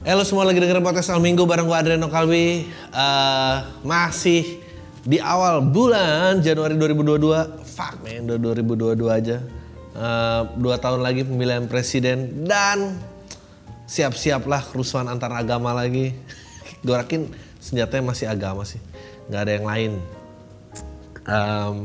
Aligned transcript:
Halo 0.00 0.24
semua 0.24 0.48
lagi 0.48 0.56
dengerin 0.56 0.80
podcast 0.80 1.12
Al 1.12 1.20
Minggu 1.20 1.44
bareng 1.44 1.68
gue 1.68 1.76
Adriano 1.76 2.08
Kalbi 2.08 2.64
Eh, 2.88 3.56
Masih 3.84 4.64
di 5.04 5.20
awal 5.20 5.60
bulan 5.60 6.40
Januari 6.40 6.72
2022 6.76 7.20
Fuck 7.68 8.00
man, 8.00 8.24
udah 8.24 8.38
2022 8.56 8.96
aja. 9.12 9.36
Eh, 9.92 10.42
Dua 10.56 10.80
tahun 10.80 11.04
lagi 11.04 11.28
pemilihan 11.28 11.68
presiden 11.68 12.48
Dan 12.48 12.96
siap-siaplah 13.84 14.64
kerusuhan 14.72 15.04
antar 15.04 15.36
agama 15.36 15.76
lagi. 15.76 16.16
Gue 16.86 16.96
yakin 16.96 17.28
senjatanya 17.60 18.08
masih 18.08 18.24
agama 18.30 18.64
sih. 18.64 18.80
Gak 19.28 19.40
ada 19.44 19.52
yang 19.52 19.66
lain. 19.68 19.92
Em, 21.28 21.76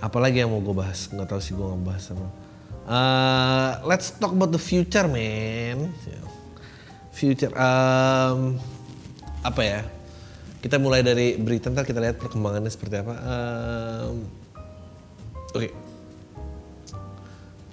Apalagi 0.00 0.40
yang 0.40 0.52
mau 0.52 0.60
gue 0.60 0.72
bahas? 0.72 1.12
Gak 1.12 1.28
tahu 1.28 1.40
sih 1.44 1.52
gue 1.52 1.66
ngebahas 1.66 2.02
sama 2.08 2.28
Eh, 2.88 3.72
Let's 3.84 4.16
talk 4.16 4.32
about 4.32 4.48
the 4.48 4.62
future 4.62 5.04
man 5.04 5.92
future 7.14 7.54
um, 7.54 8.58
apa 9.46 9.62
ya? 9.62 9.80
Kita 10.58 10.82
mulai 10.82 11.06
dari 11.06 11.38
berita 11.38 11.70
ntar 11.70 11.86
kita 11.86 12.02
lihat 12.02 12.18
perkembangannya 12.18 12.72
seperti 12.72 12.98
apa. 12.98 13.14
Um, 13.14 14.14
oke. 15.54 15.68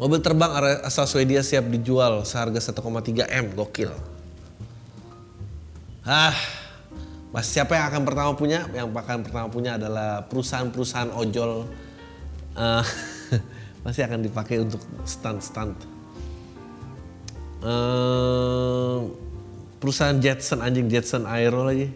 Mobil 0.02 0.20
terbang 0.22 0.52
asal 0.82 1.06
Swedia 1.06 1.46
siap 1.46 1.70
dijual 1.70 2.26
seharga 2.26 2.58
1,3 2.58 3.26
m 3.26 3.46
gokil. 3.54 3.94
Ah 6.02 6.34
mas 7.32 7.48
siapa 7.48 7.80
yang 7.80 7.88
akan 7.88 8.04
pertama 8.04 8.32
punya? 8.36 8.68
Yang 8.76 8.92
akan 8.92 9.20
pertama 9.24 9.48
punya 9.48 9.80
adalah 9.80 10.28
perusahaan-perusahaan 10.28 11.16
ojol. 11.16 11.64
Eh, 12.60 12.86
pasti 13.88 14.02
akan 14.04 14.20
dipakai 14.20 14.60
untuk 14.60 14.84
stand-stand. 15.08 15.80
Eh, 17.64 19.00
perusahaan 19.82 20.14
Jetson 20.22 20.62
anjing 20.62 20.86
Jetson 20.86 21.26
Aero 21.26 21.66
lagi. 21.66 21.90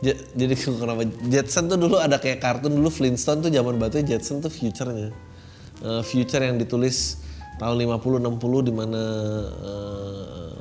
Ja- 0.00 0.16
jadi 0.38 0.54
kenapa? 0.54 1.02
Jetson 1.26 1.66
tuh 1.66 1.76
dulu 1.76 1.98
ada 1.98 2.22
kayak 2.22 2.38
kartun 2.38 2.78
dulu 2.78 2.88
Flintstone 2.88 3.42
tuh 3.42 3.50
zaman 3.50 3.74
batu 3.76 3.98
Jetson 3.98 4.38
tuh 4.38 4.48
future-nya. 4.48 5.10
Eh, 5.82 6.02
future 6.06 6.40
yang 6.40 6.56
ditulis 6.56 7.18
tahun 7.58 7.76
50 7.82 8.22
60 8.22 8.68
di 8.70 8.72
mana 8.72 9.02
eh, 9.50 10.54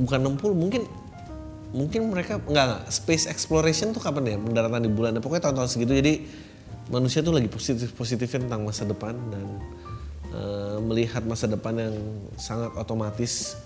bukan 0.00 0.18
60 0.40 0.56
mungkin 0.56 0.82
mungkin 1.70 2.00
mereka 2.10 2.40
enggak, 2.40 2.64
enggak 2.66 2.82
space 2.88 3.28
exploration 3.28 3.92
tuh 3.92 4.00
kapan 4.00 4.34
ya? 4.34 4.36
Pendaratan 4.40 4.80
di 4.80 4.90
bulan 4.90 5.20
pokoknya 5.20 5.52
tahun-tahun 5.52 5.70
segitu. 5.70 5.92
Jadi 5.92 6.14
manusia 6.88 7.20
tuh 7.20 7.36
lagi 7.36 7.46
positif 7.46 7.92
positifnya 7.92 8.48
tentang 8.48 8.64
masa 8.64 8.88
depan 8.88 9.14
dan 9.28 9.46
eh, 10.32 10.76
melihat 10.80 11.22
masa 11.28 11.44
depan 11.44 11.76
yang 11.76 11.94
sangat 12.40 12.72
otomatis 12.80 13.60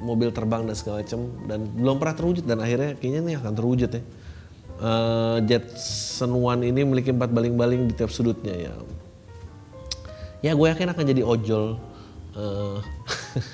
mobil 0.00 0.30
terbang 0.34 0.66
dan 0.66 0.76
segala 0.76 1.02
macam 1.04 1.20
dan 1.46 1.60
belum 1.72 1.96
pernah 1.98 2.16
terwujud 2.16 2.44
dan 2.44 2.58
akhirnya 2.62 2.98
kayaknya 2.98 3.20
nih 3.22 3.36
akan 3.38 3.52
terwujud 3.54 3.90
ya. 3.92 4.02
Eh, 4.82 5.38
Jetson 5.46 6.32
One 6.34 6.66
ini 6.66 6.82
memiliki 6.82 7.14
empat 7.14 7.30
baling-baling 7.30 7.90
di 7.90 7.94
tiap 7.94 8.10
sudutnya 8.10 8.54
ya. 8.54 8.74
Ya 10.42 10.52
gue 10.58 10.66
yakin 10.66 10.90
akan 10.90 11.04
jadi 11.06 11.22
ojol 11.22 11.78
Eh, 12.32 12.78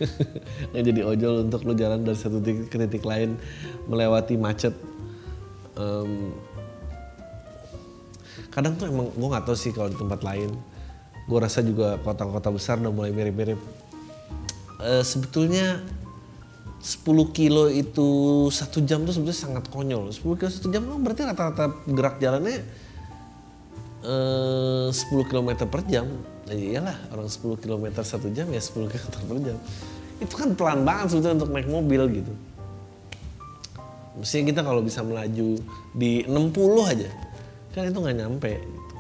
akan 0.71 0.83
jadi 0.87 1.03
ojol 1.03 1.50
untuk 1.50 1.67
lu 1.67 1.75
jalan 1.75 2.06
dari 2.06 2.15
satu 2.15 2.38
titik 2.38 2.71
ke 2.71 2.78
titik 2.78 3.03
lain 3.03 3.34
melewati 3.91 4.38
macet. 4.38 4.71
Em, 5.75 6.31
kadang 8.55 8.78
tuh 8.78 8.87
emang 8.87 9.11
gue 9.11 9.28
nggak 9.34 9.47
tahu 9.50 9.56
sih 9.59 9.75
kalau 9.75 9.91
di 9.91 9.99
tempat 9.99 10.22
lain 10.22 10.55
gue 11.28 11.38
rasa 11.38 11.61
juga 11.61 11.99
kota-kota 12.00 12.55
besar 12.55 12.78
udah 12.78 12.94
mulai 12.94 13.11
mirip-mirip. 13.11 13.59
Eh, 14.78 15.03
sebetulnya 15.03 15.83
10 16.78 17.34
kilo 17.34 17.66
itu 17.66 18.09
satu 18.55 18.78
jam 18.87 19.03
tuh 19.03 19.11
sebetulnya 19.11 19.39
sangat 19.39 19.65
konyol. 19.66 20.15
10 20.15 20.39
kilo 20.39 20.50
satu 20.50 20.69
jam 20.71 20.87
kan 20.87 20.99
berarti 21.03 21.22
rata-rata 21.27 21.65
gerak 21.91 22.22
jalannya 22.22 22.62
eh 24.06 24.88
10 24.91 25.31
km 25.31 25.50
per 25.67 25.83
jam. 25.91 26.06
Nah, 26.49 26.55
iyalah 26.55 26.97
orang 27.11 27.28
10 27.28 27.59
km 27.59 27.84
satu 28.00 28.31
jam 28.31 28.47
ya 28.55 28.62
10 28.62 28.88
km 28.88 29.11
per 29.27 29.38
jam. 29.43 29.56
Itu 30.22 30.34
kan 30.38 30.55
pelan 30.55 30.87
banget 30.87 31.15
sebetulnya 31.15 31.43
untuk 31.43 31.50
naik 31.50 31.69
mobil 31.69 32.03
gitu. 32.22 32.33
Mestinya 34.19 34.44
kita 34.50 34.61
kalau 34.67 34.83
bisa 34.83 35.03
melaju 35.03 35.62
di 35.94 36.27
60 36.27 36.91
aja 36.94 37.11
kan 37.75 37.87
itu 37.87 37.99
nggak 38.03 38.19
nyampe 38.19 38.53
gitu. 38.59 38.94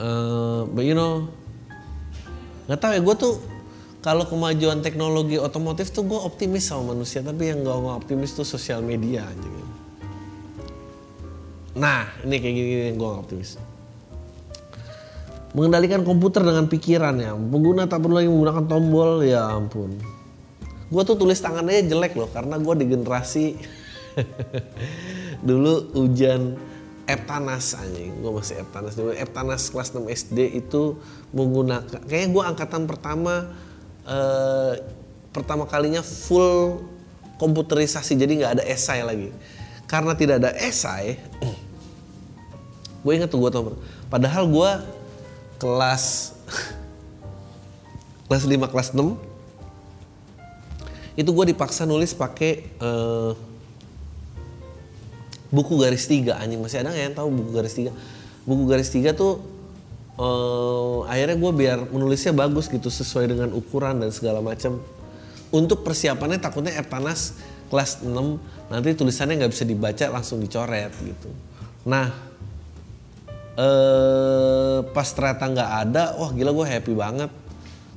Eh, 0.00 0.60
but 0.72 0.84
you 0.84 0.96
know 0.96 1.28
nggak 2.64 2.80
tahu 2.80 2.92
ya 2.96 3.00
gue 3.02 3.14
tuh 3.18 3.34
kalau 4.00 4.24
kemajuan 4.24 4.80
teknologi 4.80 5.36
otomotif 5.36 5.92
tuh 5.92 6.08
gue 6.08 6.16
optimis 6.16 6.72
sama 6.72 6.96
manusia 6.96 7.20
tapi 7.20 7.52
yang 7.52 7.60
gak 7.60 8.00
optimis 8.00 8.32
tuh 8.32 8.48
sosial 8.48 8.80
media 8.80 9.28
anjing. 9.28 9.68
Nah 11.76 12.08
ini 12.24 12.36
kayak 12.40 12.54
gini, 12.56 12.82
yang 12.90 12.96
gue 12.96 13.10
optimis. 13.12 13.60
Mengendalikan 15.52 16.00
komputer 16.00 16.40
dengan 16.40 16.64
pikiran 16.64 17.14
ya. 17.20 17.36
Pengguna 17.36 17.84
tak 17.84 18.00
perlu 18.00 18.16
lagi 18.16 18.30
menggunakan 18.32 18.64
tombol 18.64 19.20
ya 19.20 19.52
ampun. 19.52 19.92
Gue 20.90 21.02
tuh 21.04 21.20
tulis 21.20 21.38
tangannya 21.38 21.84
jelek 21.86 22.16
loh 22.16 22.32
karena 22.32 22.56
gue 22.56 22.74
di 22.80 22.86
generasi 22.88 23.46
dulu 25.48 25.92
ujian 25.92 26.56
Eptanas 27.04 27.76
anjing. 27.76 28.16
Gue 28.22 28.32
masih 28.32 28.64
Eptanas. 28.64 28.96
Eptanas 28.96 29.68
kelas 29.68 29.92
6 29.92 30.08
SD 30.08 30.38
itu 30.56 30.96
menggunakan 31.36 32.00
kayaknya 32.08 32.28
gue 32.32 32.42
angkatan 32.48 32.88
pertama 32.88 33.50
eh, 34.06 34.72
pertama 35.30 35.64
kalinya 35.68 36.00
full 36.04 36.84
komputerisasi 37.40 38.16
jadi 38.16 38.32
nggak 38.44 38.52
ada 38.60 38.64
esai 38.68 39.00
lagi. 39.04 39.32
Karena 39.90 40.14
tidak 40.14 40.44
ada 40.44 40.54
esai, 40.54 41.18
gue 43.02 43.12
inget 43.16 43.32
tuh 43.32 43.40
gue 43.42 43.50
tau 43.50 43.74
padahal 44.12 44.44
gue 44.46 44.70
kelas 45.56 46.36
kelas 48.28 48.44
5 48.44 48.72
kelas 48.72 48.88
6 48.92 49.16
itu 51.18 51.30
gue 51.34 51.44
dipaksa 51.52 51.84
nulis 51.84 52.14
pakai 52.14 52.64
eh, 52.64 53.32
buku 55.50 55.74
garis 55.76 56.06
tiga 56.06 56.38
anjing. 56.38 56.62
Masih 56.62 56.80
ada 56.80 56.94
nggak 56.94 57.04
yang 57.10 57.16
tahu 57.18 57.28
buku 57.28 57.50
garis 57.50 57.74
tiga? 57.74 57.92
Buku 58.46 58.62
garis 58.70 58.88
tiga 58.88 59.10
tuh 59.12 59.42
eh, 60.18 60.98
akhirnya 61.06 61.36
gue 61.36 61.52
biar 61.52 61.78
menulisnya 61.92 62.32
bagus 62.34 62.66
gitu 62.66 62.88
sesuai 62.88 63.30
dengan 63.30 63.50
ukuran 63.54 64.02
dan 64.02 64.10
segala 64.10 64.40
macam. 64.42 64.80
Untuk 65.50 65.82
persiapannya 65.82 66.38
takutnya 66.38 66.78
Eptanas 66.78 67.34
kelas 67.70 68.02
6 68.02 68.10
nanti 68.70 68.88
tulisannya 68.94 69.42
nggak 69.42 69.52
bisa 69.54 69.64
dibaca 69.66 70.04
langsung 70.10 70.42
dicoret 70.42 70.90
gitu. 71.02 71.30
Nah 71.86 72.10
eh 73.60 74.78
pas 74.94 75.08
ternyata 75.10 75.44
nggak 75.50 75.70
ada 75.86 76.14
wah 76.18 76.30
gila 76.34 76.50
gue 76.54 76.66
happy 76.66 76.92
banget. 76.94 77.30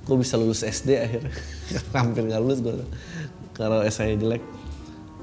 Gue 0.04 0.18
bisa 0.19 0.36
lulus 0.36 0.66
SD 0.66 0.89
akhirnya. 1.00 1.33
Hampir 1.95 2.25
nggak 2.27 2.42
lulus 2.42 2.59
gue 2.62 2.74
kalau 3.54 3.86
saya 3.89 4.18
jelek. 4.18 4.42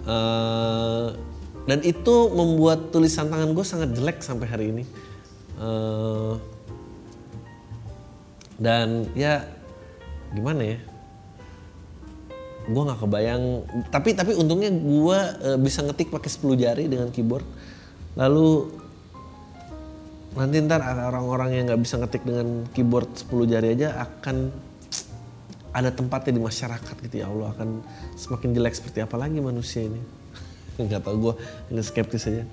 Eh, 0.07 1.09
dan 1.69 1.79
itu 1.85 2.15
membuat 2.33 2.89
tulisan 2.91 3.29
tangan 3.29 3.53
gue 3.53 3.67
sangat 3.67 3.91
jelek 3.93 4.25
sampai 4.25 4.47
hari 4.49 4.67
ini. 4.73 4.85
Eh, 5.61 6.33
dan 8.61 9.09
ya 9.17 9.49
gimana 10.37 10.77
ya? 10.77 10.79
Gue 12.69 12.83
nggak 12.85 13.01
kebayang. 13.01 13.43
Tapi 13.89 14.13
tapi 14.13 14.33
untungnya 14.37 14.69
gue 14.69 15.19
bisa 15.65 15.81
ngetik 15.81 16.13
pakai 16.13 16.29
10 16.29 16.61
jari 16.61 16.85
dengan 16.87 17.09
keyboard. 17.09 17.49
Lalu 18.21 18.79
nanti 20.37 20.63
ntar 20.63 20.85
orang-orang 20.85 21.57
yang 21.57 21.65
nggak 21.73 21.83
bisa 21.83 21.99
ngetik 21.99 22.23
dengan 22.23 22.69
keyboard 22.77 23.09
10 23.17 23.51
jari 23.51 23.75
aja 23.75 24.07
akan 24.07 24.53
ada 25.73 25.91
tempatnya 25.91 26.37
di 26.37 26.43
masyarakat 26.45 26.95
gitu. 27.09 27.17
Ya 27.25 27.33
Allah 27.33 27.57
akan 27.57 27.81
semakin 28.15 28.53
jelek 28.53 28.77
seperti 28.77 29.01
apa 29.01 29.17
lagi 29.17 29.41
manusia 29.41 29.89
ini? 29.89 29.99
Nggak 30.85 31.09
tahu 31.09 31.17
gue 31.33 31.35
ini 31.73 31.81
skeptis 31.81 32.29
aja. 32.29 32.45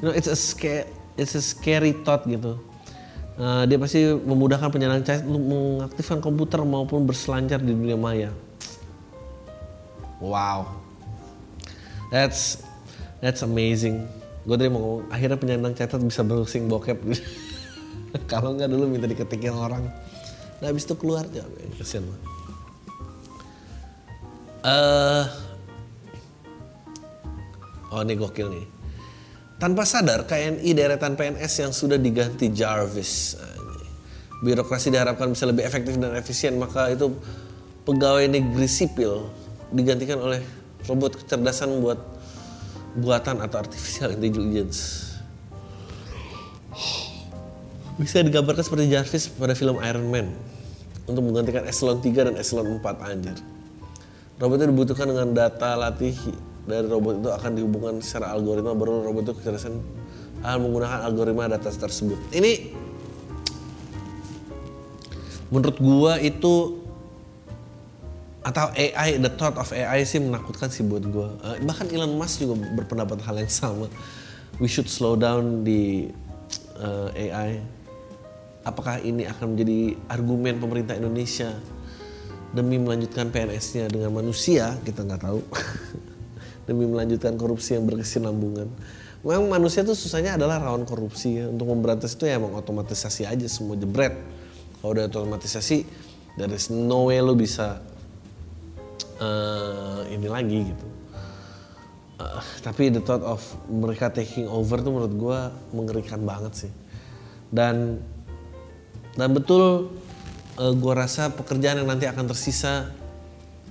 You 0.00 0.08
know, 0.08 0.14
it's 0.16 0.32
a 0.32 0.38
scare 0.38 0.88
it's 1.20 1.36
a 1.36 1.44
scary 1.44 1.92
thought 1.92 2.24
gitu 2.24 2.69
Uh, 3.40 3.64
dia 3.64 3.80
pasti 3.80 4.04
memudahkan 4.04 4.68
penyandang 4.68 5.00
cacat 5.00 5.24
untuk 5.24 5.40
mengaktifkan 5.48 6.20
komputer 6.20 6.60
maupun 6.60 7.08
berselancar 7.08 7.56
di 7.56 7.72
dunia 7.72 7.96
maya. 7.96 8.28
Wow, 10.20 10.76
that's 12.12 12.60
that's 13.24 13.40
amazing. 13.40 14.04
Gue 14.44 14.60
tadi 14.60 14.68
mau 14.68 14.84
ngomong, 14.84 15.08
akhirnya 15.08 15.40
penyandang 15.40 15.72
cacat 15.72 16.04
bisa 16.04 16.20
browsing 16.20 16.68
bokep. 16.68 17.00
Kalau 18.30 18.52
nggak 18.60 18.68
dulu 18.68 18.84
minta 18.92 19.08
diketikin 19.08 19.56
orang. 19.56 19.88
Nah 20.60 20.66
habis 20.68 20.84
itu 20.84 20.92
keluar 21.00 21.24
ya, 21.32 21.40
kesian 21.80 22.04
mah. 22.04 22.20
Uh, 24.60 25.24
oh 27.88 28.04
ini 28.04 28.20
gokil 28.20 28.52
nih. 28.52 28.79
Tanpa 29.60 29.84
sadar 29.84 30.24
KNI 30.24 30.72
deretan 30.72 31.20
PNS 31.20 31.52
yang 31.60 31.72
sudah 31.76 32.00
diganti 32.00 32.48
Jarvis. 32.48 33.36
Birokrasi 34.40 34.88
diharapkan 34.88 35.28
bisa 35.28 35.44
lebih 35.44 35.68
efektif 35.68 36.00
dan 36.00 36.16
efisien 36.16 36.56
maka 36.56 36.88
itu 36.88 37.12
pegawai 37.84 38.24
negeri 38.24 38.64
sipil 38.64 39.28
digantikan 39.68 40.16
oleh 40.16 40.40
robot 40.88 41.20
kecerdasan 41.20 41.76
buat 41.84 42.00
buatan 42.96 43.44
atau 43.44 43.60
artificial 43.60 44.16
intelligence. 44.16 45.12
Bisa 48.00 48.24
digambarkan 48.24 48.64
seperti 48.64 48.88
Jarvis 48.88 49.28
pada 49.28 49.52
film 49.52 49.76
Iron 49.84 50.08
Man 50.08 50.32
untuk 51.04 51.20
menggantikan 51.20 51.68
eselon 51.68 52.00
3 52.00 52.32
dan 52.32 52.34
eselon 52.40 52.80
4 52.80 52.96
anjir. 53.12 53.36
Robot 54.40 54.56
itu 54.56 54.66
dibutuhkan 54.72 55.04
dengan 55.04 55.36
data 55.36 55.76
latih 55.76 56.16
dari 56.68 56.86
robot 56.86 57.24
itu 57.24 57.30
akan 57.32 57.50
dihubungkan 57.56 57.94
secara 58.04 58.32
algoritma 58.36 58.76
baru 58.76 59.04
robot 59.04 59.22
itu 59.30 59.34
kecerdasan 59.40 59.80
akan 60.40 60.58
menggunakan 60.64 60.98
algoritma 61.04 61.48
data 61.48 61.68
tersebut. 61.68 62.16
Ini 62.32 62.52
menurut 65.52 65.76
gua 65.80 66.16
itu 66.20 66.80
atau 68.40 68.72
AI 68.72 69.20
the 69.20 69.28
thought 69.36 69.60
of 69.60 69.68
AI 69.76 70.00
sih 70.08 70.16
menakutkan 70.16 70.72
sih 70.72 70.80
buat 70.84 71.04
gua. 71.08 71.36
Uh, 71.44 71.60
bahkan 71.64 71.88
Elon 71.92 72.16
Musk 72.16 72.44
juga 72.44 72.56
berpendapat 72.76 73.20
hal 73.24 73.36
yang 73.36 73.52
sama. 73.52 73.86
We 74.56 74.68
should 74.68 74.88
slow 74.88 75.16
down 75.16 75.64
di 75.64 76.08
uh, 76.80 77.08
eh, 77.12 77.28
AI. 77.32 77.50
Apakah 78.64 79.00
ini 79.00 79.24
akan 79.24 79.56
menjadi 79.56 79.96
argumen 80.12 80.60
pemerintah 80.60 80.92
Indonesia 80.92 81.56
demi 82.50 82.76
melanjutkan 82.82 83.30
PNS-nya 83.30 83.86
dengan 83.86 84.10
manusia 84.10 84.74
kita 84.82 85.06
nggak 85.06 85.22
tahu 85.22 85.40
demi 86.70 86.86
melanjutkan 86.86 87.34
korupsi 87.34 87.74
yang 87.74 87.90
berkesinambungan. 87.90 88.70
Memang 89.26 89.50
manusia 89.50 89.82
tuh 89.82 89.98
susahnya 89.98 90.38
adalah 90.38 90.62
rawan 90.62 90.86
korupsi 90.86 91.42
ya. 91.42 91.50
untuk 91.50 91.66
memberantas 91.66 92.14
itu 92.14 92.30
ya 92.30 92.38
emang 92.38 92.54
otomatisasi 92.54 93.26
aja 93.26 93.46
semua 93.50 93.74
jebret. 93.74 94.14
Kalau 94.78 94.94
udah 94.94 95.10
otomatisasi 95.10 95.84
dari 96.38 96.56
no 96.72 97.10
way 97.10 97.18
lo 97.18 97.34
bisa 97.34 97.82
uh, 99.20 100.06
ini 100.08 100.28
lagi 100.30 100.72
gitu. 100.72 100.86
Uh, 102.16 102.40
tapi 102.64 102.88
the 102.88 103.02
thought 103.04 103.20
of 103.20 103.42
mereka 103.68 104.08
taking 104.08 104.48
over 104.48 104.80
tuh 104.80 104.94
menurut 104.94 105.14
gue 105.18 105.40
mengerikan 105.76 106.24
banget 106.24 106.64
sih. 106.64 106.72
Dan 107.52 108.00
dan 109.18 109.28
betul 109.36 109.90
uh, 110.56 110.64
eh, 110.64 110.72
gue 110.72 110.92
rasa 110.96 111.28
pekerjaan 111.34 111.84
yang 111.84 111.92
nanti 111.92 112.08
akan 112.08 112.24
tersisa 112.24 112.88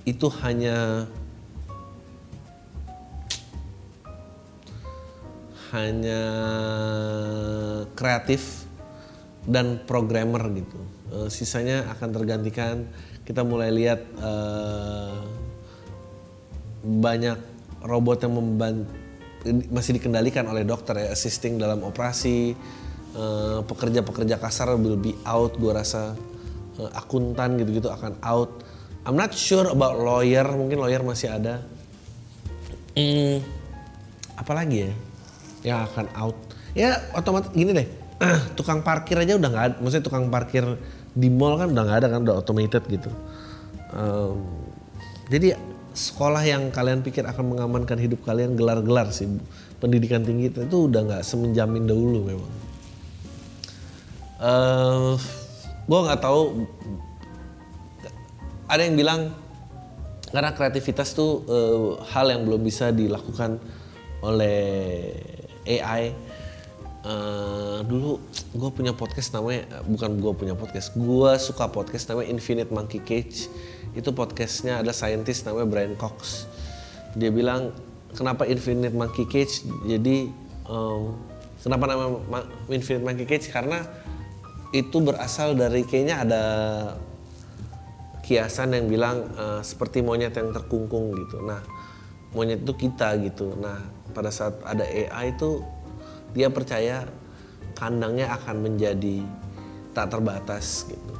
itu 0.06 0.30
hanya 0.46 1.10
hanya 5.70 6.22
kreatif 7.94 8.66
dan 9.46 9.80
programmer 9.86 10.42
gitu. 10.52 10.78
Uh, 11.10 11.28
sisanya 11.30 11.86
akan 11.94 12.08
tergantikan. 12.10 12.86
Kita 13.22 13.46
mulai 13.46 13.70
lihat 13.70 14.00
uh, 14.18 15.22
banyak 16.82 17.38
robot 17.86 18.26
yang 18.26 18.34
membantu 18.34 18.90
masih 19.72 19.96
dikendalikan 19.96 20.44
oleh 20.50 20.68
dokter 20.68 21.00
ya, 21.00 21.08
assisting 21.14 21.56
dalam 21.56 21.80
operasi. 21.86 22.52
Pekerja-pekerja 23.66 24.38
uh, 24.38 24.42
kasar 24.42 24.70
will 24.78 25.00
be 25.00 25.18
out, 25.26 25.58
gue 25.58 25.72
rasa 25.72 26.14
uh, 26.78 26.90
akuntan 26.94 27.58
gitu-gitu 27.58 27.90
akan 27.90 28.20
out. 28.22 28.62
I'm 29.02 29.16
not 29.16 29.32
sure 29.32 29.66
about 29.66 29.98
lawyer, 29.98 30.44
mungkin 30.44 30.78
lawyer 30.78 31.02
masih 31.02 31.32
ada. 31.32 31.64
Hmm, 32.94 33.40
apalagi 34.36 34.90
ya 34.90 34.92
yang 35.66 35.84
akan 35.84 36.06
out? 36.16 36.36
Ya 36.72 37.00
otomatis 37.12 37.50
gini 37.52 37.74
deh, 37.74 37.88
tukang 38.58 38.80
parkir 38.84 39.18
aja 39.18 39.36
udah 39.36 39.48
nggak 39.50 39.64
ada. 39.66 39.74
Maksudnya 39.82 40.04
tukang 40.04 40.26
parkir 40.28 40.64
di 41.12 41.28
mall 41.28 41.58
kan 41.58 41.72
udah 41.74 41.82
nggak 41.84 41.98
ada 42.04 42.08
kan, 42.08 42.20
udah 42.24 42.34
automated 42.38 42.82
gitu. 42.86 43.10
Um, 43.90 44.46
jadi 45.30 45.58
sekolah 45.90 46.42
yang 46.46 46.70
kalian 46.70 47.02
pikir 47.02 47.26
akan 47.26 47.54
mengamankan 47.54 47.98
hidup 47.98 48.22
kalian 48.22 48.54
gelar-gelar 48.54 49.10
sih 49.10 49.26
pendidikan 49.82 50.22
tinggi 50.22 50.52
itu 50.52 50.78
udah 50.86 51.00
nggak 51.02 51.22
semenjamin 51.26 51.88
dahulu 51.88 52.18
memang. 52.22 52.52
Uh, 54.40 55.20
gue 55.84 56.00
nggak 56.00 56.20
tahu 56.22 56.64
ada 58.70 58.82
yang 58.86 58.94
bilang 58.94 59.20
karena 60.30 60.54
kreativitas 60.54 61.10
tuh 61.12 61.42
uh, 61.50 61.98
hal 62.14 62.30
yang 62.30 62.46
belum 62.46 62.62
bisa 62.62 62.94
dilakukan 62.94 63.58
oleh 64.22 65.10
AI 65.78 66.10
uh, 67.06 67.80
dulu 67.84 68.20
gue 68.56 68.70
punya 68.72 68.92
podcast 68.92 69.32
namanya 69.32 69.64
bukan 69.86 70.20
gue 70.20 70.32
punya 70.36 70.54
podcast 70.56 70.92
gue 70.96 71.30
suka 71.40 71.70
podcast 71.70 72.10
namanya 72.10 72.28
Infinite 72.34 72.70
Monkey 72.72 73.00
Cage. 73.00 73.48
Itu 73.90 74.14
podcastnya 74.14 74.82
ada 74.82 74.94
scientist 74.94 75.46
namanya 75.46 75.66
Brian 75.66 75.94
Cox. 75.98 76.46
Dia 77.18 77.30
bilang 77.34 77.74
kenapa 78.14 78.46
Infinite 78.46 78.94
Monkey 78.94 79.26
Cage? 79.26 79.66
Jadi 79.86 80.30
um, 80.66 81.18
kenapa 81.62 81.90
nama 81.90 82.06
Infinite 82.70 83.02
Monkey 83.02 83.26
Cage? 83.26 83.50
Karena 83.50 83.82
itu 84.70 85.02
berasal 85.02 85.58
dari 85.58 85.82
kayaknya 85.82 86.16
ada 86.22 86.42
kiasan 88.22 88.78
yang 88.78 88.86
bilang 88.86 89.26
uh, 89.34 89.58
seperti 89.58 90.06
monyet 90.06 90.30
yang 90.38 90.54
terkungkung 90.54 91.10
gitu. 91.18 91.42
Nah, 91.42 91.58
monyet 92.34 92.62
itu 92.62 92.72
kita 92.74 93.16
gitu. 93.22 93.54
Nah, 93.58 93.80
pada 94.14 94.30
saat 94.30 94.58
ada 94.66 94.84
AI 94.86 95.34
itu 95.34 95.62
dia 96.34 96.50
percaya 96.50 97.06
kandangnya 97.74 98.30
akan 98.34 98.56
menjadi 98.70 99.22
tak 99.94 100.14
terbatas 100.14 100.86
gitu. 100.86 101.14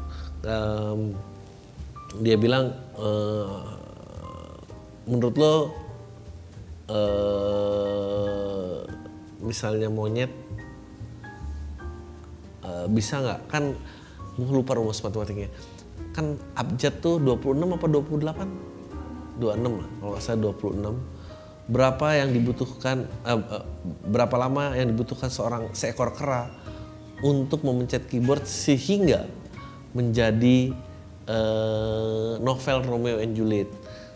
Um, 0.46 1.14
dia 2.23 2.35
bilang 2.35 2.75
uh, 2.96 3.76
menurut 5.06 5.35
lo 5.37 5.54
uh, 6.90 8.82
misalnya 9.42 9.92
monyet 9.92 10.30
Eh, 12.70 12.87
bisa 12.92 13.20
nggak 13.20 13.40
kan 13.50 13.64
gue 14.38 14.52
lupa 14.52 14.78
rumus 14.78 15.02
matematiknya 15.04 15.50
kan 16.16 16.38
abjad 16.56 16.96
tuh 17.02 17.16
26 17.16 17.56
apa 17.76 17.87
28 17.88 18.69
26 19.40 19.80
lah 19.80 19.88
kalau 20.04 20.16
salah 20.20 20.40
26 20.52 21.20
berapa 21.70 22.06
yang 22.18 22.35
dibutuhkan 22.35 23.06
uh, 23.23 23.38
uh, 23.38 23.64
berapa 24.11 24.35
lama 24.35 24.75
yang 24.75 24.90
dibutuhkan 24.90 25.30
seorang 25.30 25.70
seekor 25.70 26.11
kera 26.12 26.50
untuk 27.23 27.62
memencet 27.62 28.11
keyboard 28.11 28.42
sehingga 28.42 29.30
menjadi 29.94 30.75
uh, 31.30 32.42
novel 32.42 32.78
Romeo 32.82 33.16
and 33.23 33.38
Juliet? 33.38 33.70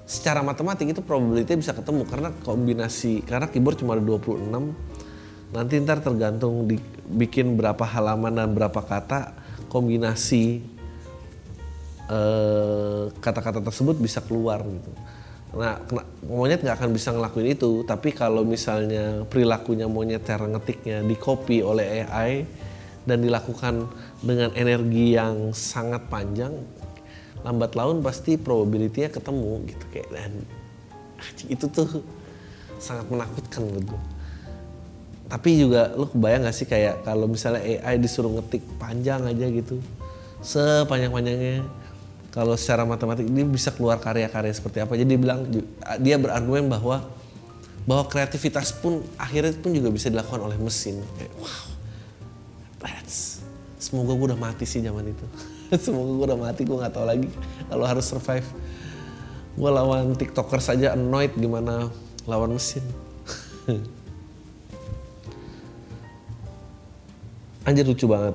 Secara 0.04 0.44
matematik 0.44 0.92
itu 0.92 1.00
probability 1.00 1.56
bisa 1.56 1.72
ketemu 1.72 2.04
karena 2.04 2.28
kombinasi 2.44 3.24
karena 3.24 3.48
keyboard 3.48 3.80
cuma 3.80 3.96
ada 3.96 4.04
26 4.04 4.50
nanti 5.54 5.78
ntar 5.78 6.02
tergantung 6.02 6.66
dibikin 6.66 7.54
berapa 7.54 7.86
halaman 7.86 8.34
dan 8.34 8.50
berapa 8.50 8.82
kata 8.82 9.38
kombinasi 9.70 10.58
eh, 10.58 10.73
kata-kata 13.20 13.60
uh, 13.60 13.64
tersebut 13.64 13.96
bisa 13.96 14.20
keluar 14.20 14.60
gitu. 14.60 14.90
Nah, 15.54 15.78
monyet 16.26 16.66
nggak 16.66 16.82
akan 16.82 16.90
bisa 16.90 17.14
ngelakuin 17.14 17.54
itu, 17.54 17.86
tapi 17.86 18.10
kalau 18.10 18.42
misalnya 18.42 19.22
perilakunya 19.30 19.86
monyet 19.86 20.26
cara 20.26 20.50
ngetiknya 20.50 21.06
di 21.06 21.14
copy 21.14 21.62
oleh 21.62 22.02
AI 22.04 22.42
dan 23.06 23.22
dilakukan 23.22 23.86
dengan 24.18 24.50
energi 24.58 25.14
yang 25.14 25.54
sangat 25.54 26.10
panjang, 26.10 26.52
lambat 27.46 27.76
laun 27.76 28.00
pasti 28.02 28.40
probability-nya 28.40 29.12
ketemu 29.12 29.62
gitu 29.68 29.84
kayak 29.92 30.08
dan 30.10 30.32
itu 31.46 31.64
tuh 31.68 32.00
sangat 32.80 33.06
menakutkan 33.12 33.68
menurut 33.68 34.00
tapi 35.24 35.56
juga 35.56 35.92
lu 35.96 36.04
kebayang 36.08 36.44
gak 36.44 36.56
sih 36.56 36.68
kayak 36.68 37.04
kalau 37.04 37.24
misalnya 37.28 37.64
AI 37.64 37.96
disuruh 37.96 38.32
ngetik 38.32 38.60
panjang 38.76 39.24
aja 39.24 39.46
gitu 39.48 39.80
sepanjang-panjangnya 40.44 41.64
kalau 42.34 42.58
secara 42.58 42.82
matematik 42.82 43.30
ini 43.30 43.46
bisa 43.46 43.70
keluar 43.70 44.02
karya-karya 44.02 44.50
seperti 44.50 44.82
apa. 44.82 44.98
Jadi 44.98 45.06
dia 45.14 45.20
bilang 45.22 45.46
dia 46.02 46.18
berargumen 46.18 46.66
bahwa 46.66 47.06
bahwa 47.86 48.10
kreativitas 48.10 48.74
pun 48.74 49.06
akhirnya 49.14 49.54
pun 49.54 49.70
juga 49.70 49.94
bisa 49.94 50.10
dilakukan 50.10 50.42
oleh 50.42 50.58
mesin. 50.58 50.98
Kayak 51.14 51.30
wow 51.38 51.62
that's 52.82 53.38
semoga 53.78 54.18
gue 54.18 54.34
udah 54.34 54.40
mati 54.40 54.66
sih 54.66 54.82
zaman 54.82 55.14
itu. 55.14 55.22
Semoga 55.84 56.10
gue 56.10 56.26
udah 56.34 56.40
mati 56.50 56.66
gue 56.66 56.74
nggak 56.74 56.90
tahu 56.90 57.06
lagi 57.06 57.30
kalau 57.70 57.86
harus 57.86 58.02
survive. 58.02 58.44
Gue 59.54 59.70
lawan 59.70 60.18
tiktoker 60.18 60.58
saja 60.58 60.98
annoyed 60.98 61.30
gimana 61.38 61.86
lawan 62.26 62.58
mesin. 62.58 62.82
Anjir 67.68 67.86
lucu 67.86 68.10
banget. 68.10 68.34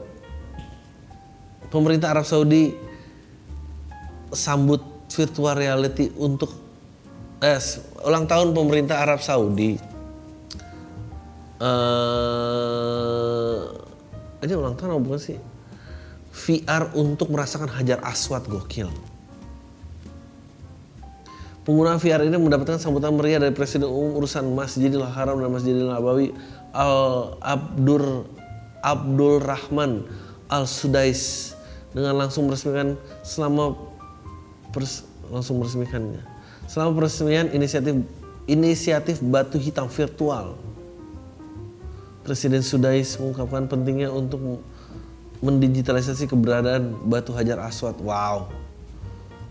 Pemerintah 1.69 2.09
Arab 2.15 2.25
Saudi 2.25 2.88
sambut 4.33 4.81
virtual 5.09 5.55
reality 5.57 6.13
untuk 6.17 6.53
eh, 7.41 7.59
ulang 8.05 8.25
tahun 8.29 8.53
pemerintah 8.53 9.01
Arab 9.01 9.21
Saudi. 9.23 9.79
Eh 11.59 12.29
aja 14.39 14.55
ulang 14.55 14.75
tahun 14.79 15.03
apa 15.03 15.19
sih? 15.19 15.37
VR 16.31 16.95
untuk 16.95 17.27
merasakan 17.33 17.67
hajar 17.75 17.99
aswad 18.05 18.47
gokil. 18.47 18.87
Penggunaan 21.67 21.99
VR 21.99 22.23
ini 22.23 22.39
mendapatkan 22.39 22.79
sambutan 22.79 23.13
meriah 23.13 23.37
dari 23.37 23.53
Presiden 23.53 23.91
Umum 23.91 24.23
Urusan 24.23 24.47
Masjidil 24.55 25.03
Haram 25.03 25.37
dan 25.37 25.51
Masjidil 25.51 25.91
Nabawi 25.91 26.31
Al 26.71 27.35
Abdur 27.43 28.25
Abdul 28.79 29.43
Rahman 29.43 30.07
Al 30.47 30.65
Sudais 30.65 31.53
dengan 31.91 32.15
langsung 32.15 32.47
meresmikan 32.47 32.95
selama 33.21 33.75
pers, 34.73 35.05
langsung 35.29 35.61
meresmikannya. 35.61 36.21
Selama 36.69 37.01
peresmian 37.01 37.49
inisiatif 37.49 38.05
inisiatif 38.49 39.21
batu 39.21 39.61
hitam 39.61 39.85
virtual. 39.85 40.57
Presiden 42.25 42.61
Sudais 42.65 43.17
mengungkapkan 43.17 43.69
pentingnya 43.69 44.09
untuk 44.09 44.61
mendigitalisasi 45.39 46.27
keberadaan 46.27 46.97
batu 47.07 47.31
hajar 47.33 47.61
aswad. 47.63 47.95
Wow. 48.01 48.49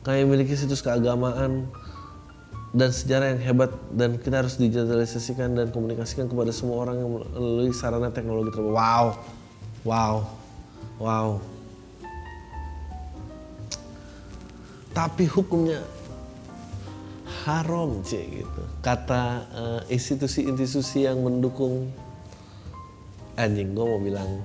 Kami 0.03 0.27
memiliki 0.27 0.55
situs 0.55 0.83
keagamaan 0.83 1.67
dan 2.77 2.91
sejarah 2.93 3.35
yang 3.35 3.41
hebat 3.41 3.71
dan 3.97 4.21
kita 4.21 4.45
harus 4.45 4.61
digitalisasikan 4.61 5.57
dan 5.57 5.73
komunikasikan 5.73 6.29
kepada 6.29 6.53
semua 6.53 6.85
orang 6.87 6.97
yang 7.01 7.11
melalui 7.35 7.73
sarana 7.73 8.13
teknologi 8.13 8.53
terbaru. 8.53 8.77
Wow. 8.77 9.07
Wow. 9.83 10.15
Wow. 11.01 11.58
Tapi 14.99 15.31
hukumnya 15.31 15.79
haram 17.47 18.03
cek 18.03 18.43
gitu. 18.43 18.63
Kata 18.83 19.23
uh, 19.55 19.81
institusi-institusi 19.87 21.07
yang 21.07 21.23
mendukung 21.23 21.95
anjing 23.39 23.71
gue 23.71 23.87
mau 23.87 24.03
bilang 24.03 24.43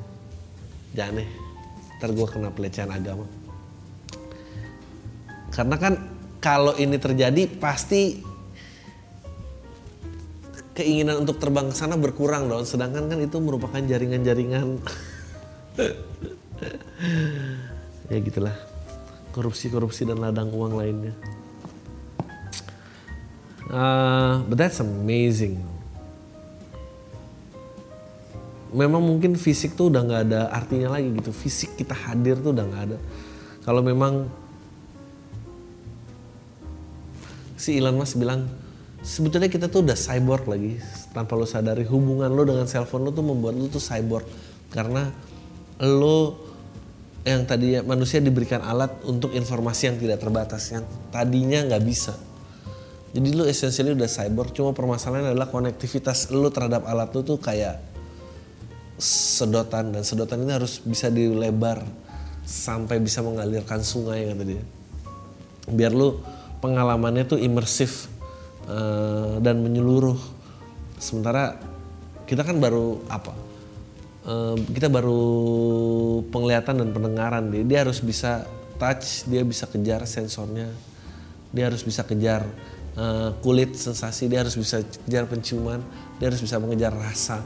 jangan 0.94 1.26
nih 1.26 1.30
ntar 1.98 2.14
gue 2.14 2.28
kena 2.30 2.54
pelecehan 2.54 2.94
agama 2.94 3.26
karena 5.50 5.76
kan 5.82 5.98
kalau 6.38 6.78
ini 6.78 7.02
terjadi 7.02 7.50
pasti 7.58 8.22
keinginan 10.74 11.22
untuk 11.26 11.38
terbang 11.38 11.70
ke 11.70 11.76
sana 11.78 11.94
berkurang 11.94 12.50
dong. 12.50 12.66
Sedangkan 12.66 13.06
kan 13.06 13.22
itu 13.22 13.38
merupakan 13.38 13.78
jaringan-jaringan 13.78 14.82
ya 18.12 18.18
gitulah 18.20 18.54
korupsi-korupsi 19.34 20.06
dan 20.06 20.22
ladang 20.22 20.54
uang 20.54 20.78
lainnya. 20.78 21.14
Uh, 23.74 24.46
but 24.46 24.62
that's 24.62 24.78
amazing. 24.78 25.58
Memang 28.70 29.02
mungkin 29.02 29.34
fisik 29.38 29.74
tuh 29.74 29.90
udah 29.90 30.02
nggak 30.06 30.22
ada 30.30 30.42
artinya 30.54 30.94
lagi 30.94 31.10
gitu. 31.18 31.34
Fisik 31.34 31.74
kita 31.78 31.98
hadir 31.98 32.38
tuh 32.38 32.54
udah 32.54 32.66
nggak 32.66 32.84
ada. 32.94 32.98
Kalau 33.66 33.82
memang 33.82 34.30
si 37.58 37.80
Elon 37.80 37.96
Musk 37.96 38.20
bilang 38.20 38.46
sebetulnya 39.00 39.48
kita 39.48 39.72
tuh 39.72 39.88
udah 39.88 39.96
cyborg 39.96 40.46
lagi 40.52 40.84
tanpa 41.16 41.40
lo 41.40 41.48
sadari 41.48 41.88
hubungan 41.88 42.28
lo 42.28 42.44
dengan 42.44 42.68
cellphone 42.68 43.08
lo 43.08 43.12
tuh 43.16 43.24
membuat 43.24 43.56
lo 43.56 43.72
tuh 43.72 43.80
cyborg 43.80 44.28
karena 44.68 45.08
lo 45.80 46.43
yang 47.24 47.48
tadi 47.48 47.80
manusia 47.80 48.20
diberikan 48.20 48.60
alat 48.60 48.92
untuk 49.08 49.32
informasi 49.32 49.92
yang 49.92 49.98
tidak 50.00 50.20
terbatas 50.20 50.76
yang 50.76 50.84
tadinya 51.10 51.64
nggak 51.72 51.84
bisa 51.84 52.14
jadi 53.14 53.30
lo 53.32 53.48
esensialnya 53.48 53.96
udah 54.04 54.10
cyborg 54.10 54.52
cuma 54.52 54.76
permasalahan 54.76 55.32
adalah 55.32 55.48
konektivitas 55.48 56.32
lo 56.36 56.52
terhadap 56.52 56.84
alat 56.84 57.10
lo 57.16 57.22
tuh 57.24 57.40
kayak 57.40 57.80
sedotan 59.00 59.96
dan 59.96 60.04
sedotan 60.04 60.44
ini 60.44 60.52
harus 60.52 60.84
bisa 60.84 61.08
dilebar 61.08 61.84
sampai 62.44 63.00
bisa 63.00 63.24
mengalirkan 63.24 63.80
sungai 63.80 64.28
kata 64.28 64.44
dia 64.44 64.64
biar 65.72 65.96
lo 65.96 66.20
pengalamannya 66.60 67.28
tuh 67.28 67.40
imersif 67.40 68.08
uh, 68.68 69.40
dan 69.44 69.60
menyeluruh. 69.60 70.16
Sementara 71.00 71.60
kita 72.24 72.48
kan 72.48 72.64
baru 72.64 73.04
apa? 73.12 73.36
Kita 74.72 74.88
baru 74.88 75.24
penglihatan 76.32 76.80
dan 76.80 76.90
pendengaran 76.96 77.52
dia. 77.52 77.64
Dia 77.68 77.80
harus 77.84 78.00
bisa 78.00 78.48
touch, 78.80 79.28
dia 79.28 79.44
bisa 79.44 79.68
kejar 79.68 80.08
sensornya, 80.08 80.72
dia 81.52 81.68
harus 81.68 81.84
bisa 81.84 82.08
kejar 82.08 82.48
uh, 82.96 83.36
kulit 83.44 83.76
sensasi, 83.76 84.32
dia 84.32 84.48
harus 84.48 84.56
bisa 84.56 84.80
kejar 85.06 85.28
penciuman, 85.28 85.84
dia 86.24 86.32
harus 86.32 86.40
bisa 86.40 86.56
mengejar 86.56 86.96
rasa. 86.96 87.44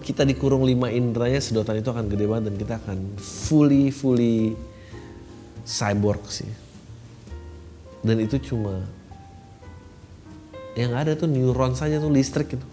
Kita 0.00 0.24
dikurung 0.24 0.64
lima 0.64 0.88
indranya 0.88 1.42
sedotan 1.42 1.84
itu 1.84 1.92
akan 1.92 2.08
gede 2.08 2.24
banget 2.24 2.44
dan 2.48 2.54
kita 2.56 2.74
akan 2.80 2.98
fully 3.20 3.92
fully 3.92 4.56
cyborg 5.68 6.24
sih 6.32 6.48
dan 8.00 8.16
itu 8.22 8.40
cuma 8.40 8.86
yang 10.78 10.94
ada 10.94 11.12
tuh 11.12 11.28
neuron 11.28 11.74
saja 11.76 12.00
tuh 12.00 12.08
listrik 12.08 12.56
gitu 12.56 12.66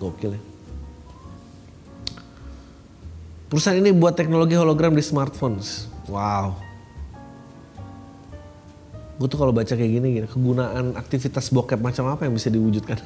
gokil 0.00 0.38
ya 0.38 0.42
perusahaan 3.48 3.76
ini 3.80 3.90
buat 3.96 4.14
teknologi 4.14 4.54
hologram 4.54 4.92
di 4.92 5.02
smartphones. 5.02 5.88
Wow. 6.08 6.56
Gue 9.18 9.26
tuh 9.26 9.40
kalau 9.40 9.50
baca 9.50 9.74
kayak 9.74 9.92
gini, 9.98 10.22
gini 10.22 10.28
kegunaan 10.30 10.94
aktivitas 10.94 11.50
bokep 11.50 11.82
macam 11.82 12.06
apa 12.06 12.28
yang 12.28 12.38
bisa 12.38 12.52
diwujudkan? 12.54 13.02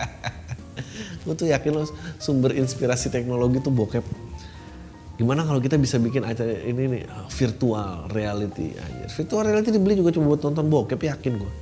Gue 1.22 1.34
tuh 1.36 1.46
yakin 1.52 1.72
loh 1.76 1.86
sumber 2.18 2.56
inspirasi 2.56 3.12
teknologi 3.12 3.62
tuh 3.62 3.70
bokep. 3.70 4.02
Gimana 5.20 5.44
kalau 5.44 5.60
kita 5.60 5.76
bisa 5.76 6.00
bikin 6.00 6.24
acara 6.24 6.64
ini 6.64 6.88
nih 6.96 7.04
virtual 7.28 8.08
reality 8.08 8.72
aja 8.72 9.04
virtual 9.12 9.44
reality 9.44 9.68
dibeli 9.68 10.00
juga 10.00 10.16
cuma 10.16 10.32
buat 10.32 10.40
nonton 10.48 10.64
bokep 10.72 10.96
yakin 10.96 11.32
gue 11.36 11.52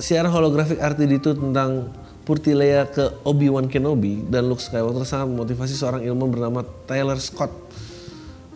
siaran 0.00 0.32
holografik 0.32 0.80
itu 0.80 1.30
tentang 1.36 1.92
Purtileia 2.20 2.84
ke 2.86 3.24
Obi-Wan 3.24 3.66
Kenobi 3.72 4.22
dan 4.28 4.46
Luke 4.46 4.60
Skywalker 4.60 5.08
sangat 5.08 5.32
memotivasi 5.32 5.74
seorang 5.74 6.02
ilmuwan 6.04 6.30
bernama 6.30 6.60
Tyler 6.84 7.16
Scott 7.16 7.50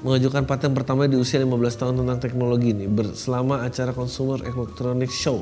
mengajukan 0.04 0.44
paten 0.44 0.76
pertama 0.76 1.08
di 1.08 1.16
usia 1.16 1.40
15 1.40 1.80
tahun 1.80 1.94
tentang 2.04 2.20
teknologi 2.20 2.76
ini 2.76 2.84
selama 3.16 3.64
acara 3.64 3.96
Consumer 3.96 4.44
Electronics 4.44 5.16
Show. 5.16 5.40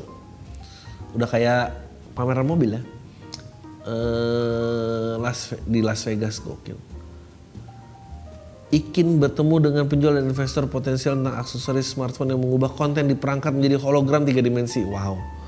Udah 1.19 1.26
kayak 1.26 1.75
pameran 2.14 2.47
mobil 2.47 2.79
ya. 2.79 2.83
Uh, 3.83 5.19
Las, 5.19 5.59
di 5.67 5.83
Las 5.83 6.07
Vegas 6.07 6.38
gokil. 6.38 6.79
Ikin 8.71 9.19
bertemu 9.19 9.55
dengan 9.69 9.85
penjual 9.91 10.17
dan 10.17 10.31
investor 10.31 10.71
potensial 10.71 11.19
tentang 11.19 11.43
aksesoris 11.43 11.93
smartphone 11.93 12.33
yang 12.33 12.41
mengubah 12.41 12.73
konten 12.73 13.11
di 13.11 13.19
perangkat 13.19 13.50
menjadi 13.52 13.83
hologram 13.83 14.23
tiga 14.23 14.41
dimensi. 14.41 14.87
Wow. 14.87 15.41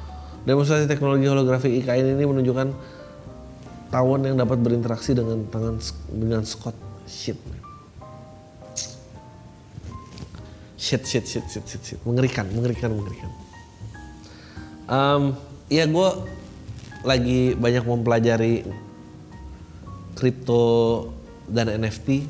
Demonstrasi 0.45 0.85
teknologi 0.85 1.25
holografik 1.25 1.73
IKN 1.73 2.21
ini 2.21 2.25
menunjukkan 2.29 2.69
tawon 3.89 4.29
yang 4.29 4.37
dapat 4.37 4.61
berinteraksi 4.61 5.17
dengan 5.17 5.49
tangan 5.49 5.81
dengan 6.13 6.45
Scott. 6.45 6.77
Shit. 7.09 7.41
Shit, 10.77 11.01
shit, 11.09 11.25
shit, 11.25 11.45
shit, 11.49 11.65
shit, 11.65 11.81
shit. 11.81 12.01
Mengerikan, 12.05 12.45
mengerikan, 12.53 12.93
mengerikan. 12.93 13.31
Um, 14.85 15.33
ya 15.73 15.89
gue 15.89 16.09
lagi 17.09 17.57
banyak 17.57 17.85
mempelajari 17.89 18.69
kripto 20.13 21.09
dan 21.49 21.73
NFT 21.73 22.29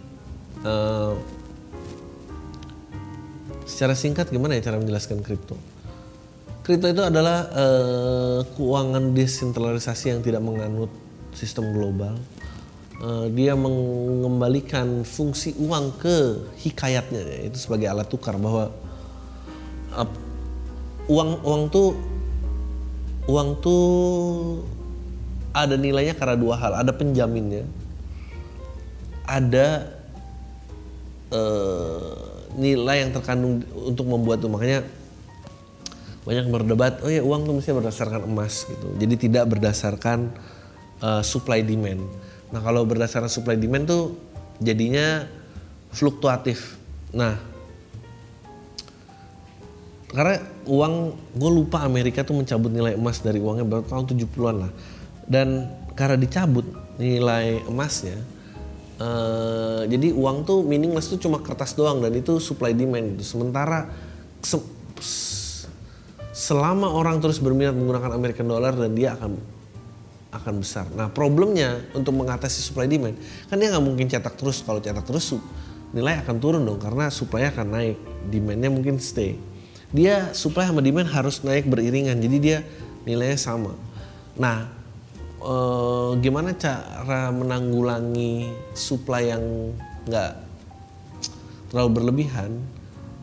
uh, 0.62 1.18
secara 3.66 3.98
singkat 3.98 4.30
gimana 4.30 4.54
ya 4.54 4.70
cara 4.70 4.78
menjelaskan 4.78 5.18
kripto? 5.18 5.73
Kripto 6.64 6.88
itu 6.88 7.04
adalah 7.04 7.44
uh, 7.52 8.40
keuangan 8.56 9.12
desentralisasi 9.12 10.16
yang 10.16 10.24
tidak 10.24 10.40
menganut 10.40 10.88
sistem 11.36 11.76
global. 11.76 12.16
Uh, 13.04 13.28
dia 13.36 13.52
mengembalikan 13.52 15.04
fungsi 15.04 15.52
uang 15.60 15.92
ke 16.00 16.40
hikayatnya, 16.64 17.52
itu 17.52 17.60
sebagai 17.60 17.92
alat 17.92 18.08
tukar 18.08 18.40
bahwa 18.40 18.72
uh, 19.92 20.08
uang 21.04 21.44
uang 21.44 21.62
tuh 21.68 22.00
uang 23.28 23.48
tuh 23.60 23.84
ada 25.52 25.76
nilainya 25.76 26.16
karena 26.16 26.40
dua 26.40 26.56
hal, 26.56 26.80
ada 26.80 26.96
penjaminnya, 26.96 27.68
ada 29.28 30.00
uh, 31.28 32.16
nilai 32.56 33.04
yang 33.04 33.12
terkandung 33.12 33.60
untuk 33.84 34.08
membuat 34.08 34.40
tuh 34.40 34.48
makanya 34.48 35.03
banyak 36.24 36.48
berdebat 36.48 37.04
oh 37.04 37.12
ya 37.12 37.20
uang 37.20 37.44
tuh 37.44 37.54
mesti 37.60 37.70
berdasarkan 37.76 38.24
emas 38.24 38.64
gitu. 38.64 38.88
Jadi 38.96 39.14
tidak 39.28 39.44
berdasarkan 39.52 40.32
uh, 41.04 41.20
supply 41.20 41.60
demand. 41.60 42.00
Nah 42.48 42.60
kalau 42.64 42.88
berdasarkan 42.88 43.28
supply 43.28 43.60
demand 43.60 43.84
tuh 43.84 44.02
jadinya 44.58 45.28
fluktuatif. 45.92 46.80
Nah 47.12 47.36
karena 50.14 50.40
uang 50.64 50.94
gue 51.36 51.50
lupa 51.52 51.84
Amerika 51.84 52.24
tuh 52.24 52.40
mencabut 52.40 52.72
nilai 52.72 52.96
emas 52.96 53.20
dari 53.20 53.42
uangnya 53.42 53.68
berapa 53.68 53.84
tahun 53.84 54.04
70-an 54.08 54.56
lah. 54.64 54.72
Dan 55.28 55.68
karena 55.92 56.16
dicabut 56.16 56.64
nilai 56.96 57.64
emasnya 57.68 58.16
uh, 59.00 59.82
jadi 59.86 60.14
uang 60.14 60.46
tuh 60.46 60.62
meaningless 60.62 61.10
tuh 61.10 61.18
cuma 61.18 61.42
kertas 61.42 61.74
doang 61.74 62.02
dan 62.02 62.12
itu 62.14 62.38
supply 62.38 62.72
demand 62.72 63.16
gitu. 63.16 63.36
Sementara 63.38 63.90
se 64.44 64.58
selama 66.44 66.92
orang 66.92 67.24
terus 67.24 67.40
berminat 67.40 67.72
menggunakan 67.72 68.12
American 68.12 68.44
dollar 68.44 68.76
dan 68.76 68.92
dia 68.92 69.16
akan 69.16 69.40
akan 70.34 70.54
besar. 70.60 70.84
Nah 70.92 71.08
problemnya 71.08 71.80
untuk 71.96 72.12
mengatasi 72.12 72.60
supply 72.60 72.84
demand 72.84 73.16
kan 73.48 73.56
dia 73.56 73.72
nggak 73.72 73.80
mungkin 73.80 74.06
cetak 74.12 74.36
terus. 74.36 74.60
Kalau 74.60 74.84
cetak 74.84 75.08
terus 75.08 75.32
nilai 75.96 76.20
akan 76.20 76.36
turun 76.36 76.60
dong 76.68 76.76
karena 76.76 77.08
supply 77.08 77.48
akan 77.48 77.66
naik 77.72 77.96
demandnya 78.28 78.68
mungkin 78.68 79.00
stay. 79.00 79.40
Dia 79.94 80.36
supply 80.36 80.68
sama 80.68 80.84
demand 80.84 81.08
harus 81.08 81.40
naik 81.40 81.64
beriringan 81.64 82.20
jadi 82.20 82.36
dia 82.36 82.58
nilainya 83.08 83.40
sama. 83.40 83.72
Nah 84.36 84.68
e, 85.40 85.54
gimana 86.20 86.52
cara 86.52 87.32
menanggulangi 87.32 88.52
supply 88.76 89.32
yang 89.32 89.72
nggak 90.04 90.32
terlalu 91.72 91.88
berlebihan? 91.88 92.52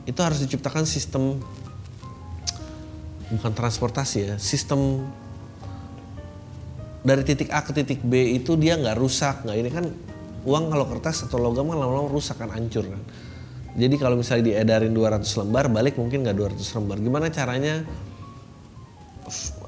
Itu 0.09 0.25
harus 0.25 0.41
diciptakan 0.41 0.89
sistem 0.89 1.37
bukan 3.31 3.51
transportasi 3.55 4.17
ya 4.21 4.35
sistem 4.37 5.07
dari 7.01 7.25
titik 7.25 7.49
A 7.49 7.65
ke 7.65 7.71
titik 7.73 8.03
B 8.05 8.37
itu 8.37 8.53
dia 8.59 8.77
nggak 8.77 8.95
rusak 8.99 9.47
nggak 9.47 9.57
ini 9.57 9.69
kan 9.73 9.85
uang 10.45 10.69
kalau 10.69 10.85
kertas 10.89 11.25
atau 11.25 11.41
logam 11.41 11.69
kan 11.71 11.79
lama-lama 11.79 12.11
rusak 12.11 12.37
kan 12.37 12.51
hancur 12.53 12.85
kan 12.85 13.01
jadi 13.71 13.95
kalau 13.95 14.19
misalnya 14.19 14.51
diedarin 14.51 14.91
200 14.91 15.23
lembar, 15.39 15.71
balik 15.71 15.95
mungkin 15.95 16.27
nggak 16.27 16.59
200 16.59 16.75
lembar. 16.75 16.97
Gimana 16.99 17.27
caranya 17.31 17.87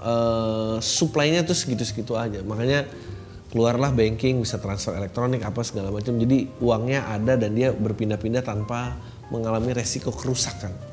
uh, 0.04 0.76
supply-nya 0.84 1.48
tuh 1.48 1.56
segitu-segitu 1.56 2.20
aja. 2.20 2.44
Makanya 2.44 2.84
keluarlah 3.48 3.96
banking 3.96 4.44
bisa 4.44 4.60
transfer 4.60 4.92
elektronik 5.00 5.40
apa 5.48 5.64
segala 5.64 5.88
macam. 5.88 6.20
Jadi 6.20 6.52
uangnya 6.60 7.08
ada 7.08 7.40
dan 7.40 7.56
dia 7.56 7.72
berpindah-pindah 7.72 8.44
tanpa 8.44 9.00
mengalami 9.32 9.72
resiko 9.72 10.12
kerusakan. 10.12 10.93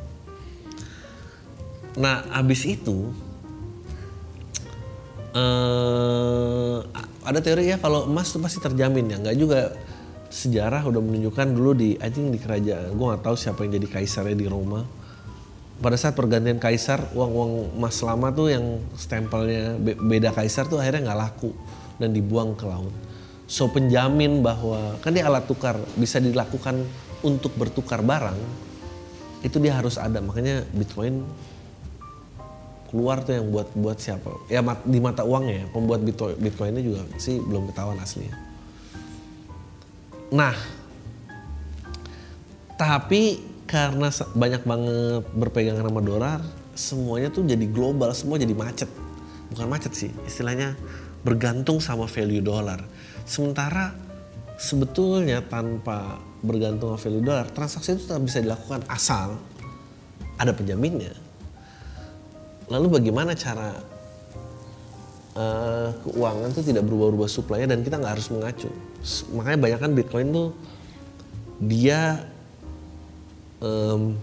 Nah, 1.99 2.23
abis 2.31 2.71
itu 2.71 3.11
uh, 5.35 6.79
ada 7.27 7.39
teori 7.43 7.71
ya 7.71 7.83
kalau 7.83 8.07
emas 8.07 8.31
tuh 8.31 8.39
pasti 8.39 8.63
terjamin 8.63 9.11
ya, 9.11 9.17
nggak 9.19 9.37
juga 9.39 9.75
sejarah 10.31 10.87
udah 10.87 11.03
menunjukkan 11.03 11.47
dulu 11.51 11.75
di 11.75 11.99
I 11.99 12.07
think 12.15 12.31
di 12.31 12.39
kerajaan 12.39 12.95
gue 12.95 13.07
nggak 13.11 13.27
tahu 13.27 13.35
siapa 13.35 13.67
yang 13.67 13.83
jadi 13.83 13.89
kaisarnya 13.91 14.39
di 14.39 14.47
Roma. 14.47 14.87
Pada 15.81 15.97
saat 15.97 16.13
pergantian 16.13 16.61
kaisar 16.61 17.11
uang-uang 17.17 17.75
emas 17.75 17.99
lama 18.05 18.29
tuh 18.31 18.53
yang 18.53 18.79
stempelnya 18.95 19.81
beda 19.81 20.31
kaisar 20.37 20.69
tuh 20.69 20.77
akhirnya 20.79 21.11
nggak 21.11 21.19
laku 21.19 21.51
dan 21.99 22.15
dibuang 22.15 22.55
ke 22.55 22.69
laut. 22.69 22.93
So 23.51 23.67
penjamin 23.67 24.47
bahwa 24.47 25.01
kan 25.03 25.11
dia 25.11 25.27
alat 25.27 25.51
tukar 25.51 25.75
bisa 25.99 26.23
dilakukan 26.23 26.87
untuk 27.27 27.51
bertukar 27.59 28.05
barang 28.05 28.39
itu 29.43 29.57
dia 29.59 29.75
harus 29.75 29.99
ada. 29.99 30.21
Makanya 30.23 30.63
bitcoin 30.71 31.27
keluar 32.91 33.23
tuh 33.23 33.39
yang 33.39 33.49
buat 33.55 33.71
buat 33.79 33.97
siapa 34.03 34.51
ya 34.51 34.61
di 34.83 34.99
mata 34.99 35.23
uangnya 35.23 35.55
ya 35.63 35.67
pembuat 35.71 36.03
bitcoin 36.03 36.35
bitcoinnya 36.43 36.83
juga 36.83 37.07
sih 37.23 37.39
belum 37.39 37.71
ketahuan 37.71 37.97
aslinya 38.03 38.51
Nah, 40.31 40.55
tapi 42.79 43.43
karena 43.67 44.15
banyak 44.15 44.63
banget 44.63 45.23
berpegangan 45.35 45.91
sama 45.91 46.03
dolar, 46.03 46.39
semuanya 46.79 47.35
tuh 47.35 47.43
jadi 47.43 47.67
global, 47.67 48.15
semua 48.15 48.39
jadi 48.39 48.55
macet. 48.55 48.87
Bukan 49.51 49.67
macet 49.67 49.93
sih, 49.99 50.11
istilahnya 50.31 50.79
bergantung 51.27 51.83
sama 51.83 52.07
value 52.07 52.43
dolar. 52.43 52.79
Sementara 53.27 53.91
sebetulnya 54.55 55.43
tanpa 55.43 56.23
bergantung 56.47 56.95
sama 56.95 57.01
value 57.03 57.27
dolar, 57.27 57.51
transaksi 57.51 57.99
itu 57.99 58.07
tetap 58.07 58.23
bisa 58.23 58.39
dilakukan 58.39 58.87
asal 58.87 59.35
ada 60.39 60.55
penjaminnya. 60.55 61.11
Lalu 62.71 62.87
bagaimana 63.03 63.35
cara 63.35 63.75
uh, 65.35 65.91
keuangan 66.07 66.49
tuh 66.55 66.65
tidak 66.65 66.87
berubah-ubah 66.87 67.27
supply 67.27 67.67
dan 67.67 67.83
kita 67.83 67.99
nggak 67.99 68.15
harus 68.15 68.31
mengacu? 68.31 68.71
Makanya 69.35 69.59
banyak 69.59 69.81
kan 69.83 69.93
Bitcoin 69.93 70.29
tuh 70.31 70.49
dia 71.59 72.25
um, 73.59 74.15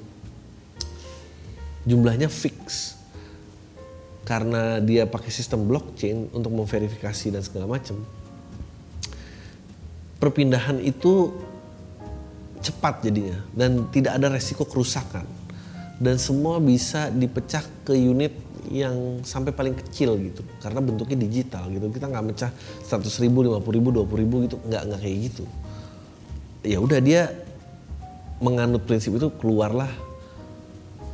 jumlahnya 1.83 2.31
fix. 2.31 2.95
Karena 4.27 4.83
dia 4.83 5.07
pakai 5.07 5.31
sistem 5.31 5.67
blockchain 5.67 6.36
untuk 6.36 6.51
memverifikasi 6.51 7.31
dan 7.31 7.39
segala 7.39 7.79
macam 7.79 8.03
perpindahan 10.17 10.81
itu 10.81 11.31
cepat 12.62 13.05
jadinya 13.05 13.38
dan 13.53 13.86
tidak 13.93 14.17
ada 14.17 14.33
resiko 14.33 14.65
kerusakan 14.65 15.23
dan 15.97 16.21
semua 16.21 16.62
bisa 16.62 17.10
dipecah 17.10 17.65
ke 17.81 17.97
unit 17.97 18.33
yang 18.69 19.23
sampai 19.23 19.55
paling 19.55 19.73
kecil 19.73 20.19
gitu. 20.19 20.43
Karena 20.60 20.83
bentuknya 20.83 21.17
digital 21.25 21.71
gitu. 21.71 21.88
Kita 21.89 22.12
nggak 22.12 22.25
mecah 22.25 22.51
100 22.86 23.23
ribu 23.23 23.47
50 23.47 23.63
ribu 23.73 23.89
20 23.95 24.23
ribu 24.23 24.36
gitu. 24.45 24.57
Nggak 24.67 24.81
nggak 24.91 25.01
kayak 25.01 25.17
gitu. 25.31 25.43
Ya 26.67 26.77
udah 26.83 26.99
dia 26.99 27.31
menganut 28.38 28.86
prinsip 28.86 29.17
itu 29.17 29.33
keluarlah 29.41 29.89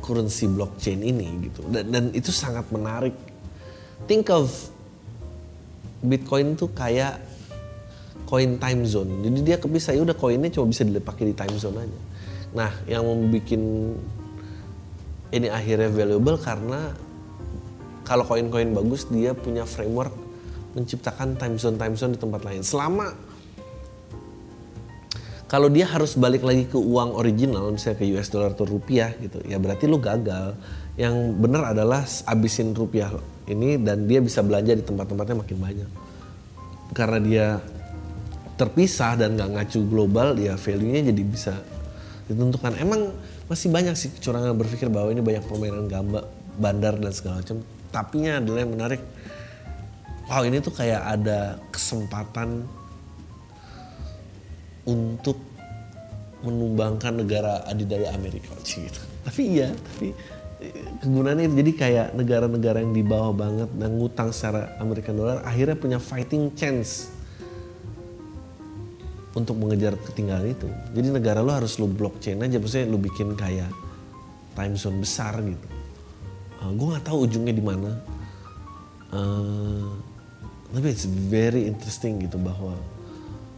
currency 0.04 0.44
blockchain 0.50 1.00
ini 1.00 1.48
gitu. 1.48 1.64
Dan, 1.70 1.88
dan 1.88 2.04
itu 2.12 2.28
sangat 2.28 2.68
menarik. 2.68 3.16
Think 4.04 4.28
of 4.28 4.52
Bitcoin 6.04 6.60
tuh 6.60 6.68
kayak 6.76 7.16
koin 8.28 8.60
time 8.60 8.84
zone. 8.84 9.24
Jadi 9.24 9.38
dia 9.40 9.56
kepisah. 9.56 9.96
Ya 9.96 10.04
udah 10.04 10.12
koinnya 10.12 10.52
cuma 10.52 10.68
bisa 10.68 10.84
dipakai 10.84 11.32
di 11.32 11.34
time 11.38 11.56
zone 11.56 11.88
aja. 11.88 12.00
Nah 12.52 12.70
yang 12.84 13.08
membuat 13.08 13.48
ini 15.34 15.50
akhirnya 15.50 15.90
valuable 15.90 16.38
karena 16.38 16.94
kalau 18.06 18.22
koin-koin 18.22 18.70
bagus 18.70 19.10
dia 19.10 19.34
punya 19.34 19.66
framework 19.66 20.14
menciptakan 20.78 21.34
time 21.34 21.58
zone 21.58 21.74
time 21.74 21.98
zone 21.98 22.14
di 22.14 22.20
tempat 22.22 22.46
lain. 22.46 22.62
Selama 22.62 23.10
kalau 25.50 25.66
dia 25.70 25.86
harus 25.90 26.14
balik 26.14 26.46
lagi 26.46 26.70
ke 26.70 26.78
uang 26.78 27.18
original 27.18 27.70
misalnya 27.74 27.98
ke 27.98 28.06
US 28.14 28.30
dollar 28.30 28.54
atau 28.54 28.66
rupiah 28.66 29.10
gitu 29.18 29.42
ya 29.42 29.58
berarti 29.58 29.90
lu 29.90 29.98
gagal. 29.98 30.54
Yang 30.94 31.14
benar 31.42 31.74
adalah 31.74 32.06
abisin 32.30 32.70
rupiah 32.70 33.10
ini 33.50 33.82
dan 33.82 34.06
dia 34.06 34.22
bisa 34.22 34.46
belanja 34.46 34.78
di 34.78 34.84
tempat-tempatnya 34.86 35.36
makin 35.42 35.58
banyak. 35.58 35.90
Karena 36.94 37.18
dia 37.18 37.46
terpisah 38.54 39.18
dan 39.18 39.34
nggak 39.34 39.50
ngacu 39.58 39.82
global 39.90 40.38
ya 40.38 40.54
value-nya 40.54 41.10
jadi 41.10 41.22
bisa 41.26 41.54
ditentukan. 42.30 42.78
Emang 42.78 43.10
masih 43.44 43.68
banyak 43.68 43.94
sih 43.94 44.08
kecurangan 44.14 44.56
berpikir 44.56 44.88
bahwa 44.88 45.12
ini 45.12 45.20
banyak 45.20 45.44
permainan 45.44 45.86
gambar 45.88 46.24
bandar 46.56 46.94
dan 46.96 47.12
segala 47.12 47.44
macam. 47.44 47.60
Tapinya 47.92 48.40
adalah 48.40 48.58
yang 48.64 48.72
menarik. 48.72 49.02
Wow 50.24 50.42
ini 50.48 50.64
tuh 50.64 50.72
kayak 50.72 51.02
ada 51.04 51.60
kesempatan 51.68 52.64
untuk 54.88 55.36
menumbangkan 56.44 57.24
negara 57.24 57.64
adidaya 57.68 58.12
Amerika 58.12 58.52
gitu. 58.64 59.00
Tapi 59.24 59.42
iya 59.44 59.72
tapi 59.72 60.12
kegunaannya 61.04 61.48
jadi 61.52 61.72
kayak 61.76 62.06
negara-negara 62.16 62.80
yang 62.80 62.96
di 62.96 63.04
bawah 63.04 63.36
banget 63.36 63.68
dan 63.76 63.90
ngutang 64.00 64.30
secara 64.32 64.76
American 64.80 65.20
dollar 65.20 65.44
akhirnya 65.44 65.76
punya 65.76 65.98
fighting 66.00 66.52
chance 66.56 67.13
untuk 69.34 69.58
mengejar 69.58 69.98
ketinggalan 69.98 70.54
itu. 70.54 70.70
Jadi 70.94 71.08
negara 71.10 71.42
lo 71.42 71.50
harus 71.50 71.74
lo 71.82 71.90
blockchain 71.90 72.38
aja, 72.38 72.62
maksudnya 72.62 72.86
lo 72.86 72.98
bikin 73.02 73.34
kayak 73.34 73.70
time 74.54 74.74
zone 74.78 75.02
besar 75.02 75.34
gitu. 75.42 75.66
Uh, 76.62 76.70
eh, 76.70 76.72
gue 76.78 76.86
nggak 76.94 77.04
tahu 77.04 77.18
ujungnya 77.26 77.54
di 77.54 77.64
mana. 77.64 77.90
Uh, 79.10 79.90
tapi 80.74 80.90
it's 80.90 81.06
very 81.06 81.66
interesting 81.66 82.18
gitu 82.22 82.38
bahwa 82.38 82.74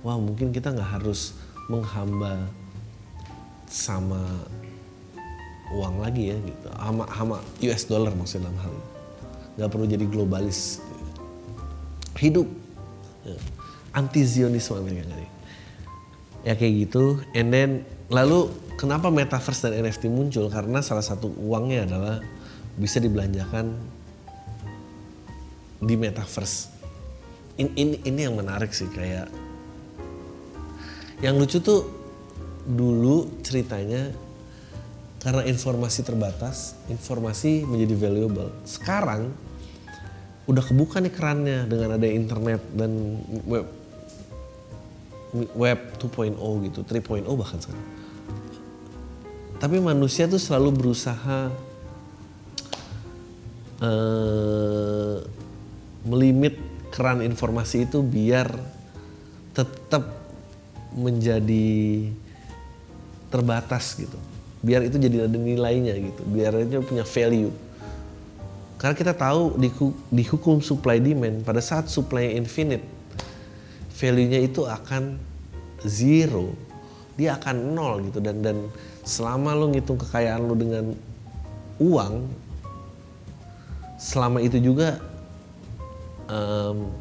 wah 0.04 0.16
mungkin 0.20 0.52
kita 0.52 0.72
nggak 0.72 1.00
harus 1.00 1.36
menghamba 1.68 2.44
sama 3.68 4.20
uang 5.76 6.00
lagi 6.00 6.32
ya 6.32 6.36
gitu. 6.40 6.66
Sama 6.72 7.04
sama 7.12 7.36
US 7.68 7.82
dollar 7.84 8.12
maksudnya 8.16 8.48
dalam 8.48 8.58
hal 8.64 8.74
nggak 9.60 9.68
perlu 9.68 9.84
jadi 9.84 10.04
globalis. 10.08 10.80
Hidup. 12.16 12.48
Ya. 13.28 13.36
anti 13.96 14.22
Zionisme 14.22 14.76
Amerika 14.76 15.35
ya 16.46 16.54
kayak 16.54 16.86
gitu. 16.86 17.18
And 17.34 17.50
then 17.50 17.82
lalu 18.06 18.54
kenapa 18.78 19.10
metaverse 19.10 19.66
dan 19.66 19.82
NFT 19.82 20.06
muncul? 20.06 20.46
Karena 20.46 20.78
salah 20.78 21.02
satu 21.02 21.26
uangnya 21.34 21.90
adalah 21.90 22.22
bisa 22.78 23.02
dibelanjakan 23.02 23.74
di 25.82 25.94
metaverse. 25.98 26.70
Ini, 27.58 27.70
ini 27.74 27.96
ini 28.06 28.20
yang 28.22 28.38
menarik 28.38 28.70
sih 28.70 28.86
kayak 28.86 29.26
yang 31.24 31.40
lucu 31.40 31.58
tuh 31.64 31.88
dulu 32.68 33.40
ceritanya 33.40 34.12
karena 35.24 35.42
informasi 35.48 36.04
terbatas 36.04 36.76
informasi 36.92 37.64
menjadi 37.64 37.96
valuable. 37.96 38.52
Sekarang 38.68 39.32
udah 40.46 40.62
kebuka 40.62 41.02
nih 41.02 41.10
kerannya 41.10 41.58
dengan 41.66 41.98
ada 41.98 42.06
internet 42.06 42.62
dan 42.76 43.18
web 43.48 43.66
web 45.56 45.78
2.0 46.00 46.36
gitu 46.70 46.80
3.0 46.82 47.26
bahkan 47.36 47.58
sekarang. 47.60 47.86
Tapi 49.56 49.76
manusia 49.80 50.28
tuh 50.28 50.40
selalu 50.40 50.70
berusaha 50.72 51.48
uh, 53.80 55.16
melimit 56.04 56.60
keran 56.92 57.24
informasi 57.24 57.88
itu 57.88 58.04
biar 58.04 58.52
tetap 59.56 60.12
menjadi 60.96 62.08
terbatas 63.32 63.96
gitu. 63.96 64.16
Biar 64.64 64.84
itu 64.84 64.96
jadi 64.96 65.28
ada 65.28 65.36
nilainya 65.36 65.92
gitu 66.00 66.22
biar 66.24 66.56
itu 66.64 66.80
punya 66.84 67.04
value. 67.04 67.52
Karena 68.76 68.92
kita 68.92 69.12
tahu 69.16 69.56
di, 69.56 69.72
di 70.12 70.24
hukum 70.28 70.60
supply 70.60 71.00
demand 71.00 71.48
pada 71.48 71.64
saat 71.64 71.88
supply 71.88 72.36
infinite 72.36 72.95
value-nya 73.96 74.40
itu 74.44 74.68
akan 74.68 75.16
zero 75.84 76.52
dia 77.16 77.40
akan 77.40 77.72
nol 77.72 78.04
gitu 78.04 78.20
dan 78.20 78.44
dan 78.44 78.68
selama 79.02 79.56
lo 79.56 79.72
ngitung 79.72 79.96
kekayaan 79.96 80.44
lo 80.44 80.52
dengan 80.52 80.92
uang 81.80 82.28
selama 83.96 84.44
itu 84.44 84.60
juga 84.60 85.00
um, 86.28 86.92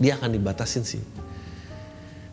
dia 0.00 0.16
akan 0.16 0.30
dibatasin 0.32 0.82
sih. 0.82 1.02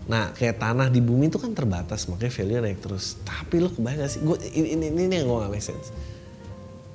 Nah 0.10 0.34
kayak 0.34 0.58
tanah 0.58 0.90
di 0.90 1.04
bumi 1.04 1.30
itu 1.30 1.38
kan 1.38 1.54
terbatas 1.54 2.08
makanya 2.08 2.34
value 2.34 2.62
naik 2.64 2.80
terus. 2.82 3.20
Tapi 3.22 3.62
lo 3.62 3.70
kebayang 3.70 4.10
sih? 4.10 4.24
Gue 4.24 4.40
ini, 4.56 4.74
ini, 4.80 4.86
ini 4.90 5.14
yang 5.22 5.28
gue 5.30 5.38
gak 5.44 5.52
make 5.52 5.62
sense. 5.62 5.92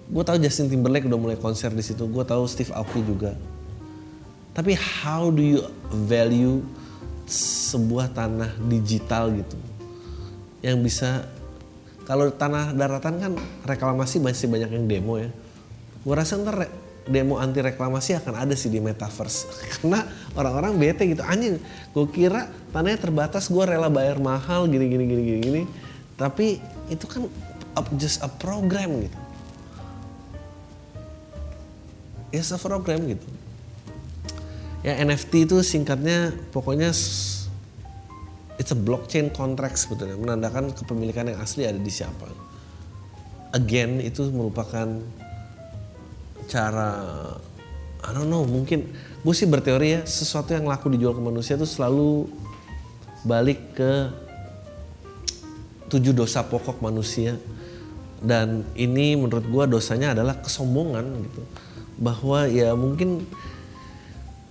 Gue 0.08 0.24
tahu 0.24 0.40
Justin 0.40 0.72
Timberlake 0.72 1.06
udah 1.06 1.20
mulai 1.20 1.38
konser 1.38 1.70
di 1.70 1.84
situ. 1.84 2.08
Gue 2.10 2.24
tahu 2.26 2.48
Steve 2.48 2.72
Aoki 2.74 3.04
juga. 3.04 3.36
Tapi 4.54 4.78
how 4.78 5.34
do 5.34 5.42
you 5.42 5.60
value 5.90 6.62
sebuah 7.26 8.14
tanah 8.14 8.54
digital 8.70 9.34
gitu? 9.34 9.58
Yang 10.62 10.78
bisa 10.86 11.08
kalau 12.06 12.30
tanah 12.30 12.70
daratan 12.70 13.14
kan 13.18 13.32
reklamasi 13.66 14.22
masih 14.22 14.46
banyak 14.46 14.70
yang 14.70 14.86
demo 14.86 15.18
ya. 15.18 15.28
Gue 16.06 16.14
rasa 16.14 16.38
ntar 16.38 16.70
demo 17.04 17.36
anti 17.36 17.60
reklamasi 17.60 18.16
akan 18.16 18.48
ada 18.48 18.54
sih 18.56 18.72
di 18.72 18.80
metaverse 18.80 19.44
karena 19.76 20.08
orang-orang 20.32 20.72
bete 20.80 21.04
gitu 21.04 21.20
anjing 21.20 21.60
gue 21.92 22.06
kira 22.08 22.48
tanahnya 22.72 22.96
terbatas 22.96 23.52
gue 23.52 23.60
rela 23.60 23.92
bayar 23.92 24.16
mahal 24.16 24.64
gini 24.64 24.88
gini 24.88 25.04
gini 25.04 25.22
gini 25.22 25.40
gini 25.44 25.62
tapi 26.16 26.64
itu 26.88 27.04
kan 27.04 27.28
just 28.00 28.24
a 28.24 28.30
program 28.40 29.04
gitu 29.04 29.18
it's 32.32 32.48
a 32.50 32.58
program 32.58 33.04
gitu 33.04 33.28
ya 34.84 35.00
NFT 35.00 35.48
itu 35.48 35.64
singkatnya 35.64 36.36
pokoknya 36.52 36.92
it's 38.60 38.70
a 38.70 38.78
blockchain 38.78 39.32
contract 39.32 39.80
sebetulnya 39.80 40.20
menandakan 40.20 40.70
kepemilikan 40.76 41.32
yang 41.32 41.40
asli 41.40 41.64
ada 41.64 41.80
di 41.80 41.90
siapa. 41.90 42.28
Again 43.56 44.04
itu 44.04 44.28
merupakan 44.28 44.86
cara 46.44 46.90
I 48.04 48.12
don't 48.12 48.28
know 48.28 48.44
mungkin 48.44 48.92
gue 49.24 49.34
sih 49.34 49.48
berteori 49.48 49.88
ya 49.96 50.00
sesuatu 50.04 50.52
yang 50.52 50.68
laku 50.68 50.92
dijual 50.92 51.16
ke 51.16 51.22
manusia 51.24 51.56
itu 51.56 51.64
selalu 51.64 52.28
balik 53.24 53.72
ke 53.72 54.12
tujuh 55.88 56.12
dosa 56.12 56.44
pokok 56.44 56.84
manusia. 56.84 57.40
Dan 58.24 58.64
ini 58.76 59.16
menurut 59.16 59.44
gue 59.48 59.64
dosanya 59.68 60.12
adalah 60.12 60.40
kesombongan 60.40 61.24
gitu. 61.24 61.42
Bahwa 62.00 62.48
ya 62.48 62.72
mungkin 62.76 63.24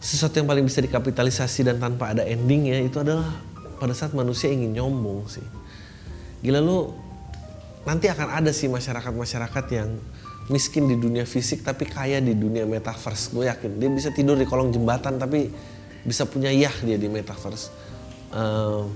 sesuatu 0.04 0.36
yang 0.36 0.48
paling 0.52 0.68
bisa 0.68 0.84
dikapitalisasi 0.84 1.64
dan 1.64 1.80
tanpa 1.80 2.12
ada 2.12 2.28
endingnya 2.28 2.84
itu 2.84 3.00
adalah 3.00 3.32
pada 3.80 3.96
saat 3.96 4.12
manusia 4.12 4.52
ingin 4.52 4.76
nyombong 4.76 5.32
sih 5.32 5.46
gila 6.44 6.60
lu 6.60 6.92
nanti 7.88 8.12
akan 8.12 8.44
ada 8.44 8.52
sih 8.52 8.68
masyarakat-masyarakat 8.68 9.66
yang 9.72 9.90
miskin 10.52 10.92
di 10.92 11.00
dunia 11.00 11.24
fisik 11.24 11.64
tapi 11.64 11.88
kaya 11.88 12.20
di 12.20 12.36
dunia 12.36 12.68
metaverse. 12.68 13.32
Gue 13.32 13.48
yakin 13.48 13.80
dia 13.80 13.88
bisa 13.92 14.10
tidur 14.12 14.36
di 14.36 14.44
kolong 14.44 14.76
jembatan 14.76 15.16
tapi 15.16 15.48
bisa 16.04 16.28
punya 16.28 16.52
yah 16.52 16.74
dia 16.84 17.00
di 17.00 17.08
metaverse. 17.08 17.72
Uh, 18.34 18.88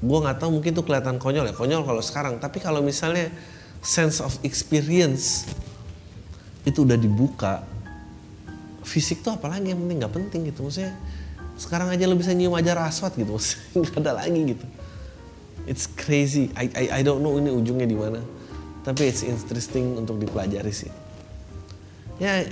gue 0.00 0.18
nggak 0.18 0.40
tahu 0.40 0.58
mungkin 0.58 0.72
tuh 0.72 0.84
kelihatan 0.86 1.20
konyol 1.20 1.44
ya 1.44 1.52
konyol 1.52 1.84
kalau 1.84 2.00
sekarang 2.00 2.40
tapi 2.40 2.56
kalau 2.56 2.80
misalnya 2.80 3.28
sense 3.84 4.24
of 4.24 4.32
experience 4.40 5.44
itu 6.64 6.88
udah 6.88 6.96
dibuka 6.96 7.60
fisik 8.90 9.22
tuh 9.22 9.38
apalagi 9.38 9.70
yang 9.70 9.78
penting? 9.86 9.98
Nggak 10.02 10.14
penting 10.18 10.40
gitu. 10.50 10.66
Maksudnya 10.66 10.98
sekarang 11.54 11.94
aja 11.94 12.10
lo 12.10 12.18
bisa 12.18 12.34
nyium 12.34 12.58
aja 12.58 12.74
raswat 12.74 13.14
gitu. 13.14 13.30
Maksudnya 13.38 13.86
nggak 13.86 13.94
ada 14.02 14.12
lagi 14.18 14.40
gitu. 14.42 14.66
It's 15.70 15.86
crazy. 15.86 16.50
I 16.58 16.66
I, 16.74 16.84
I 16.98 17.00
don't 17.06 17.22
know 17.22 17.38
ini 17.38 17.54
ujungnya 17.54 17.86
di 17.86 17.94
mana. 17.94 18.18
Tapi 18.82 19.06
it's 19.06 19.22
interesting 19.22 19.94
untuk 19.94 20.18
dipelajari 20.18 20.74
sih. 20.74 20.90
Ya 22.18 22.42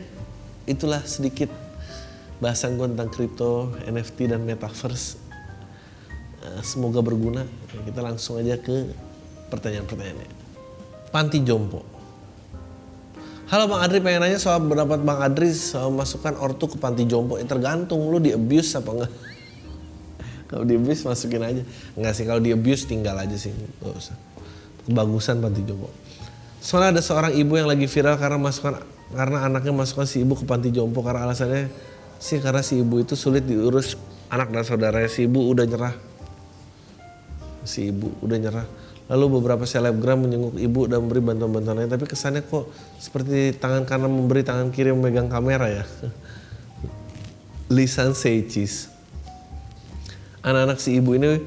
itulah 0.70 1.02
sedikit 1.02 1.50
bahasan 2.38 2.78
gue 2.78 2.86
tentang 2.94 3.10
kripto 3.10 3.74
NFT 3.82 4.30
dan 4.30 4.46
metaverse. 4.46 5.18
Eh, 6.46 6.62
semoga 6.62 7.02
berguna. 7.02 7.42
Kita 7.82 7.98
langsung 7.98 8.38
aja 8.38 8.54
ke 8.54 8.94
pertanyaan-pertanyaannya. 9.50 10.30
Panti 11.10 11.40
jompo 11.42 11.97
Halo 13.48 13.64
Bang 13.64 13.80
Adri 13.80 14.04
pengen 14.04 14.20
nanya 14.20 14.36
soal 14.36 14.60
pendapat 14.60 15.00
Bang 15.08 15.24
Adri 15.24 15.48
soal 15.56 15.88
masukkan 15.88 16.36
ortu 16.36 16.68
ke 16.68 16.76
panti 16.76 17.08
jompo. 17.08 17.40
Ya, 17.40 17.48
tergantung 17.48 18.04
lu 18.12 18.20
di 18.20 18.36
abuse 18.36 18.76
apa 18.76 18.92
enggak. 18.92 19.12
kalau 20.52 20.68
di 20.68 20.76
abuse 20.76 21.08
masukin 21.08 21.40
aja. 21.40 21.62
Enggak 21.96 22.12
sih 22.12 22.28
kalau 22.28 22.44
di 22.44 22.52
abuse 22.52 22.84
tinggal 22.84 23.16
aja 23.16 23.32
sih. 23.40 23.48
Gak 23.80 23.96
usah. 23.96 24.16
Kebagusan 24.84 25.40
panti 25.40 25.64
jompo. 25.64 25.88
Soalnya 26.60 27.00
ada 27.00 27.02
seorang 27.02 27.32
ibu 27.40 27.56
yang 27.56 27.72
lagi 27.72 27.88
viral 27.88 28.20
karena 28.20 28.36
masukkan 28.36 28.84
karena 29.16 29.40
anaknya 29.48 29.72
masukkan 29.72 30.04
si 30.04 30.20
ibu 30.20 30.36
ke 30.36 30.44
panti 30.44 30.68
jompo 30.68 31.00
karena 31.00 31.24
alasannya 31.24 31.72
sih 32.20 32.44
karena 32.44 32.60
si 32.60 32.84
ibu 32.84 33.00
itu 33.00 33.16
sulit 33.16 33.48
diurus 33.48 33.96
anak 34.28 34.52
dan 34.52 34.60
saudaranya 34.60 35.08
si 35.08 35.24
ibu 35.24 35.48
udah 35.48 35.64
nyerah. 35.64 35.96
Si 37.64 37.88
ibu 37.88 38.12
udah 38.20 38.36
nyerah. 38.36 38.68
Lalu 39.08 39.40
beberapa 39.40 39.64
selebgram 39.64 40.20
menyenguk 40.20 40.60
ibu 40.60 40.84
dan 40.84 41.00
memberi 41.00 41.24
bantuan-bantuan 41.24 41.80
lain 41.80 41.88
tapi 41.88 42.04
kesannya 42.04 42.44
kok 42.44 42.68
seperti 43.00 43.56
tangan 43.56 43.88
kanan 43.88 44.12
memberi 44.12 44.44
tangan 44.44 44.68
kiri 44.68 44.92
memegang 44.92 45.32
kamera 45.32 45.68
ya. 45.68 45.84
Lisan 47.74 48.12
Seichis. 48.12 48.92
Anak-anak 50.44 50.76
si 50.76 51.00
ibu 51.00 51.16
ini 51.16 51.40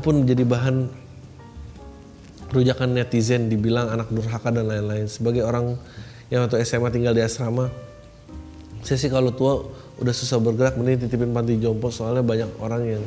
pun 0.00 0.24
menjadi 0.24 0.44
bahan 0.44 0.76
rujakan 2.52 2.94
netizen 2.94 3.48
dibilang 3.48 3.88
anak 3.88 4.12
durhaka 4.12 4.52
dan 4.52 4.68
lain-lain. 4.68 5.08
Sebagai 5.08 5.42
orang 5.44 5.80
yang 6.28 6.44
waktu 6.44 6.60
SMA 6.64 6.92
tinggal 6.92 7.16
di 7.16 7.24
asrama, 7.24 7.68
saya 8.84 9.00
sih 9.00 9.08
kalau 9.08 9.32
tua 9.32 9.64
udah 9.96 10.14
susah 10.14 10.36
bergerak 10.36 10.76
mending 10.76 11.08
titipin 11.08 11.32
panti 11.32 11.56
jompo 11.56 11.88
soalnya 11.88 12.20
banyak 12.20 12.50
orang 12.60 12.82
yang 12.84 13.02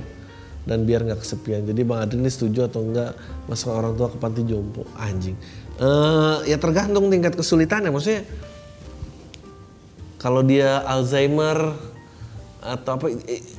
dan 0.67 0.83
biar 0.83 1.07
nggak 1.07 1.23
kesepian. 1.23 1.63
Jadi 1.63 1.81
Bang 1.87 2.03
Adri 2.03 2.19
ini 2.19 2.27
setuju 2.27 2.67
atau 2.67 2.83
enggak 2.83 3.15
masuk 3.47 3.71
orang 3.71 3.95
tua 3.95 4.11
ke 4.11 4.17
panti 4.19 4.43
jompo? 4.43 4.83
Anjing. 4.99 5.39
Uh, 5.79 6.43
ya 6.43 6.59
tergantung 6.59 7.07
tingkat 7.07 7.33
kesulitannya. 7.39 7.89
Maksudnya 7.89 8.27
kalau 10.19 10.43
dia 10.43 10.83
Alzheimer 10.83 11.71
atau 12.67 12.99
apa 12.99 13.07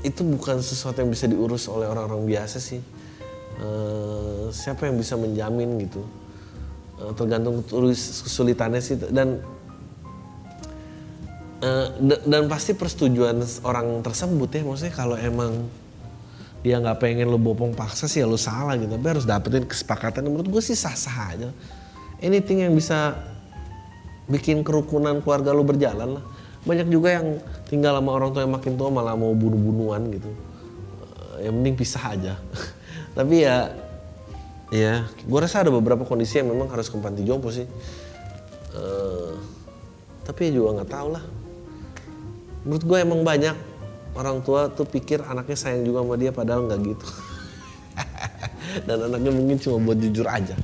itu 0.04 0.20
bukan 0.20 0.60
sesuatu 0.60 1.00
yang 1.00 1.08
bisa 1.08 1.24
diurus 1.24 1.64
oleh 1.70 1.88
orang-orang 1.88 2.28
biasa 2.28 2.60
sih 2.60 2.82
uh, 3.62 4.50
siapa 4.52 4.90
yang 4.90 5.00
bisa 5.00 5.16
menjamin 5.16 5.88
gitu 5.88 6.02
uh, 7.00 7.14
tergantung 7.14 7.64
kesulitannya 7.64 8.82
sih 8.82 8.98
dan 8.98 9.40
uh, 11.64 11.88
dan 12.04 12.42
pasti 12.50 12.76
persetujuan 12.76 13.40
orang 13.64 14.02
tersebut 14.04 14.50
ya 14.50 14.62
maksudnya 14.66 14.94
kalau 14.94 15.16
emang 15.16 15.70
dia 16.68 16.76
nggak 16.76 17.00
pengen 17.00 17.33
lo 17.33 17.40
bopong 17.40 17.72
paksa 17.72 18.04
sih 18.04 18.20
ya 18.20 18.28
lo 18.28 18.37
salah 18.37 18.76
gitu. 18.76 18.92
Tapi 18.92 19.07
harus 19.09 19.24
dapetin 19.24 19.64
kesepakatan. 19.64 20.20
Menurut 20.28 20.52
gue 20.52 20.61
sih 20.61 20.76
sah-sah 20.76 21.33
aja. 21.33 21.48
Anything 22.20 22.68
yang 22.68 22.76
bisa 22.76 23.16
bikin 24.28 24.61
kerukunan 24.61 25.24
keluarga 25.24 25.57
lo 25.57 25.64
berjalan 25.64 26.20
lah. 26.20 26.24
Banyak 26.68 26.92
juga 26.92 27.16
yang 27.16 27.40
tinggal 27.72 27.96
sama 27.96 28.11
orang 28.12 28.37
tua 28.37 28.44
yang 28.44 28.52
makin 28.52 28.76
tua 28.76 28.92
malah 28.92 29.16
mau 29.16 29.33
bunuh-bunuhan 29.33 30.12
gitu. 30.12 30.31
Yang 31.40 31.54
mending 31.57 31.76
pisah 31.81 32.04
aja. 32.04 32.35
Tapi 33.16 33.48
ya 33.48 33.72
ya 34.68 35.09
gue 35.09 35.38
rasa 35.40 35.64
ada 35.64 35.72
beberapa 35.72 36.04
kondisi 36.04 36.37
yang 36.37 36.52
memang 36.52 36.68
harus 36.68 36.92
ke 36.92 37.00
panti 37.00 37.24
jompo 37.24 37.48
sih. 37.48 37.64
Uh, 38.76 39.33
tapi 40.28 40.52
ya 40.52 40.61
juga 40.61 40.76
nggak 40.76 40.92
tahu 40.92 41.09
lah. 41.16 41.24
Menurut 42.68 42.85
gue 42.85 42.98
emang 43.00 43.24
banyak 43.24 43.57
orang 44.16 44.40
tua 44.44 44.72
tuh 44.72 44.88
pikir 44.88 45.24
anaknya 45.24 45.56
sayang 45.56 45.84
juga 45.84 46.04
sama 46.04 46.14
dia 46.16 46.30
padahal 46.32 46.68
nggak 46.68 46.80
gitu 46.84 47.06
dan 48.88 48.98
anaknya 49.08 49.30
mungkin 49.34 49.56
cuma 49.60 49.76
buat 49.82 49.98
jujur 49.98 50.24
aja 50.28 50.56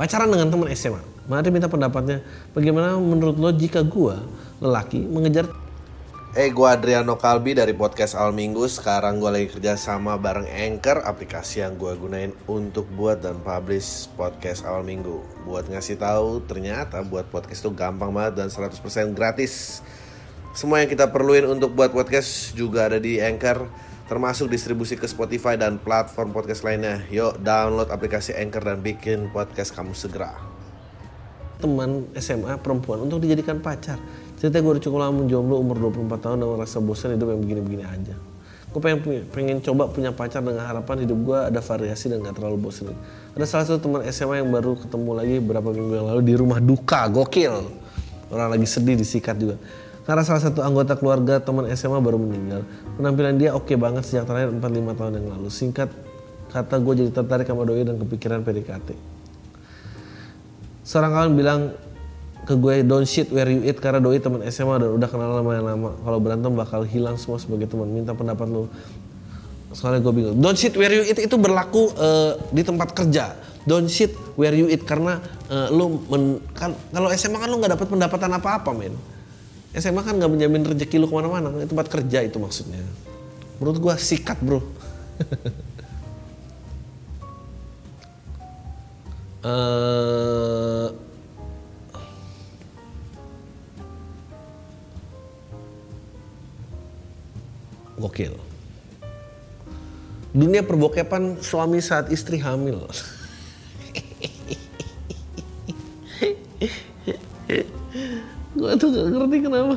pacaran 0.00 0.32
dengan 0.32 0.48
teman 0.48 0.68
SMA 0.72 1.02
mari 1.28 1.48
minta 1.52 1.68
pendapatnya 1.68 2.24
bagaimana 2.56 2.96
menurut 2.96 3.36
lo 3.36 3.50
jika 3.52 3.84
gue 3.84 4.16
lelaki 4.60 5.04
mengejar 5.04 5.48
Eh, 6.30 6.46
hey, 6.46 6.54
gue 6.54 6.62
Adriano 6.62 7.18
Kalbi 7.18 7.58
dari 7.58 7.74
podcast 7.74 8.14
Al 8.14 8.30
Minggu. 8.30 8.62
Sekarang 8.70 9.18
gue 9.18 9.34
lagi 9.34 9.50
kerja 9.50 9.74
sama 9.74 10.14
bareng 10.14 10.46
Anchor, 10.46 11.02
aplikasi 11.02 11.58
yang 11.58 11.74
gue 11.74 11.90
gunain 11.98 12.30
untuk 12.46 12.86
buat 12.94 13.18
dan 13.18 13.42
publish 13.42 14.06
podcast 14.14 14.62
Awal 14.62 14.86
Minggu. 14.86 15.26
Buat 15.42 15.66
ngasih 15.74 15.98
tahu, 15.98 16.38
ternyata 16.46 17.02
buat 17.02 17.26
podcast 17.34 17.66
itu 17.66 17.74
gampang 17.74 18.14
banget 18.14 18.38
dan 18.38 18.46
100% 18.46 18.78
gratis. 19.10 19.82
Semua 20.50 20.82
yang 20.82 20.90
kita 20.90 21.06
perluin 21.06 21.46
untuk 21.46 21.78
buat 21.78 21.94
podcast 21.94 22.58
juga 22.58 22.90
ada 22.90 22.98
di 22.98 23.22
Anchor, 23.22 23.70
termasuk 24.10 24.50
distribusi 24.50 24.98
ke 24.98 25.06
Spotify 25.06 25.54
dan 25.54 25.78
platform 25.78 26.34
podcast 26.34 26.66
lainnya. 26.66 27.06
Yuk, 27.06 27.38
download 27.38 27.86
aplikasi 27.86 28.34
Anchor 28.34 28.58
dan 28.66 28.82
bikin 28.82 29.30
podcast 29.30 29.70
kamu 29.70 29.94
segera. 29.94 30.34
Teman 31.62 32.10
SMA 32.18 32.58
perempuan 32.58 33.06
untuk 33.06 33.22
dijadikan 33.22 33.62
pacar. 33.62 34.02
Cerita 34.42 34.58
gue 34.58 34.74
udah 34.74 34.82
cukup 34.82 34.98
lama 34.98 35.22
jomblo 35.30 35.62
umur 35.62 35.78
24 35.86 36.18
tahun 36.18 36.36
dan 36.42 36.48
merasa 36.50 36.82
bosan 36.82 37.14
hidup 37.14 37.30
yang 37.30 37.40
begini-begini 37.46 37.84
aja. 37.86 38.18
Gue 38.74 38.80
pengen 38.82 39.30
pengen 39.30 39.62
coba 39.62 39.86
punya 39.86 40.10
pacar 40.10 40.42
dengan 40.42 40.66
harapan 40.66 41.06
hidup 41.06 41.18
gue 41.30 41.38
ada 41.46 41.62
variasi 41.62 42.10
dan 42.10 42.22
gak 42.22 42.38
terlalu 42.38 42.70
bosan 42.70 42.94
ada 43.34 43.42
salah 43.42 43.66
satu 43.66 43.82
teman 43.82 44.06
SMA 44.14 44.46
yang 44.46 44.50
baru 44.50 44.78
ketemu 44.78 45.10
lagi 45.10 45.34
beberapa 45.42 45.74
minggu 45.74 45.94
yang 45.94 46.06
lalu 46.10 46.20
di 46.26 46.34
rumah 46.34 46.58
duka 46.58 47.06
gokil. 47.06 47.70
Orang 48.30 48.50
lagi 48.54 48.66
sedih 48.66 48.94
disikat 48.94 49.38
juga 49.38 49.58
karena 50.10 50.26
salah 50.26 50.42
satu 50.42 50.66
anggota 50.66 50.98
keluarga 50.98 51.38
teman 51.38 51.70
SMA 51.78 52.02
baru 52.02 52.18
meninggal. 52.18 52.66
Penampilan 52.98 53.38
dia 53.38 53.54
oke 53.54 53.70
okay 53.70 53.76
banget 53.78 54.02
sejak 54.02 54.26
terakhir 54.26 54.50
4-5 54.58 54.98
tahun 54.98 55.12
yang 55.22 55.26
lalu. 55.38 55.46
Singkat 55.46 55.86
kata 56.50 56.82
gue 56.82 56.94
jadi 57.06 57.10
tertarik 57.14 57.46
sama 57.46 57.62
doi 57.62 57.86
dan 57.86 57.94
kepikiran 57.94 58.42
PDKT 58.42 59.20
seorang 60.90 61.12
kawan 61.14 61.32
bilang 61.38 61.60
ke 62.42 62.58
gue 62.58 62.82
don't 62.82 63.06
shit 63.06 63.30
where 63.30 63.46
you 63.46 63.62
eat 63.62 63.78
karena 63.78 64.02
doi 64.02 64.18
teman 64.18 64.42
SMA 64.50 64.82
dan 64.82 64.90
udah 64.90 65.06
kenal 65.06 65.38
lama 65.38 65.50
lama. 65.62 65.90
Kalau 66.02 66.18
berantem 66.18 66.50
bakal 66.50 66.82
hilang 66.82 67.14
semua 67.14 67.38
sebagai 67.38 67.70
teman. 67.70 67.86
Minta 67.86 68.10
pendapat 68.10 68.50
lu. 68.50 68.66
Soalnya 69.70 70.02
gue 70.02 70.10
bingung. 70.10 70.36
Don't 70.42 70.58
shit 70.58 70.74
where 70.74 70.90
you 70.90 71.06
eat 71.06 71.20
itu 71.22 71.36
berlaku 71.38 71.94
uh, 71.94 72.34
di 72.50 72.66
tempat 72.66 72.90
kerja. 72.90 73.38
Don't 73.62 73.86
shit 73.86 74.10
where 74.34 74.50
you 74.50 74.66
eat 74.66 74.82
karena 74.82 75.22
uh, 75.46 75.70
lu 75.70 76.02
men, 76.10 76.42
kan 76.58 76.74
kalau 76.90 77.06
SMA 77.14 77.38
kan 77.38 77.46
lu 77.46 77.62
nggak 77.62 77.78
dapat 77.78 77.86
pendapatan 77.86 78.30
apa 78.34 78.48
apa 78.58 78.70
men 78.74 78.96
SMA 79.70 80.02
kan 80.02 80.18
nggak 80.18 80.30
menjamin 80.30 80.66
rezeki 80.66 80.98
lu 80.98 81.06
ke 81.06 81.14
mana-mana 81.14 81.62
tempat 81.62 81.86
kerja 81.86 82.26
itu 82.26 82.42
maksudnya 82.42 82.82
menurut 83.62 83.78
gue 83.78 83.94
sikat 83.94 84.42
bro 84.42 84.58
uh, 89.46 90.90
Gokil. 98.00 98.32
Dunia 100.32 100.64
perbokepan 100.64 101.36
suami 101.44 101.84
saat 101.84 102.08
istri 102.08 102.40
hamil. 102.40 102.88
gue 108.60 108.70
tuh 108.76 108.88
gak 108.92 109.08
ngerti 109.08 109.36
kenapa. 109.40 109.76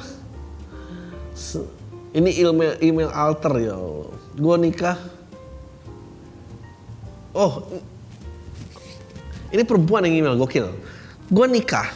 Ini 2.13 2.29
email 2.43 2.73
email 2.83 3.09
alter 3.15 3.53
ya. 3.63 3.79
Gue 4.35 4.55
nikah. 4.59 4.99
Oh, 7.33 7.65
ini 9.49 9.63
perempuan 9.65 10.05
yang 10.05 10.21
email 10.21 10.35
gokil. 10.37 10.69
Gue 11.31 11.47
nikah 11.47 11.89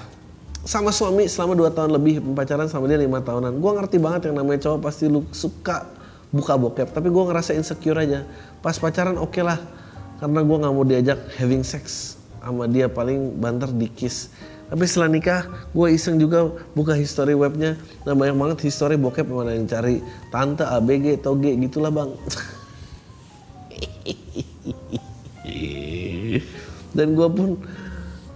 sama 0.66 0.90
suami 0.90 1.30
selama 1.30 1.54
2 1.54 1.76
tahun 1.76 1.92
lebih 1.94 2.24
pacaran 2.34 2.66
sama 2.72 2.90
dia 2.90 2.98
lima 2.98 3.22
tahunan. 3.22 3.60
Gue 3.60 3.72
ngerti 3.76 4.02
banget 4.02 4.32
yang 4.32 4.42
namanya 4.42 4.66
cowok 4.66 4.80
pasti 4.90 5.06
lu 5.06 5.28
suka 5.30 5.98
buka 6.28 6.60
bokep 6.60 6.92
tapi 6.92 7.08
gue 7.08 7.24
ngerasa 7.24 7.56
insecure 7.56 8.04
aja 8.04 8.28
pas 8.60 8.76
pacaran 8.76 9.16
oke 9.16 9.32
okay 9.32 9.44
lah 9.48 9.60
karena 10.20 10.44
gue 10.44 10.58
nggak 10.60 10.74
mau 10.76 10.84
diajak 10.84 11.20
having 11.40 11.64
sex 11.64 12.16
sama 12.44 12.68
dia 12.68 12.92
paling 12.92 13.40
banter 13.40 13.72
di 13.72 13.88
kiss 13.88 14.32
tapi 14.68 14.84
setelah 14.84 15.08
nikah 15.08 15.48
gue 15.72 15.88
iseng 15.96 16.20
juga 16.20 16.52
buka 16.76 16.92
history 16.92 17.32
webnya. 17.32 17.80
Dan 18.04 18.20
banyak 18.20 18.36
banget 18.36 18.68
history 18.68 19.00
bokep 19.00 19.24
mana 19.32 19.56
yang 19.56 19.64
cari 19.64 20.04
tante 20.28 20.68
ABG 20.68 21.24
toge 21.24 21.56
gitulah 21.56 21.88
bang. 21.88 22.12
Dan 26.98 27.14
gue 27.16 27.30
pun 27.32 27.64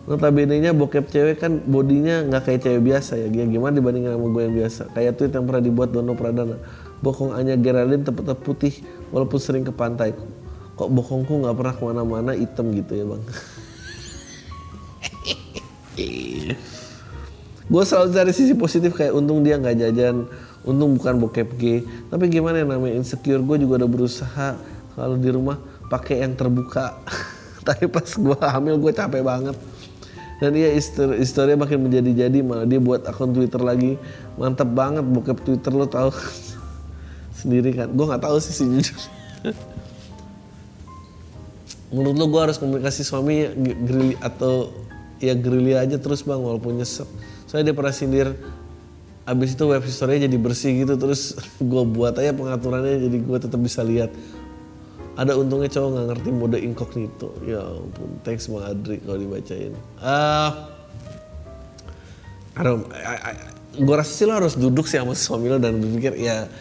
notabene 0.08 0.64
nya 0.64 0.72
bokep 0.72 1.12
cewek 1.12 1.44
kan 1.44 1.60
bodinya 1.68 2.24
nggak 2.24 2.48
kayak 2.48 2.64
cewek 2.64 2.80
biasa 2.80 3.20
ya. 3.20 3.28
Gimana 3.28 3.76
dibandingin 3.76 4.16
sama 4.16 4.32
gue 4.32 4.48
yang 4.48 4.56
biasa? 4.56 4.88
Kayak 4.96 5.20
tweet 5.20 5.36
yang 5.36 5.44
pernah 5.44 5.68
dibuat 5.68 5.92
Dono 5.92 6.16
Pradana. 6.16 6.56
Bokong 7.04 7.36
hanya 7.36 7.60
Geraldine 7.60 8.08
tetap 8.08 8.40
putih 8.40 8.80
walaupun 9.12 9.36
sering 9.36 9.68
ke 9.68 9.76
pantai. 9.76 10.16
Kok 10.80 10.96
bokongku 10.96 11.44
nggak 11.44 11.60
pernah 11.60 11.76
ke 11.76 11.84
mana-mana 11.84 12.32
hitam 12.32 12.72
gitu 12.72 12.96
ya 12.96 13.04
bang. 13.04 13.20
gue 17.72 17.84
selalu 17.88 18.08
cari 18.12 18.32
sisi 18.36 18.54
positif 18.56 18.96
kayak 18.96 19.16
untung 19.16 19.44
dia 19.44 19.60
nggak 19.60 19.76
jajan, 19.80 20.28
untung 20.64 20.96
bukan 20.96 21.20
bokep 21.20 21.50
gay. 21.60 21.84
Tapi 22.08 22.28
gimana 22.28 22.64
yang 22.64 22.72
namanya 22.72 23.00
insecure, 23.00 23.40
gue 23.40 23.58
juga 23.64 23.84
udah 23.84 23.90
berusaha 23.90 24.50
kalau 24.96 25.16
di 25.16 25.30
rumah 25.32 25.60
pakai 25.88 26.24
yang 26.24 26.36
terbuka. 26.36 27.00
Tapi 27.68 27.86
pas 27.92 28.08
gue 28.08 28.38
hamil 28.40 28.76
gue 28.80 28.92
capek 28.92 29.22
banget. 29.24 29.58
Dan 30.42 30.58
dia 30.58 30.74
historinya 31.22 31.70
makin 31.70 31.86
menjadi-jadi 31.86 32.42
malah 32.42 32.66
dia 32.66 32.82
buat 32.82 33.06
akun 33.06 33.30
Twitter 33.30 33.62
lagi. 33.62 34.02
Mantap 34.42 34.74
banget 34.74 35.06
bokep 35.06 35.38
Twitter 35.46 35.70
lo 35.70 35.86
tau 35.86 36.10
sendiri 37.42 37.74
kan 37.74 37.90
gue 37.90 38.06
nggak 38.06 38.22
tahu 38.22 38.38
sih 38.38 38.54
sejujurnya 38.54 39.10
menurut 41.96 42.16
lo 42.16 42.26
gue 42.30 42.42
harus 42.46 42.58
komunikasi 42.62 43.02
suami 43.02 43.50
gerili 43.84 44.16
atau 44.22 44.70
ya 45.22 45.38
gerili 45.38 45.78
aja 45.78 46.02
terus 46.02 46.26
bang 46.26 46.42
walaupun 46.42 46.82
nyesek 46.82 47.08
soalnya 47.46 47.72
dia 47.72 47.76
pernah 47.78 47.94
sindir 47.94 48.34
abis 49.22 49.54
itu 49.54 49.64
web 49.70 49.84
history 49.86 50.18
jadi 50.18 50.38
bersih 50.38 50.84
gitu 50.84 50.98
terus 50.98 51.38
gue 51.72 51.84
buat 51.86 52.18
aja 52.18 52.34
pengaturannya 52.34 53.06
jadi 53.06 53.18
gue 53.22 53.38
tetap 53.38 53.62
bisa 53.62 53.86
lihat. 53.86 54.10
Ada 55.12 55.36
untungnya 55.36 55.68
cowok 55.68 55.90
nggak 55.92 56.06
ngerti 56.08 56.30
mode 56.32 56.58
incognito. 56.58 57.30
Ya 57.46 57.62
ampun 57.62 58.18
thanks 58.26 58.50
bang 58.50 58.64
Adri 58.66 58.98
kalau 59.04 59.20
dibacain. 59.20 59.74
Ah 60.02 60.72
uh, 62.58 62.82
gue 63.72 63.96
rasa 63.96 64.12
sih 64.12 64.26
lo 64.28 64.36
harus 64.36 64.60
duduk 64.60 64.84
sih 64.90 65.00
sama 65.00 65.16
suami 65.16 65.48
lo 65.48 65.56
dan 65.56 65.80
berpikir 65.80 66.20
ya 66.20 66.52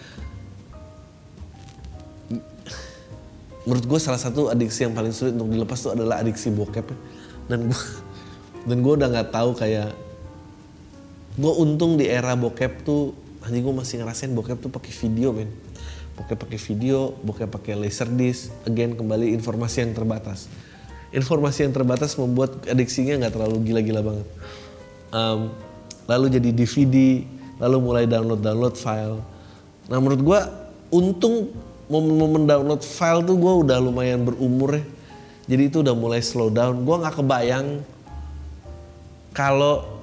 menurut 3.66 3.85
gue 3.85 3.99
salah 3.99 4.16
satu 4.16 4.46
adiksi 4.49 4.87
yang 4.87 4.94
paling 4.94 5.11
sulit 5.11 5.35
untuk 5.35 5.51
dilepas 5.51 5.79
tuh 5.83 5.92
adalah 5.99 6.23
adiksi 6.23 6.55
bokep 6.55 6.87
dan 7.51 7.66
gue 7.66 7.83
dan 8.66 8.77
gue 8.85 8.92
udah 8.96 9.09
nggak 9.09 9.29
tahu 9.33 9.57
kayak 9.57 9.92
gue 11.40 11.53
untung 11.57 11.96
di 11.96 12.09
era 12.11 12.37
bokep 12.37 12.85
tuh 12.85 13.16
anjing 13.40 13.64
gue 13.64 13.75
masih 13.75 14.05
ngerasain 14.05 14.33
bokep 14.33 14.61
tuh 14.61 14.70
pakai 14.73 14.92
video 14.92 15.33
men 15.33 15.49
bokep 16.18 16.37
pakai 16.37 16.59
video 16.61 17.16
bokep 17.25 17.49
pakai 17.49 17.73
laser 17.79 18.11
disc 18.12 18.53
again 18.68 18.92
kembali 18.92 19.33
informasi 19.33 19.88
yang 19.88 19.92
terbatas 19.96 20.51
informasi 21.14 21.64
yang 21.64 21.73
terbatas 21.73 22.14
membuat 22.20 22.68
adiksinya 22.68 23.25
nggak 23.25 23.33
terlalu 23.40 23.57
gila-gila 23.64 24.01
banget 24.05 24.29
um, 25.14 25.40
lalu 26.05 26.27
jadi 26.37 26.51
DVD 26.53 26.96
lalu 27.57 27.77
mulai 27.81 28.05
download 28.05 28.44
download 28.44 28.77
file 28.77 29.25
nah 29.88 29.96
menurut 29.96 30.20
gue 30.20 30.40
untung 30.90 31.49
momen-momen 31.90 32.46
download 32.46 32.83
file 32.87 33.27
tuh 33.27 33.35
gue 33.35 33.53
udah 33.66 33.83
lumayan 33.83 34.23
berumur 34.23 34.79
ya. 34.79 34.83
Jadi 35.51 35.62
itu 35.66 35.77
udah 35.83 35.94
mulai 35.99 36.23
slow 36.23 36.46
down. 36.46 36.87
Gue 36.87 36.96
nggak 37.03 37.18
kebayang 37.18 37.83
kalau 39.31 40.01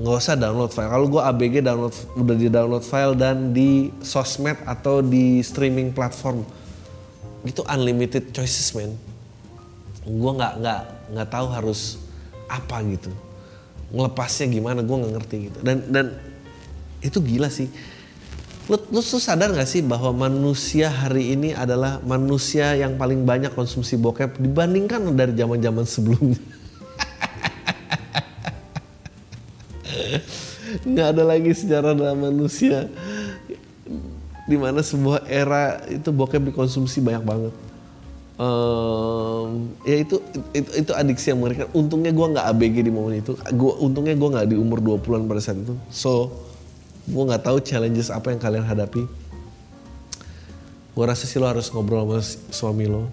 nggak 0.00 0.16
usah 0.16 0.36
download 0.36 0.72
file. 0.72 0.88
Kalau 0.88 1.06
gue 1.12 1.20
ABG 1.20 1.54
download 1.60 1.94
udah 2.16 2.36
di 2.36 2.48
download 2.48 2.84
file 2.84 3.12
dan 3.12 3.52
di 3.52 3.92
sosmed 4.00 4.56
atau 4.64 5.04
di 5.04 5.44
streaming 5.44 5.92
platform 5.92 6.40
itu 7.44 7.60
unlimited 7.68 8.32
choices 8.32 8.72
man. 8.72 8.96
Gue 10.08 10.32
nggak 10.32 10.64
nggak 10.64 10.82
nggak 11.12 11.28
tahu 11.28 11.46
harus 11.52 12.00
apa 12.48 12.80
gitu. 12.88 13.12
Ngelepasnya 13.92 14.46
gimana 14.48 14.80
gue 14.80 14.96
nggak 14.96 15.12
ngerti 15.20 15.36
gitu. 15.52 15.58
Dan 15.60 15.76
dan 15.92 16.06
itu 17.04 17.20
gila 17.20 17.48
sih 17.52 17.68
lu, 18.70 18.78
lu 18.92 19.00
tuh 19.02 19.18
sadar 19.18 19.50
gak 19.50 19.66
sih 19.66 19.82
bahwa 19.82 20.14
manusia 20.14 20.86
hari 20.86 21.34
ini 21.34 21.50
adalah 21.50 21.98
manusia 22.06 22.78
yang 22.78 22.94
paling 22.94 23.26
banyak 23.26 23.50
konsumsi 23.50 23.98
bokep 23.98 24.38
dibandingkan 24.38 25.10
dari 25.18 25.34
zaman 25.34 25.58
zaman 25.58 25.84
sebelumnya 25.88 26.38
nggak 30.86 31.06
ada 31.16 31.22
lagi 31.26 31.50
sejarah 31.54 31.92
dalam 31.96 32.18
manusia. 32.20 32.86
Di 34.46 34.56
mana 34.58 34.82
sebuah 34.82 35.30
era 35.30 35.78
itu 35.86 36.10
bokep 36.10 36.50
dikonsumsi 36.50 36.98
banyak 37.02 37.24
banget. 37.24 37.54
Um, 38.40 39.76
ya 39.84 40.00
itu, 40.00 40.16
itu 40.56 40.70
itu 40.72 40.92
adiksi 40.96 41.30
yang 41.30 41.44
mengerikan. 41.44 41.68
Untungnya 41.76 42.08
gue 42.08 42.26
nggak 42.32 42.46
abg 42.48 42.76
di 42.80 42.92
momen 42.92 43.20
itu. 43.20 43.36
Gua 43.52 43.76
untungnya 43.78 44.16
gue 44.16 44.28
nggak 44.32 44.46
di 44.48 44.56
umur 44.56 44.80
20-an 44.80 45.28
pada 45.28 45.44
saat 45.44 45.60
itu 45.60 45.76
so 45.92 46.32
gue 47.04 47.20
nggak 47.20 47.44
tahu 47.44 47.60
challenges 47.60 48.08
apa 48.08 48.32
yang 48.32 48.40
kalian 48.40 48.64
hadapi. 48.64 49.04
Gue 50.96 51.04
rasa 51.04 51.28
sih 51.28 51.36
lo 51.36 51.46
harus 51.46 51.68
ngobrol 51.68 52.08
sama 52.08 52.18
suami 52.48 52.88
lo. 52.88 53.06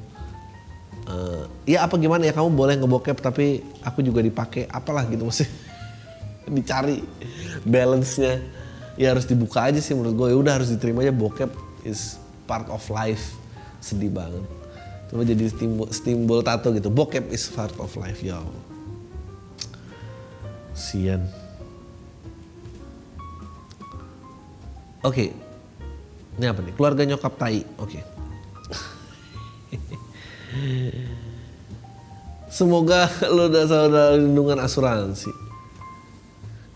Uh, 1.08 1.48
ya 1.64 1.88
apa 1.88 1.96
gimana 1.96 2.28
ya 2.28 2.36
kamu 2.36 2.52
boleh 2.52 2.76
ngebokep 2.80 3.24
tapi 3.24 3.64
aku 3.80 4.04
juga 4.04 4.20
dipakai 4.20 4.68
apalah 4.68 5.08
gitu 5.08 5.24
maksudnya 5.24 5.67
dicari 6.48 7.04
balance-nya. 7.64 8.42
Ya 8.98 9.14
harus 9.14 9.30
dibuka 9.30 9.62
aja 9.62 9.78
sih 9.78 9.94
menurut 9.94 10.16
gue 10.18 10.28
ya 10.34 10.38
udah 10.42 10.54
harus 10.58 10.74
diterima 10.74 11.06
aja. 11.06 11.14
Bokep 11.14 11.54
is 11.86 12.18
part 12.50 12.66
of 12.74 12.82
life. 12.90 13.38
Sedih 13.78 14.10
banget. 14.10 14.42
Coba 15.08 15.24
jadi 15.24 15.48
stimbol 15.48 15.88
stimbol 15.94 16.40
tato 16.42 16.74
gitu. 16.74 16.90
Bokep 16.90 17.30
is 17.30 17.46
part 17.54 17.72
of 17.78 17.94
life 17.96 18.20
ya 18.26 18.42
sian. 20.78 21.26
Oke. 25.02 25.34
Okay. 25.34 25.34
ini 26.38 26.46
apa 26.46 26.62
nih? 26.62 26.74
Keluarga 26.78 27.02
nyokap 27.02 27.34
tai. 27.42 27.66
Oke. 27.82 27.98
Okay. 27.98 28.04
Semoga 32.58 33.10
lo 33.34 33.50
udah 33.50 33.66
saudara 33.66 34.14
lindungan 34.18 34.62
asuransi 34.62 35.47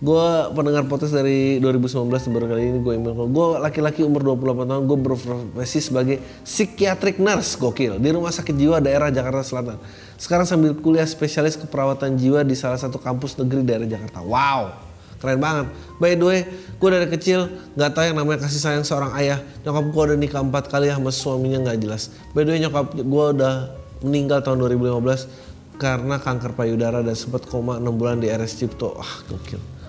gue 0.02 0.28
pendengar 0.58 0.90
podcast 0.90 1.14
dari 1.14 1.62
2019 1.62 2.10
baru 2.10 2.46
kali 2.50 2.74
ini 2.74 2.80
gue 2.82 2.94
email. 2.98 3.14
Gue 3.30 3.62
laki-laki 3.62 4.02
umur 4.02 4.34
28 4.34 4.66
tahun 4.66 4.84
gue 4.90 4.98
berprofesi 4.98 5.78
sebagai 5.78 6.18
psikiatrik 6.42 7.22
nurse 7.22 7.54
gokil 7.54 8.02
di 8.02 8.10
rumah 8.10 8.34
sakit 8.34 8.58
jiwa 8.58 8.82
daerah 8.82 9.14
Jakarta 9.14 9.46
Selatan. 9.46 9.78
Sekarang 10.18 10.50
sambil 10.50 10.74
kuliah 10.74 11.06
spesialis 11.06 11.54
keperawatan 11.54 12.18
jiwa 12.18 12.42
di 12.42 12.58
salah 12.58 12.82
satu 12.82 12.98
kampus 12.98 13.38
negeri 13.38 13.62
daerah 13.62 13.86
Jakarta. 13.86 14.26
Wow 14.26 14.90
keren 15.22 15.38
banget. 15.38 15.70
By 16.02 16.18
the 16.18 16.26
way 16.26 16.50
gue 16.50 16.90
dari 16.90 17.06
kecil 17.06 17.46
nggak 17.78 17.94
tahu 17.94 18.04
yang 18.10 18.18
namanya 18.18 18.50
kasih 18.50 18.58
sayang 18.58 18.82
seorang 18.82 19.14
ayah. 19.22 19.38
Nyokap 19.62 19.86
gue 19.94 20.04
udah 20.10 20.18
nikah 20.18 20.42
empat 20.42 20.66
kali 20.66 20.90
sama 20.90 21.14
suaminya 21.14 21.62
nggak 21.70 21.78
jelas. 21.78 22.10
By 22.34 22.42
the 22.42 22.58
way 22.58 22.60
nyokap 22.66 22.98
gue 22.98 23.26
udah 23.38 23.54
meninggal 24.02 24.42
tahun 24.42 24.66
2015 24.66 25.78
karena 25.78 26.18
kanker 26.18 26.58
payudara 26.58 27.06
dan 27.06 27.14
sempat 27.14 27.46
koma 27.46 27.78
6 27.78 27.86
bulan 27.94 28.18
di 28.18 28.34
RS 28.34 28.66
Cipto. 28.66 28.98
Ah 28.98 29.22
gokil 29.30 29.81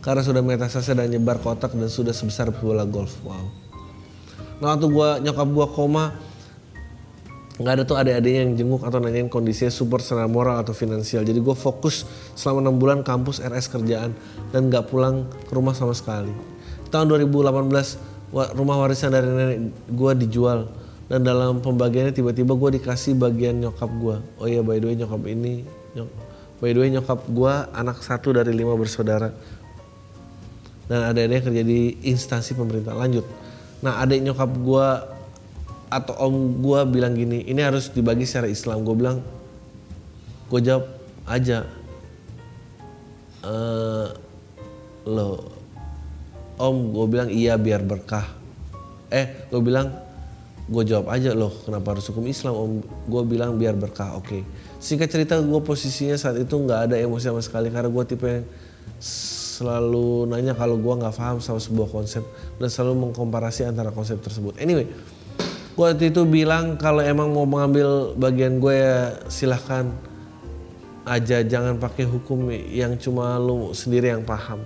karena 0.00 0.22
sudah 0.22 0.42
metastase 0.42 0.94
dan 0.94 1.10
nyebar 1.10 1.42
kotak 1.42 1.74
dan 1.74 1.90
sudah 1.90 2.14
sebesar 2.14 2.54
bola 2.54 2.86
golf. 2.86 3.18
Wow. 3.26 3.46
Nah 4.58 4.74
waktu 4.74 4.86
gua 4.90 5.18
nyokap 5.22 5.48
gua 5.50 5.66
koma 5.70 6.04
nggak 7.58 7.72
ada 7.74 7.82
tuh 7.82 7.98
adik-adiknya 7.98 8.40
yang 8.46 8.54
jenguk 8.54 8.86
atau 8.86 9.02
nanyain 9.02 9.26
kondisinya 9.26 9.74
super 9.74 9.98
secara 9.98 10.30
moral 10.30 10.62
atau 10.62 10.70
finansial. 10.70 11.26
Jadi 11.26 11.42
gue 11.42 11.56
fokus 11.58 12.06
selama 12.38 12.70
enam 12.70 12.78
bulan 12.78 12.98
kampus 13.02 13.42
RS 13.42 13.66
kerjaan 13.74 14.14
dan 14.54 14.70
nggak 14.70 14.86
pulang 14.86 15.26
ke 15.26 15.52
rumah 15.58 15.74
sama 15.74 15.90
sekali. 15.90 16.30
Tahun 16.94 17.10
2018 17.10 18.54
rumah 18.54 18.76
warisan 18.78 19.10
dari 19.10 19.26
nenek 19.26 19.58
gue 19.90 20.12
dijual 20.22 20.70
dan 21.10 21.26
dalam 21.26 21.58
pembagiannya 21.58 22.14
tiba-tiba 22.14 22.54
gue 22.54 22.78
dikasih 22.78 23.18
bagian 23.18 23.58
nyokap 23.58 23.90
gue. 23.90 24.16
Oh 24.38 24.46
iya 24.46 24.62
by 24.62 24.78
the 24.78 24.86
way 24.92 24.94
nyokap 24.94 25.22
ini, 25.26 25.66
nyok, 25.98 26.08
by 26.62 26.70
the 26.70 26.78
way 26.78 26.88
nyokap 26.94 27.26
gue 27.26 27.52
anak 27.74 27.98
satu 28.06 28.38
dari 28.38 28.54
lima 28.54 28.78
bersaudara 28.78 29.34
dan 30.88 31.28
yang 31.28 31.44
kerja 31.44 31.62
di 31.62 32.00
instansi 32.08 32.56
pemerintah. 32.56 32.96
Lanjut. 32.96 33.28
Nah 33.84 34.00
adik 34.00 34.24
nyokap 34.24 34.50
gue 34.50 34.88
atau 35.88 36.14
om 36.20 36.60
gue 36.60 36.80
bilang 36.88 37.16
gini 37.16 37.44
ini 37.44 37.60
harus 37.60 37.92
dibagi 37.92 38.24
secara 38.24 38.48
Islam. 38.48 38.82
Gue 38.82 38.96
bilang 38.96 39.20
gue 40.48 40.60
jawab 40.64 40.88
aja. 41.28 41.68
E, 43.44 43.54
lo 45.04 45.52
om 46.56 46.76
gue 46.90 47.06
bilang 47.06 47.28
iya 47.28 47.60
biar 47.60 47.84
berkah. 47.84 48.24
Eh 49.12 49.46
gue 49.52 49.60
bilang 49.60 49.92
gue 50.68 50.84
jawab 50.84 51.08
aja 51.12 51.32
loh 51.32 51.52
kenapa 51.68 51.96
harus 51.96 52.08
hukum 52.08 52.24
Islam? 52.24 52.56
Om 52.56 52.72
gue 53.12 53.22
bilang 53.28 53.60
biar 53.60 53.76
berkah. 53.76 54.16
Oke. 54.16 54.40
Okay. 54.40 54.42
singkat 54.80 55.12
cerita 55.12 55.36
gue 55.36 55.60
posisinya 55.60 56.16
saat 56.16 56.40
itu 56.40 56.54
nggak 56.54 56.90
ada 56.90 56.96
emosi 56.96 57.28
sama 57.28 57.42
sekali 57.44 57.68
karena 57.68 57.90
gue 57.92 58.04
tipe 58.08 58.24
yang 58.24 58.46
selalu 59.58 60.30
nanya 60.30 60.54
kalau 60.54 60.78
gue 60.78 60.94
nggak 61.02 61.14
paham 61.18 61.42
sama 61.42 61.58
sebuah 61.58 61.90
konsep 61.90 62.22
dan 62.62 62.68
selalu 62.70 63.10
mengkomparasi 63.10 63.66
antara 63.66 63.90
konsep 63.90 64.22
tersebut. 64.22 64.54
Anyway, 64.62 64.86
gue 65.74 65.86
waktu 65.86 66.14
itu 66.14 66.22
bilang 66.22 66.78
kalau 66.78 67.02
emang 67.02 67.34
mau 67.34 67.42
mengambil 67.42 68.14
bagian 68.14 68.62
gue 68.62 68.74
ya 68.78 68.96
silahkan 69.26 69.90
aja 71.08 71.40
jangan 71.42 71.80
pakai 71.80 72.04
hukum 72.06 72.52
yang 72.52 72.94
cuma 73.00 73.34
lu 73.42 73.74
sendiri 73.74 74.14
yang 74.14 74.22
paham. 74.22 74.62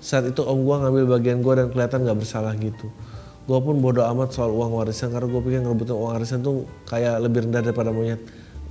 Saat 0.00 0.32
itu 0.32 0.40
om 0.40 0.64
gue 0.64 0.76
ngambil 0.80 1.04
bagian 1.20 1.44
gue 1.44 1.54
dan 1.60 1.68
kelihatan 1.68 2.08
nggak 2.08 2.18
bersalah 2.24 2.56
gitu. 2.56 2.88
Gue 3.44 3.58
pun 3.60 3.76
bodoh 3.82 4.06
amat 4.16 4.32
soal 4.32 4.48
uang 4.54 4.78
warisan 4.78 5.12
karena 5.12 5.28
gue 5.28 5.42
pikir 5.42 5.60
ngerebutin 5.60 5.92
uang 5.92 6.12
warisan 6.16 6.40
tuh 6.40 6.64
kayak 6.88 7.20
lebih 7.20 7.44
rendah 7.44 7.60
daripada 7.60 7.92
monyet 7.92 8.22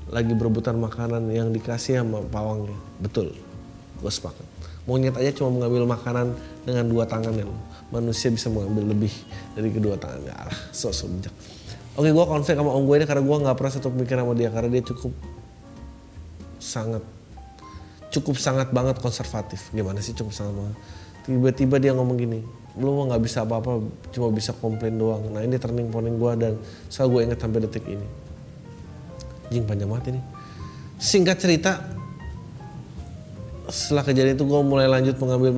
lagi 0.10 0.34
berebutan 0.34 0.80
makanan 0.82 1.30
yang 1.30 1.54
dikasih 1.54 2.02
sama 2.02 2.26
pawangnya. 2.34 2.74
Betul, 2.98 3.38
gue 4.02 4.12
sepakat. 4.12 4.48
Monyet 4.88 5.16
aja 5.18 5.32
cuma 5.36 5.50
mengambil 5.60 5.84
makanan 5.90 6.34
dengan 6.64 6.86
dua 6.88 7.04
tangannya 7.10 7.44
loh. 7.46 7.60
Manusia 7.90 8.30
bisa 8.30 8.48
mengambil 8.48 8.94
lebih 8.94 9.14
dari 9.58 9.70
kedua 9.74 9.98
tangannya. 9.98 10.34
Alah, 10.34 10.60
so, 10.72 10.94
so 10.94 11.10
bijak. 11.10 11.34
Oke, 12.00 12.16
gue 12.16 12.26
konflik 12.26 12.56
sama 12.56 12.72
om 12.72 12.88
gue 12.88 12.96
ini 12.96 13.06
karena 13.10 13.24
gue 13.26 13.38
nggak 13.44 13.56
pernah 13.60 13.74
satu 13.76 13.92
pemikiran 13.92 14.24
sama 14.24 14.34
dia 14.38 14.50
karena 14.54 14.70
dia 14.72 14.84
cukup 14.88 15.14
sangat 16.60 17.04
cukup 18.14 18.36
sangat 18.40 18.68
banget 18.72 18.98
konservatif. 19.04 19.68
Gimana 19.76 20.00
sih 20.00 20.16
cukup 20.16 20.32
sangat 20.32 20.54
banget? 20.56 20.76
Tiba-tiba 21.28 21.76
dia 21.78 21.92
ngomong 21.94 22.18
gini, 22.18 22.40
lu 22.80 23.06
nggak 23.06 23.22
bisa 23.22 23.46
apa-apa, 23.46 23.84
cuma 24.16 24.32
bisa 24.32 24.56
komplain 24.58 24.98
doang. 24.98 25.28
Nah 25.30 25.44
ini 25.44 25.60
turning 25.60 25.92
point 25.92 26.10
gue 26.10 26.32
dan 26.40 26.54
soal 26.88 27.12
gue 27.12 27.22
inget 27.26 27.38
sampai 27.38 27.60
detik 27.68 27.86
ini. 27.86 28.08
Jing 29.52 29.66
panjang 29.66 29.90
banget 29.90 30.16
ini. 30.16 30.22
Singkat 30.98 31.38
cerita, 31.42 31.99
setelah 33.70 34.04
kejadian 34.06 34.36
itu 34.38 34.46
gue 34.46 34.62
mulai 34.66 34.90
lanjut 34.90 35.18
mengambil 35.22 35.54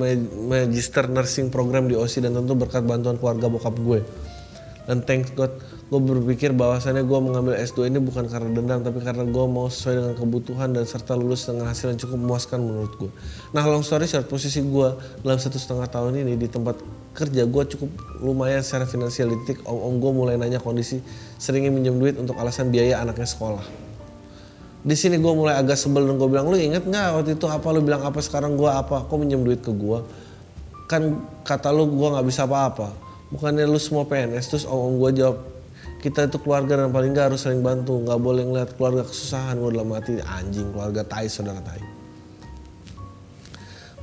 magister 0.48 1.08
nursing 1.08 1.48
program 1.48 1.88
di 1.88 1.96
OSI 1.96 2.28
dan 2.28 2.36
tentu 2.36 2.52
berkat 2.56 2.84
bantuan 2.84 3.16
keluarga 3.16 3.48
bokap 3.48 3.76
gue. 3.76 4.00
Dan 4.82 5.06
thanks 5.06 5.30
God, 5.38 5.54
gue 5.94 6.00
berpikir 6.02 6.50
bahwasannya 6.50 7.06
gue 7.06 7.18
mengambil 7.22 7.54
S2 7.54 7.86
ini 7.86 8.02
bukan 8.02 8.26
karena 8.26 8.50
dendam, 8.50 8.82
tapi 8.82 8.98
karena 8.98 9.22
gue 9.22 9.44
mau 9.46 9.70
sesuai 9.70 9.94
dengan 9.94 10.14
kebutuhan 10.18 10.68
dan 10.74 10.84
serta 10.84 11.14
lulus 11.14 11.46
dengan 11.46 11.70
hasil 11.70 11.94
yang 11.94 12.00
cukup 12.02 12.18
memuaskan 12.18 12.58
menurut 12.58 12.92
gue. 12.98 13.10
Nah 13.54 13.62
long 13.62 13.86
story 13.86 14.10
short, 14.10 14.26
posisi 14.26 14.58
gue 14.58 14.88
dalam 15.22 15.38
satu 15.38 15.54
setengah 15.54 15.86
tahun 15.86 16.26
ini 16.26 16.34
di 16.34 16.50
tempat 16.50 16.82
kerja 17.12 17.44
gue 17.44 17.62
cukup 17.76 17.90
lumayan 18.24 18.64
secara 18.64 18.88
finansial 18.88 19.28
titik 19.44 19.60
om-om 19.68 20.00
gue 20.00 20.12
mulai 20.16 20.34
nanya 20.40 20.58
kondisi 20.58 21.04
seringnya 21.36 21.68
minjem 21.68 22.00
duit 22.00 22.16
untuk 22.16 22.40
alasan 22.40 22.72
biaya 22.72 23.04
anaknya 23.04 23.28
sekolah 23.28 23.81
di 24.82 24.98
sini 24.98 25.14
gue 25.14 25.32
mulai 25.32 25.54
agak 25.54 25.78
sebel 25.78 26.02
dan 26.10 26.18
gue 26.18 26.26
bilang 26.26 26.50
lu 26.50 26.58
inget 26.58 26.82
nggak 26.82 27.22
waktu 27.22 27.30
itu 27.38 27.46
apa? 27.46 27.66
Lu 27.70 27.80
bilang 27.86 28.02
apa 28.02 28.18
sekarang 28.18 28.58
gue 28.58 28.66
apa? 28.66 29.06
Kok 29.06 29.14
minjem 29.14 29.46
duit 29.46 29.62
ke 29.62 29.70
gue 29.70 30.02
kan 30.90 31.02
kata 31.46 31.72
lu 31.72 31.88
gue 31.88 32.08
nggak 32.18 32.26
bisa 32.26 32.44
apa-apa. 32.44 32.92
Bukannya 33.32 33.64
lu 33.64 33.80
semua 33.80 34.04
PNS 34.04 34.44
terus 34.52 34.64
om, 34.68 34.92
om 34.92 34.94
gue 35.00 35.24
jawab 35.24 35.40
kita 36.04 36.26
itu 36.26 36.36
keluarga 36.42 36.82
dan 36.82 36.90
paling 36.90 37.14
nggak 37.14 37.32
harus 37.32 37.46
saling 37.46 37.62
bantu. 37.62 37.96
Nggak 38.02 38.20
boleh 38.20 38.42
ngeliat 38.42 38.70
keluarga 38.76 39.06
kesusahan 39.06 39.56
gue 39.56 39.70
dalam 39.70 39.88
hati 39.94 40.20
anjing 40.20 40.68
keluarga 40.74 41.00
tai 41.06 41.30
saudara 41.30 41.62
tai. 41.62 41.80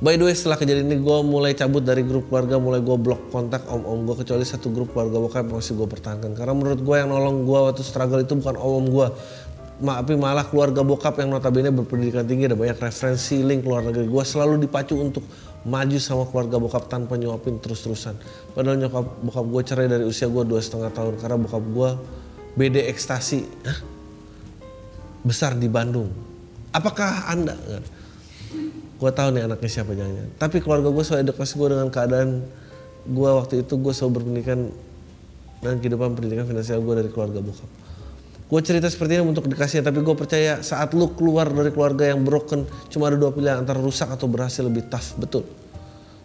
By 0.00 0.16
the 0.16 0.24
way 0.24 0.32
setelah 0.32 0.56
kejadian 0.56 0.88
ini 0.88 0.96
gue 1.04 1.18
mulai 1.28 1.52
cabut 1.52 1.84
dari 1.84 2.00
grup 2.00 2.32
keluarga 2.32 2.56
mulai 2.56 2.80
gue 2.80 2.96
blok 2.96 3.28
kontak 3.28 3.68
om-om 3.68 4.08
gue 4.08 4.24
kecuali 4.24 4.48
satu 4.48 4.72
grup 4.72 4.96
keluarga 4.96 5.20
bokap 5.20 5.44
masih 5.52 5.76
gue 5.76 5.84
pertahankan. 5.84 6.32
Karena 6.32 6.56
menurut 6.56 6.80
gue 6.80 6.96
yang 6.96 7.12
nolong 7.12 7.44
gue 7.44 7.58
waktu 7.68 7.84
struggle 7.84 8.24
itu 8.24 8.32
bukan 8.32 8.56
om-om 8.56 8.88
gue 8.88 9.06
tapi 9.80 10.12
malah 10.14 10.44
keluarga 10.44 10.84
bokap 10.84 11.16
yang 11.24 11.32
notabene 11.32 11.72
berpendidikan 11.72 12.28
tinggi 12.28 12.46
ada 12.46 12.56
banyak 12.56 12.76
referensi 12.76 13.40
link 13.40 13.64
keluar 13.64 13.80
negeri. 13.80 14.04
Gue 14.06 14.24
selalu 14.24 14.60
dipacu 14.68 14.94
untuk 15.00 15.24
maju 15.64 15.96
sama 15.96 16.28
keluarga 16.28 16.60
bokap 16.60 16.84
tanpa 16.92 17.16
nyuapin 17.16 17.56
terus-terusan. 17.58 18.16
Padahal 18.52 18.76
nyokap 18.76 19.04
bokap 19.24 19.46
gue 19.48 19.62
cerai 19.64 19.88
dari 19.88 20.04
usia 20.04 20.28
gue 20.28 20.44
dua 20.44 20.60
setengah 20.60 20.92
tahun 20.92 21.16
karena 21.16 21.36
bokap 21.40 21.64
gue 21.64 21.90
BD 22.60 22.76
ekstasi 22.92 23.48
Hah? 23.64 23.78
besar 25.24 25.56
di 25.56 25.68
Bandung. 25.72 26.12
Apakah 26.70 27.32
anda 27.32 27.56
gue 29.00 29.10
tahu 29.16 29.28
nih 29.32 29.48
anaknya 29.48 29.70
siapa 29.80 29.96
jangan 29.96 30.28
tapi 30.36 30.60
keluarga 30.60 30.92
gue 30.92 31.00
selalu 31.00 31.20
edukasi 31.24 31.56
gue 31.56 31.68
dengan 31.72 31.88
keadaan 31.88 32.44
gue 33.08 33.30
waktu 33.32 33.64
itu 33.64 33.80
gue 33.80 33.92
selalu 33.96 34.12
berpendidikan 34.20 34.68
dan 35.64 35.80
kehidupan 35.80 36.12
pendidikan 36.12 36.44
finansial 36.44 36.84
gue 36.84 36.94
dari 37.00 37.08
keluarga 37.08 37.40
bokap. 37.40 37.79
Gue 38.50 38.60
cerita 38.66 38.90
seperti 38.90 39.14
ini 39.14 39.22
untuk 39.22 39.46
dikasih, 39.46 39.86
tapi 39.86 40.02
gue 40.02 40.14
percaya 40.18 40.58
saat 40.58 40.90
lu 40.90 41.14
keluar 41.14 41.46
dari 41.46 41.70
keluarga 41.70 42.10
yang 42.10 42.26
broken, 42.26 42.66
cuma 42.90 43.06
ada 43.06 43.14
dua 43.14 43.30
pilihan 43.30 43.62
antara 43.62 43.78
rusak 43.78 44.10
atau 44.10 44.26
berhasil 44.26 44.66
lebih 44.66 44.90
tough, 44.90 45.14
betul. 45.22 45.46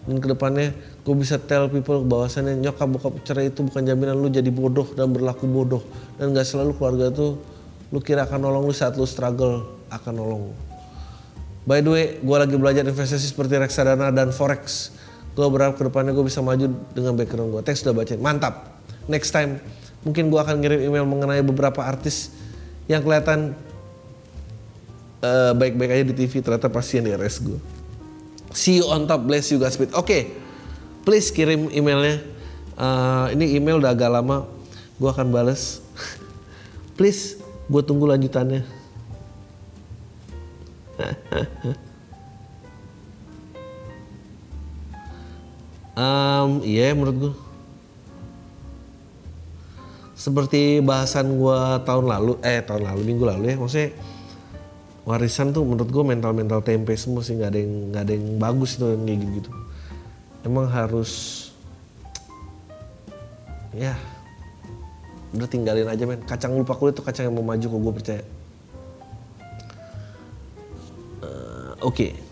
Dan 0.09 0.17
ke 0.17 0.33
depannya 0.33 0.73
gue 1.05 1.15
bisa 1.17 1.37
tell 1.37 1.69
people 1.69 2.01
bahwasannya 2.05 2.61
nyokap 2.61 2.89
bokap 2.89 3.13
cerai 3.25 3.53
itu 3.53 3.61
bukan 3.65 3.85
jaminan 3.85 4.17
lu 4.17 4.29
jadi 4.33 4.49
bodoh 4.49 4.89
dan 4.93 5.13
berlaku 5.13 5.45
bodoh. 5.49 5.85
Dan 6.17 6.33
gak 6.33 6.45
selalu 6.45 6.77
keluarga 6.77 7.13
tuh 7.13 7.41
lu 7.93 8.01
kira 8.01 8.25
akan 8.25 8.41
nolong 8.41 8.69
lu 8.69 8.73
saat 8.73 8.97
lu 8.97 9.05
struggle 9.05 9.85
akan 9.89 10.13
nolong 10.13 10.41
lu. 10.49 10.53
By 11.65 11.81
the 11.81 11.89
way, 11.89 12.05
gue 12.21 12.37
lagi 12.37 12.57
belajar 12.57 12.85
investasi 12.85 13.25
seperti 13.25 13.57
reksadana 13.57 14.13
dan 14.13 14.29
forex. 14.29 14.93
Gue 15.33 15.49
berharap 15.49 15.77
ke 15.77 15.89
depannya 15.89 16.13
gue 16.13 16.25
bisa 16.25 16.41
maju 16.41 16.69
dengan 16.93 17.17
background 17.17 17.49
gue. 17.53 17.61
Teks 17.65 17.81
udah 17.85 17.93
bacain, 17.97 18.21
mantap. 18.21 18.77
Next 19.09 19.33
time, 19.33 19.57
mungkin 20.05 20.29
gue 20.29 20.39
akan 20.39 20.61
ngirim 20.61 20.79
email 20.85 21.03
mengenai 21.03 21.41
beberapa 21.41 21.81
artis 21.81 22.31
yang 22.85 23.01
kelihatan 23.01 23.57
uh, 25.25 25.51
baik-baik 25.57 25.91
aja 25.99 26.03
di 26.05 26.15
TV, 26.15 26.39
ternyata 26.39 26.69
pasien 26.69 27.01
di 27.01 27.11
RS 27.11 27.41
gue. 27.41 27.59
See 28.53 28.79
you 28.79 28.87
on 28.87 29.09
top, 29.09 29.25
bless 29.25 29.49
you 29.49 29.57
Godspeed. 29.57 29.91
Oke, 29.91 30.05
okay. 30.05 30.21
please 31.03 31.33
kirim 31.33 31.67
emailnya. 31.73 32.21
Uh, 32.77 33.33
ini 33.33 33.57
email 33.57 33.81
udah 33.81 33.91
agak 33.91 34.13
lama, 34.13 34.45
gue 35.01 35.09
akan 35.09 35.33
bales. 35.33 35.81
please, 36.95 37.41
gue 37.65 37.81
tunggu 37.81 38.05
lanjutannya 38.05 38.61
um, 45.97 46.61
iya 46.63 46.87
yeah, 46.87 46.95
menurut 46.95 47.15
gue 47.19 47.33
seperti 50.25 50.81
bahasan 50.81 51.37
gue 51.37 51.59
tahun 51.85 52.09
lalu 52.09 52.33
eh 52.41 52.65
tahun 52.65 52.89
lalu 52.89 53.01
minggu 53.05 53.29
lalu 53.29 53.53
ya 53.53 53.55
maksudnya 53.61 53.93
warisan 55.05 55.53
tuh 55.53 55.61
menurut 55.61 55.85
gue 55.85 56.01
mental 56.01 56.33
mental 56.33 56.65
tempe 56.65 56.97
semua 56.97 57.21
sih 57.21 57.37
nggak 57.37 57.53
ada 57.53 57.59
yang 57.61 57.73
nggak 57.93 58.03
ada 58.09 58.13
yang 58.17 58.25
bagus 58.41 58.81
itu 58.81 58.89
yang 58.89 59.05
kayak 59.05 59.19
gitu, 59.21 59.29
gitu 59.37 59.51
emang 60.49 60.65
harus 60.65 61.11
ya 63.77 63.93
udah 65.37 65.45
tinggalin 65.45 65.85
aja 65.85 66.09
men 66.09 66.25
kacang 66.25 66.57
lupa 66.57 66.73
kulit 66.73 66.97
tuh 66.97 67.05
kacang 67.05 67.29
yang 67.29 67.37
mau 67.37 67.45
maju 67.45 67.61
kok 67.69 67.81
gue 67.85 67.93
percaya 68.01 68.23
Oke. 71.85 72.17
Okay. 72.17 72.24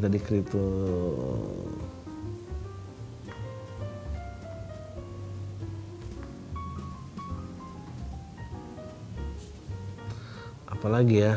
Ini 0.00 0.08
tadi 0.08 0.16
kripto 0.24 0.64
apalagi 10.64 11.20
ya? 11.20 11.36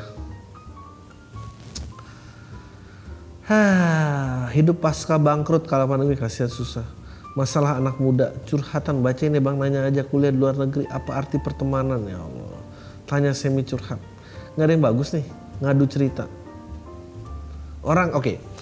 Hah, 3.52 4.48
hidup 4.56 4.80
pasca 4.80 5.20
bangkrut 5.20 5.68
kalau 5.68 5.84
pandemi 5.84 6.16
kasihan 6.16 6.48
susah. 6.48 6.88
Masalah 7.36 7.84
anak 7.84 8.00
muda 8.00 8.32
curhatan 8.48 9.04
baca 9.04 9.28
ini 9.28 9.44
bang 9.44 9.60
nanya 9.60 9.92
aja 9.92 10.08
kuliah 10.08 10.32
di 10.32 10.40
luar 10.40 10.56
negeri 10.56 10.88
apa 10.88 11.20
arti 11.20 11.36
pertemanan? 11.36 12.00
Ya 12.08 12.24
Allah. 12.24 12.64
Tanya 13.12 13.36
semi 13.36 13.68
curhat. 13.68 14.00
Nggak 14.56 14.64
ada 14.64 14.72
yang 14.72 14.84
bagus 14.88 15.12
nih 15.12 15.28
ngadu 15.60 15.84
cerita. 15.92 16.32
Orang 17.84 18.16
oke. 18.16 18.24
okay. 18.24 18.53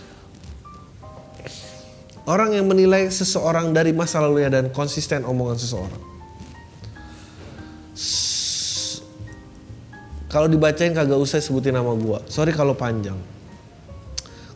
Orang 2.29 2.53
yang 2.53 2.65
menilai 2.69 3.09
seseorang 3.09 3.73
dari 3.73 3.95
masa 3.95 4.21
lalu 4.21 4.45
ya 4.45 4.49
dan 4.53 4.69
konsisten 4.69 5.25
omongan 5.25 5.57
seseorang. 5.57 6.01
Kalau 10.31 10.47
dibacain 10.47 10.95
kagak 10.95 11.19
usah 11.19 11.43
sebutin 11.43 11.75
nama 11.75 11.91
gua. 11.91 12.23
Sorry 12.31 12.55
kalau 12.55 12.71
panjang. 12.71 13.19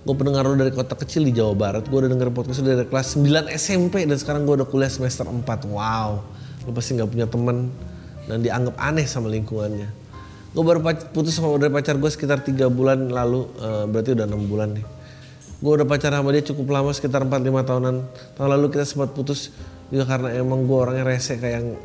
Gue 0.05 0.15
pendengar 0.15 0.45
lo 0.45 0.55
dari 0.55 0.71
kota 0.71 0.93
kecil 0.95 1.25
di 1.27 1.33
Jawa 1.35 1.51
Barat. 1.57 1.89
Gue 1.89 2.05
udah 2.05 2.11
denger 2.13 2.31
podcast 2.31 2.61
dari 2.61 2.85
kelas 2.87 3.17
9 3.17 3.51
SMP 3.57 4.05
dan 4.05 4.15
sekarang 4.15 4.45
gue 4.45 4.61
udah 4.61 4.69
kuliah 4.69 4.87
semester 4.87 5.25
4 5.27 5.43
wow. 5.67 6.21
Lo 6.63 6.71
pasti 6.71 6.95
nggak 6.95 7.09
punya 7.09 7.27
temen 7.27 7.73
dan 8.29 8.39
dianggap 8.39 8.77
aneh 8.79 9.03
sama 9.03 9.27
lingkungannya. 9.33 9.89
Gue 10.55 10.63
baru 10.63 10.79
putus 11.11 11.35
sama 11.35 11.59
dari 11.59 11.73
pacar 11.73 11.99
gue 11.99 12.07
sekitar 12.07 12.39
tiga 12.45 12.71
bulan 12.71 13.11
lalu 13.11 13.49
uh, 13.59 13.83
berarti 13.89 14.15
udah 14.15 14.23
enam 14.29 14.47
bulan 14.47 14.77
nih 14.77 14.94
gue 15.59 15.71
udah 15.71 15.87
pacaran 15.87 16.19
sama 16.19 16.35
dia 16.35 16.43
cukup 16.43 16.67
lama 16.71 16.91
sekitar 16.91 17.23
4-5 17.23 17.67
tahunan. 17.67 17.95
Tahun 18.35 18.49
lalu 18.51 18.67
kita 18.75 18.85
sempat 18.87 19.15
putus 19.15 19.55
juga 19.87 20.03
karena 20.03 20.35
emang 20.35 20.67
gue 20.67 20.77
orangnya 20.77 21.05
rese 21.07 21.39
kayak 21.39 21.75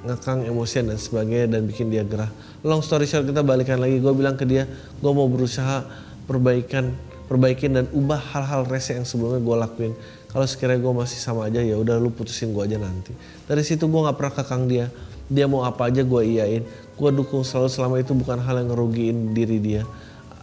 ngekang 0.00 0.48
emosian 0.48 0.88
dan 0.88 0.98
sebagainya 0.98 1.46
dan 1.46 1.68
bikin 1.68 1.92
dia 1.92 2.02
gerah. 2.02 2.30
Long 2.66 2.82
story 2.82 3.06
short 3.06 3.28
kita 3.28 3.46
balikan 3.46 3.78
lagi. 3.78 4.00
Gue 4.02 4.12
bilang 4.16 4.34
ke 4.34 4.48
dia 4.48 4.66
gue 4.98 5.12
mau 5.12 5.30
berusaha 5.30 5.86
perbaikan 6.26 6.94
perbaikin 7.30 7.78
dan 7.78 7.86
ubah 7.94 8.18
hal-hal 8.18 8.66
rese 8.66 8.98
yang 8.98 9.06
sebelumnya 9.06 9.38
gue 9.38 9.56
lakuin. 9.56 9.92
Kalau 10.30 10.46
sekiranya 10.46 10.82
gue 10.82 10.94
masih 10.94 11.18
sama 11.18 11.46
aja 11.46 11.62
ya 11.62 11.78
udah 11.78 11.98
lu 12.02 12.10
putusin 12.10 12.50
gue 12.50 12.62
aja 12.66 12.78
nanti. 12.78 13.14
Dari 13.46 13.62
situ 13.62 13.86
gue 13.86 14.00
nggak 14.02 14.16
pernah 14.18 14.34
kekang 14.34 14.66
dia. 14.66 14.90
Dia 15.30 15.46
mau 15.46 15.62
apa 15.62 15.86
aja 15.86 16.02
gue 16.02 16.22
iyain 16.26 16.66
gue 17.00 17.10
dukung 17.16 17.40
selalu 17.40 17.68
selama 17.72 17.96
itu 17.96 18.12
bukan 18.12 18.36
hal 18.44 18.60
yang 18.60 18.68
ngerugiin 18.76 19.32
diri 19.32 19.56
dia 19.56 19.82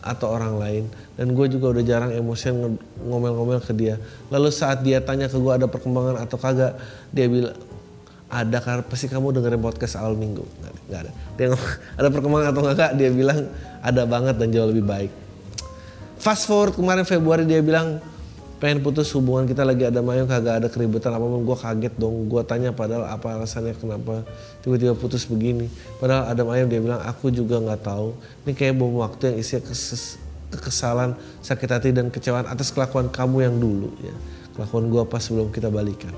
atau 0.07 0.31
orang 0.31 0.55
lain. 0.55 0.83
Dan 1.19 1.35
gue 1.35 1.45
juga 1.51 1.75
udah 1.75 1.83
jarang 1.83 2.11
emosian 2.15 2.79
ngomel-ngomel 3.03 3.59
ke 3.59 3.75
dia. 3.75 3.99
Lalu 4.31 4.49
saat 4.49 4.81
dia 4.81 5.03
tanya 5.03 5.27
ke 5.27 5.35
gue 5.35 5.53
ada 5.53 5.67
perkembangan 5.67 6.23
atau 6.23 6.37
kagak 6.39 6.79
dia 7.11 7.27
bilang 7.27 7.55
ada 8.27 8.59
karena 8.59 8.83
pasti 8.83 9.07
kamu 9.07 9.35
dengerin 9.39 9.61
podcast 9.63 9.95
awal 9.99 10.15
minggu. 10.15 10.43
Nggak 10.87 10.99
ada 11.07 11.11
dia 11.35 11.47
ada 11.99 12.07
perkembangan 12.11 12.47
atau 12.51 12.61
enggak 12.63 12.91
dia 12.95 13.09
bilang 13.11 13.39
ada 13.79 14.01
banget 14.03 14.35
dan 14.35 14.47
jauh 14.51 14.67
lebih 14.67 14.83
baik. 14.83 15.11
Fast 16.17 16.49
forward 16.49 16.75
kemarin 16.75 17.05
Februari 17.05 17.45
dia 17.45 17.61
bilang 17.61 18.01
pengen 18.57 18.81
putus 18.81 19.13
hubungan 19.13 19.45
kita 19.45 19.61
lagi 19.61 19.85
ada 19.85 20.01
mayung 20.01 20.25
kagak 20.25 20.65
ada 20.65 20.67
keributan 20.69 21.13
apa 21.13 21.21
pun 21.21 21.41
gue 21.45 21.57
kaget 21.57 21.93
dong. 21.97 22.25
Gue 22.25 22.41
tanya 22.41 22.73
padahal 22.73 23.05
apa 23.05 23.37
alasannya 23.37 23.77
kenapa 23.77 24.25
tiba-tiba 24.65 24.97
putus 24.97 25.29
begini. 25.29 25.69
Padahal 26.01 26.33
ada 26.33 26.41
mayung 26.41 26.69
dia 26.69 26.81
bilang 26.81 27.01
aku 27.05 27.29
juga 27.29 27.61
nggak 27.61 27.85
tahu. 27.85 28.17
Ini 28.45 28.51
kayak 28.57 28.73
bom 28.77 28.97
waktu 28.97 29.33
yang 29.33 29.37
isinya 29.37 29.61
kekesalan 30.49 31.13
sakit 31.45 31.69
hati 31.69 31.89
dan 31.93 32.09
kecewaan 32.09 32.49
atas 32.49 32.73
kelakuan 32.73 33.13
kamu 33.13 33.45
yang 33.45 33.55
dulu 33.61 33.93
ya. 34.01 34.15
Kelakuan 34.57 34.89
gue 34.89 35.03
pas 35.05 35.21
sebelum 35.21 35.53
kita 35.53 35.69
balikan. 35.69 36.13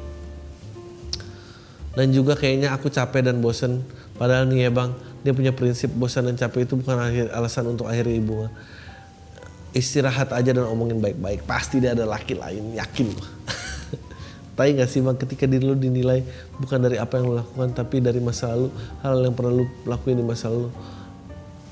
Dan 2.00 2.16
juga 2.16 2.40
kayaknya 2.40 2.72
aku 2.72 2.88
capek 2.88 3.28
dan 3.28 3.44
bosen. 3.44 3.84
Padahal 4.16 4.48
nih 4.48 4.68
ya 4.68 4.72
bang 4.72 4.96
dia 5.28 5.36
punya 5.36 5.52
prinsip 5.52 5.92
bosan 5.92 6.32
dan 6.32 6.40
capek 6.40 6.64
itu 6.64 6.80
bukan 6.80 6.96
alasan 7.36 7.68
untuk 7.68 7.92
akhiri 7.92 8.24
hubungan 8.24 8.52
istirahat 9.74 10.34
aja 10.34 10.52
dan 10.54 10.66
omongin 10.66 10.98
baik-baik. 10.98 11.46
Pasti 11.46 11.78
dia 11.82 11.94
ada 11.94 12.06
laki 12.06 12.38
lain 12.38 12.74
yakin. 12.74 13.10
Tapi 14.60 14.76
gak 14.76 14.92
sih 14.92 15.00
bang 15.00 15.16
ketika 15.16 15.48
diri 15.48 15.64
lu 15.64 15.78
dinilai 15.78 16.20
bukan 16.60 16.84
dari 16.84 17.00
apa 17.00 17.16
yang 17.16 17.32
lu 17.32 17.40
lakukan 17.40 17.72
tapi 17.72 18.04
dari 18.04 18.20
masa 18.20 18.52
lalu 18.52 18.68
hal 19.00 19.16
yang 19.24 19.32
pernah 19.32 19.56
lu 19.56 19.66
lakuin 19.88 20.20
di 20.20 20.26
masa 20.28 20.52
lalu. 20.52 20.68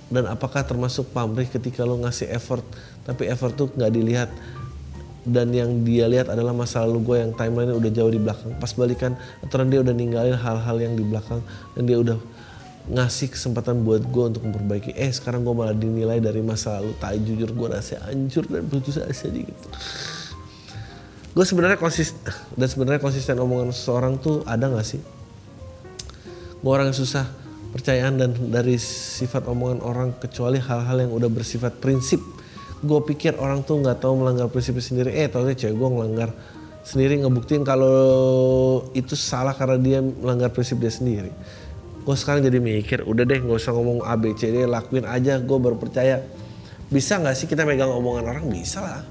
Dan 0.07 0.23
apakah 0.31 0.63
termasuk 0.63 1.11
pamrih 1.11 1.51
ketika 1.51 1.83
lu 1.83 1.99
ngasih 1.99 2.31
effort 2.31 2.63
tapi 3.03 3.27
effort 3.27 3.59
tuh 3.59 3.67
nggak 3.75 3.91
dilihat? 3.91 4.31
Dan 5.27 5.51
yang 5.51 5.83
dia 5.83 6.07
lihat 6.07 6.31
adalah 6.31 6.55
masa 6.55 6.87
lalu 6.87 7.03
gue 7.03 7.17
yang 7.27 7.35
timeline 7.35 7.75
udah 7.75 7.91
jauh 7.91 8.07
di 8.07 8.23
belakang. 8.23 8.55
Pas 8.55 8.71
balikan 8.71 9.19
aturan 9.43 9.67
dia 9.67 9.83
udah 9.83 9.91
ninggalin 9.91 10.39
hal-hal 10.39 10.77
yang 10.79 10.95
di 10.95 11.03
belakang 11.03 11.43
dan 11.75 11.83
dia 11.83 11.99
udah 11.99 12.15
ngasih 12.87 13.35
kesempatan 13.35 13.83
buat 13.83 14.03
gue 14.07 14.23
untuk 14.35 14.43
memperbaiki. 14.47 14.95
Eh 14.95 15.11
sekarang 15.11 15.43
gue 15.43 15.51
malah 15.51 15.75
dinilai 15.75 16.23
dari 16.23 16.39
masa 16.39 16.79
lalu. 16.79 16.95
Tak 16.99 17.19
jujur 17.23 17.51
gue 17.51 17.67
rasa 17.67 17.99
hancur 18.07 18.47
dan 18.47 18.63
putus 18.67 18.99
asa 18.99 19.27
gitu 19.27 19.67
gue 21.37 21.45
sebenarnya 21.45 21.77
konsisten 21.77 22.17
dan 22.57 22.65
sebenarnya 22.65 22.97
konsisten 22.97 23.37
omongan 23.37 23.69
seseorang 23.69 24.17
tuh 24.17 24.41
ada 24.49 24.73
nggak 24.73 24.81
sih? 24.81 24.97
Gue 26.65 26.71
orang 26.73 26.89
yang 26.89 26.97
susah 26.97 27.29
percayaan 27.69 28.17
dan 28.17 28.33
dari 28.49 28.81
sifat 28.81 29.45
omongan 29.45 29.85
orang 29.85 30.17
kecuali 30.17 30.57
hal-hal 30.57 30.97
yang 31.05 31.13
udah 31.13 31.29
bersifat 31.29 31.77
prinsip. 31.77 32.17
Gue 32.81 33.05
pikir 33.05 33.37
orang 33.37 33.61
tuh 33.61 33.77
nggak 33.77 34.01
tahu 34.01 34.17
melanggar 34.17 34.49
prinsip 34.49 34.81
sendiri. 34.81 35.13
Eh 35.13 35.29
tau 35.29 35.45
cewek 35.45 35.77
gue 35.77 35.89
ngelanggar 35.93 36.33
sendiri 36.81 37.21
ngebuktiin 37.21 37.61
kalau 37.61 38.89
itu 38.97 39.13
salah 39.13 39.53
karena 39.53 39.77
dia 39.77 39.99
melanggar 40.01 40.49
prinsip 40.49 40.81
dia 40.81 40.89
sendiri 40.89 41.29
gue 42.07 42.15
sekarang 42.15 42.39
jadi 42.39 42.63
mikir 42.63 43.03
udah 43.03 43.27
deh 43.27 43.43
nggak 43.43 43.59
usah 43.59 43.75
ngomong 43.75 43.99
A 44.07 44.15
B 44.15 44.31
C 44.31 44.47
D 44.47 44.63
lakuin 44.63 45.03
aja 45.03 45.43
gue 45.43 45.57
baru 45.59 45.75
percaya. 45.75 46.23
Bisa 46.87 47.19
nggak 47.19 47.35
sih 47.35 47.51
kita 47.51 47.67
megang 47.67 47.91
omongan 47.91 48.31
orang? 48.31 48.47
Bisa 48.47 48.79
lah. 48.79 49.03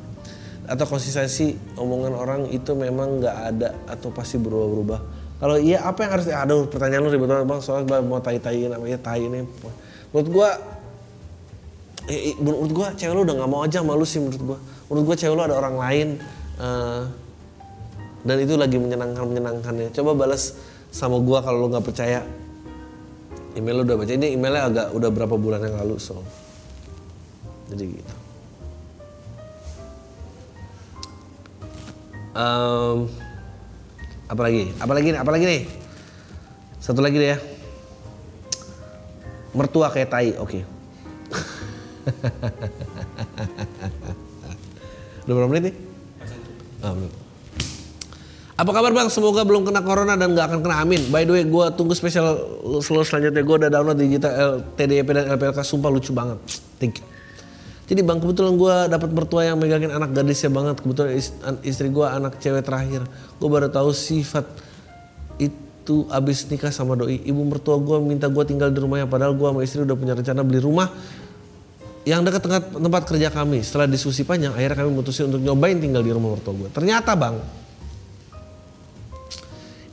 Atau 0.65 0.89
konsistensi 0.89 1.53
omongan 1.77 2.17
orang 2.17 2.41
itu 2.49 2.73
memang 2.73 3.21
nggak 3.21 3.37
ada 3.53 3.69
atau 3.85 4.09
pasti 4.09 4.41
berubah-berubah. 4.41 5.01
Kalau 5.37 5.61
iya 5.61 5.85
apa 5.85 6.09
yang 6.09 6.13
harus 6.17 6.25
aduh 6.33 6.73
pertanyaan 6.73 7.05
lu 7.05 7.13
ribet 7.13 7.29
banget 7.29 7.45
bang. 7.45 7.61
Soalnya 7.61 8.01
mau 8.01 8.17
tai 8.25 8.41
tai 8.41 8.65
namanya 8.65 8.97
tai 8.97 9.29
ini. 9.29 9.45
Menurut 10.17 10.29
gue 10.33 10.49
eh, 12.09 12.33
eh, 12.33 12.37
menurut 12.41 12.73
gue 12.73 12.87
cewek 12.97 13.13
lu 13.13 13.29
udah 13.29 13.37
nggak 13.45 13.51
mau 13.51 13.61
aja 13.61 13.85
malu 13.85 14.09
sih 14.09 14.25
menurut 14.25 14.41
gue 14.41 14.59
menurut 14.89 15.05
gue 15.13 15.17
cewek 15.21 15.35
lu 15.37 15.43
ada 15.45 15.59
orang 15.59 15.77
lain 15.77 16.09
eh, 16.57 17.03
dan 18.25 18.37
itu 18.41 18.57
lagi 18.57 18.81
menyenangkan 18.81 19.27
menyenangkannya 19.27 19.93
coba 19.93 20.17
balas 20.17 20.57
sama 20.89 21.21
gue 21.21 21.39
kalau 21.45 21.67
lu 21.67 21.69
nggak 21.75 21.85
percaya 21.85 22.25
email 23.57 23.81
lu 23.81 23.85
udah 23.89 23.97
baca. 23.97 24.13
Ini 24.13 24.37
emailnya 24.37 24.63
agak 24.69 24.93
udah 24.93 25.11
berapa 25.11 25.37
bulan 25.41 25.65
yang 25.65 25.81
lalu 25.81 25.99
so. 25.99 26.23
Jadi 27.73 27.85
gitu. 27.97 28.15
Em, 32.37 33.09
apa 34.29 34.41
lagi 34.45 34.69
apa 34.77 34.93
lagi 34.93 35.09
nih 35.17 35.21
apa 35.25 35.33
lagi 35.33 35.49
nih? 35.49 35.65
Satu 36.79 37.01
lagi 37.01 37.17
deh 37.17 37.33
ya. 37.35 37.41
Mertua 39.57 39.89
kayak 39.89 40.13
tai 40.13 40.37
oke. 40.37 40.61
Udah 45.27 45.35
berapa 45.35 45.51
menit 45.51 45.73
nih? 45.73 45.77
Ah, 46.85 46.93
belum. 46.95 47.26
Apa 48.57 48.73
kabar 48.73 48.89
bang? 48.89 49.13
Semoga 49.13 49.45
belum 49.45 49.69
kena 49.69 49.85
corona 49.85 50.17
dan 50.17 50.33
nggak 50.33 50.49
akan 50.49 50.59
kena 50.65 50.81
amin. 50.81 51.13
By 51.13 51.29
the 51.29 51.33
way, 51.37 51.45
gue 51.45 51.65
tunggu 51.77 51.93
spesial 51.93 52.41
slow 52.81 53.05
selanjutnya. 53.05 53.45
Gue 53.45 53.57
udah 53.61 53.69
download 53.69 54.01
digital 54.01 54.65
TDP 54.81 55.09
dan 55.13 55.25
LPLK. 55.37 55.61
Sumpah 55.61 55.93
lucu 55.93 56.17
banget. 56.17 56.41
Thank 56.81 57.05
you. 57.05 57.07
Jadi 57.87 58.01
bang, 58.01 58.17
kebetulan 58.17 58.57
gue 58.57 58.75
dapat 58.97 59.11
mertua 59.13 59.45
yang 59.45 59.61
megangin 59.61 59.93
anak 59.93 60.17
gadisnya 60.17 60.49
banget. 60.49 60.81
Kebetulan 60.81 61.13
is- 61.13 61.37
an- 61.45 61.61
istri 61.69 61.93
gue 61.93 62.07
anak 62.09 62.41
cewek 62.41 62.65
terakhir. 62.65 63.05
Gue 63.37 63.49
baru 63.53 63.69
tahu 63.69 63.93
sifat 63.93 64.49
itu 65.37 66.09
abis 66.09 66.49
nikah 66.49 66.73
sama 66.73 66.97
doi. 66.97 67.21
Ibu 67.29 67.45
mertua 67.45 67.77
gue 67.77 68.01
minta 68.01 68.25
gue 68.25 68.45
tinggal 68.49 68.73
di 68.73 68.81
rumahnya. 68.81 69.05
Padahal 69.05 69.37
gue 69.37 69.47
sama 69.53 69.61
istri 69.69 69.85
udah 69.85 69.95
punya 70.01 70.17
rencana 70.17 70.41
beli 70.41 70.65
rumah 70.65 70.89
yang 72.09 72.25
dekat 72.25 72.41
tempat 72.73 73.03
kerja 73.05 73.29
kami. 73.29 73.61
Setelah 73.61 73.85
diskusi 73.85 74.25
panjang, 74.25 74.57
akhirnya 74.57 74.81
kami 74.81 74.97
memutuskan 74.97 75.29
untuk 75.29 75.45
nyobain 75.45 75.77
tinggal 75.77 76.01
di 76.01 76.09
rumah 76.09 76.33
mertua 76.33 76.57
gue. 76.57 76.73
Ternyata 76.73 77.13
bang, 77.15 77.37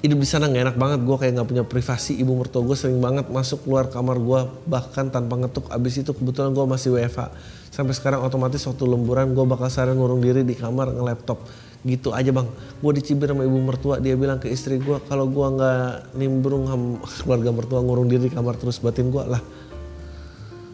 hidup 0.03 0.19
di 0.19 0.27
sana 0.27 0.51
nggak 0.51 0.63
enak 0.67 0.77
banget. 0.77 0.99
Gue 1.07 1.15
kayak 1.15 1.33
nggak 1.39 1.47
punya 1.47 1.63
privasi. 1.63 2.19
Ibu 2.19 2.35
mertua 2.35 2.61
gue 2.61 2.75
sering 2.75 2.99
banget 2.99 3.31
masuk 3.31 3.63
keluar 3.63 3.87
kamar 3.87 4.19
gue, 4.19 4.39
bahkan 4.67 5.07
tanpa 5.07 5.39
ngetuk. 5.39 5.71
Abis 5.71 6.03
itu 6.03 6.11
kebetulan 6.11 6.51
gue 6.51 6.65
masih 6.67 6.91
WFH. 6.99 7.31
Sampai 7.71 7.95
sekarang 7.95 8.21
otomatis 8.21 8.61
waktu 8.67 8.83
lemburan 8.83 9.31
gue 9.31 9.45
bakal 9.47 9.71
seharian 9.71 9.97
ngurung 9.97 10.19
diri 10.19 10.43
di 10.43 10.59
kamar 10.59 10.91
nge-laptop. 10.91 11.47
Gitu 11.87 12.11
aja 12.11 12.29
bang. 12.35 12.47
Gue 12.83 12.91
dicibir 12.99 13.31
sama 13.31 13.47
ibu 13.47 13.57
mertua. 13.63 14.03
Dia 14.03 14.19
bilang 14.19 14.43
ke 14.43 14.51
istri 14.51 14.77
gue 14.77 14.99
kalau 15.07 15.25
gue 15.31 15.47
nggak 15.55 16.19
nimbrung 16.19 16.67
sama 16.67 16.99
keluarga 17.23 17.49
mertua 17.55 17.79
ngurung 17.79 18.11
diri 18.11 18.27
di 18.27 18.33
kamar 18.35 18.59
terus 18.59 18.83
batin 18.83 19.07
gue 19.07 19.23
lah 19.23 19.41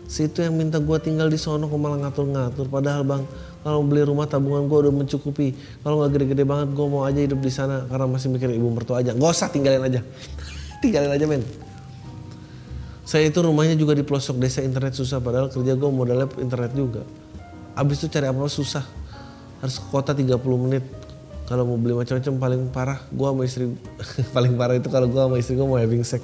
si 0.10 0.26
itu 0.26 0.42
yang 0.42 0.58
minta 0.58 0.82
gue 0.82 0.98
tinggal 0.98 1.30
di 1.30 1.38
sono 1.38 1.70
kok 1.70 1.78
malah 1.78 2.10
ngatur-ngatur. 2.10 2.66
Padahal 2.66 3.06
bang 3.06 3.24
kalau 3.62 3.86
beli 3.86 4.02
rumah 4.02 4.26
tabungan 4.26 4.66
gue 4.66 4.90
udah 4.90 4.94
mencukupi. 5.06 5.54
Kalau 5.86 6.02
nggak 6.02 6.12
gede-gede 6.18 6.44
banget 6.50 6.74
gue 6.74 6.86
mau 6.90 7.06
aja 7.06 7.22
hidup 7.22 7.38
di 7.38 7.54
sana 7.54 7.86
karena 7.86 8.10
masih 8.10 8.34
mikir 8.34 8.50
ibu 8.50 8.74
mertua 8.74 9.06
aja. 9.06 9.14
Nggak 9.14 9.30
usah 9.30 9.48
tinggalin 9.54 9.86
aja. 9.86 10.02
Tinggalin 10.82 11.14
aja 11.14 11.26
men. 11.30 11.46
Saya 13.06 13.30
itu 13.30 13.38
rumahnya 13.42 13.78
juga 13.78 13.94
di 13.94 14.02
pelosok 14.02 14.42
desa 14.42 14.66
internet 14.66 14.98
susah. 14.98 15.22
Padahal 15.22 15.54
kerja 15.54 15.78
gue 15.78 15.90
modalnya 15.94 16.26
internet 16.42 16.74
juga. 16.74 17.06
Abis 17.78 18.02
itu 18.02 18.10
cari 18.10 18.26
apa 18.26 18.50
susah. 18.50 18.86
Harus 19.62 19.78
ke 19.78 19.88
kota 19.94 20.18
30 20.18 20.42
menit. 20.58 20.82
Kalau 21.46 21.70
mau 21.70 21.78
beli 21.78 21.98
macam-macam 21.98 22.34
paling 22.38 22.62
parah 22.74 23.00
gue 23.10 23.28
sama 23.30 23.42
istri 23.46 23.66
paling 24.38 24.54
parah 24.54 24.78
itu 24.78 24.90
kalau 24.90 25.10
gue 25.10 25.18
sama 25.18 25.36
istri 25.42 25.58
gue 25.58 25.66
mau 25.66 25.82
having 25.82 26.06
sex 26.06 26.22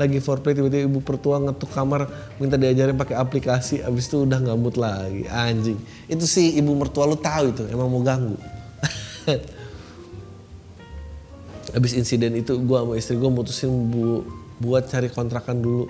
lagi 0.00 0.24
foreplay 0.24 0.56
tiba-tiba 0.56 0.88
ibu 0.88 1.04
pertua 1.04 1.36
ngetuk 1.36 1.68
kamar 1.68 2.08
minta 2.40 2.56
diajarin 2.56 2.96
pakai 2.96 3.12
aplikasi 3.12 3.84
abis 3.84 4.08
itu 4.08 4.24
udah 4.24 4.40
nggak 4.40 4.58
mood 4.58 4.76
lagi. 4.80 5.28
Anjing. 5.28 5.76
Itu 6.08 6.24
sih 6.24 6.56
ibu 6.56 6.72
mertua 6.72 7.04
lu 7.04 7.20
tahu 7.20 7.52
itu 7.52 7.62
emang 7.68 7.92
mau 7.92 8.00
ganggu. 8.00 8.40
Abis 11.76 11.96
insiden 11.96 12.36
itu 12.36 12.60
gue 12.60 12.76
sama 12.76 12.94
istri 13.00 13.16
gue 13.16 13.30
mutusin 13.32 13.72
bu, 13.88 14.28
buat 14.60 14.92
cari 14.92 15.08
kontrakan 15.08 15.60
dulu. 15.60 15.88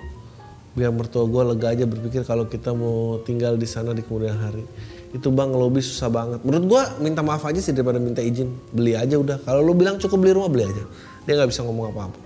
Biar 0.73 0.95
mertua 0.95 1.27
gue 1.27 1.43
lega 1.53 1.75
aja 1.75 1.85
berpikir 1.85 2.23
kalau 2.23 2.47
kita 2.47 2.71
mau 2.71 3.19
tinggal 3.27 3.59
di 3.59 3.67
sana 3.67 3.91
di 3.91 3.99
kemudian 3.99 4.39
hari. 4.39 4.63
Itu 5.11 5.29
bang 5.29 5.51
ngelobi 5.51 5.83
susah 5.83 6.07
banget. 6.07 6.39
Menurut 6.47 6.65
gue 6.71 6.81
minta 7.03 7.19
maaf 7.19 7.43
aja 7.45 7.59
sih 7.59 7.75
daripada 7.75 7.99
minta 7.99 8.23
izin. 8.23 8.47
Beli 8.71 8.95
aja 8.95 9.19
udah. 9.19 9.43
Kalau 9.43 9.59
lu 9.59 9.75
bilang 9.75 9.99
cukup 9.99 10.23
beli 10.23 10.31
rumah 10.33 10.47
beli 10.47 10.71
aja. 10.71 10.83
Dia 11.27 11.35
nggak 11.35 11.51
bisa 11.51 11.67
ngomong 11.67 11.91
apa-apa 11.91 12.22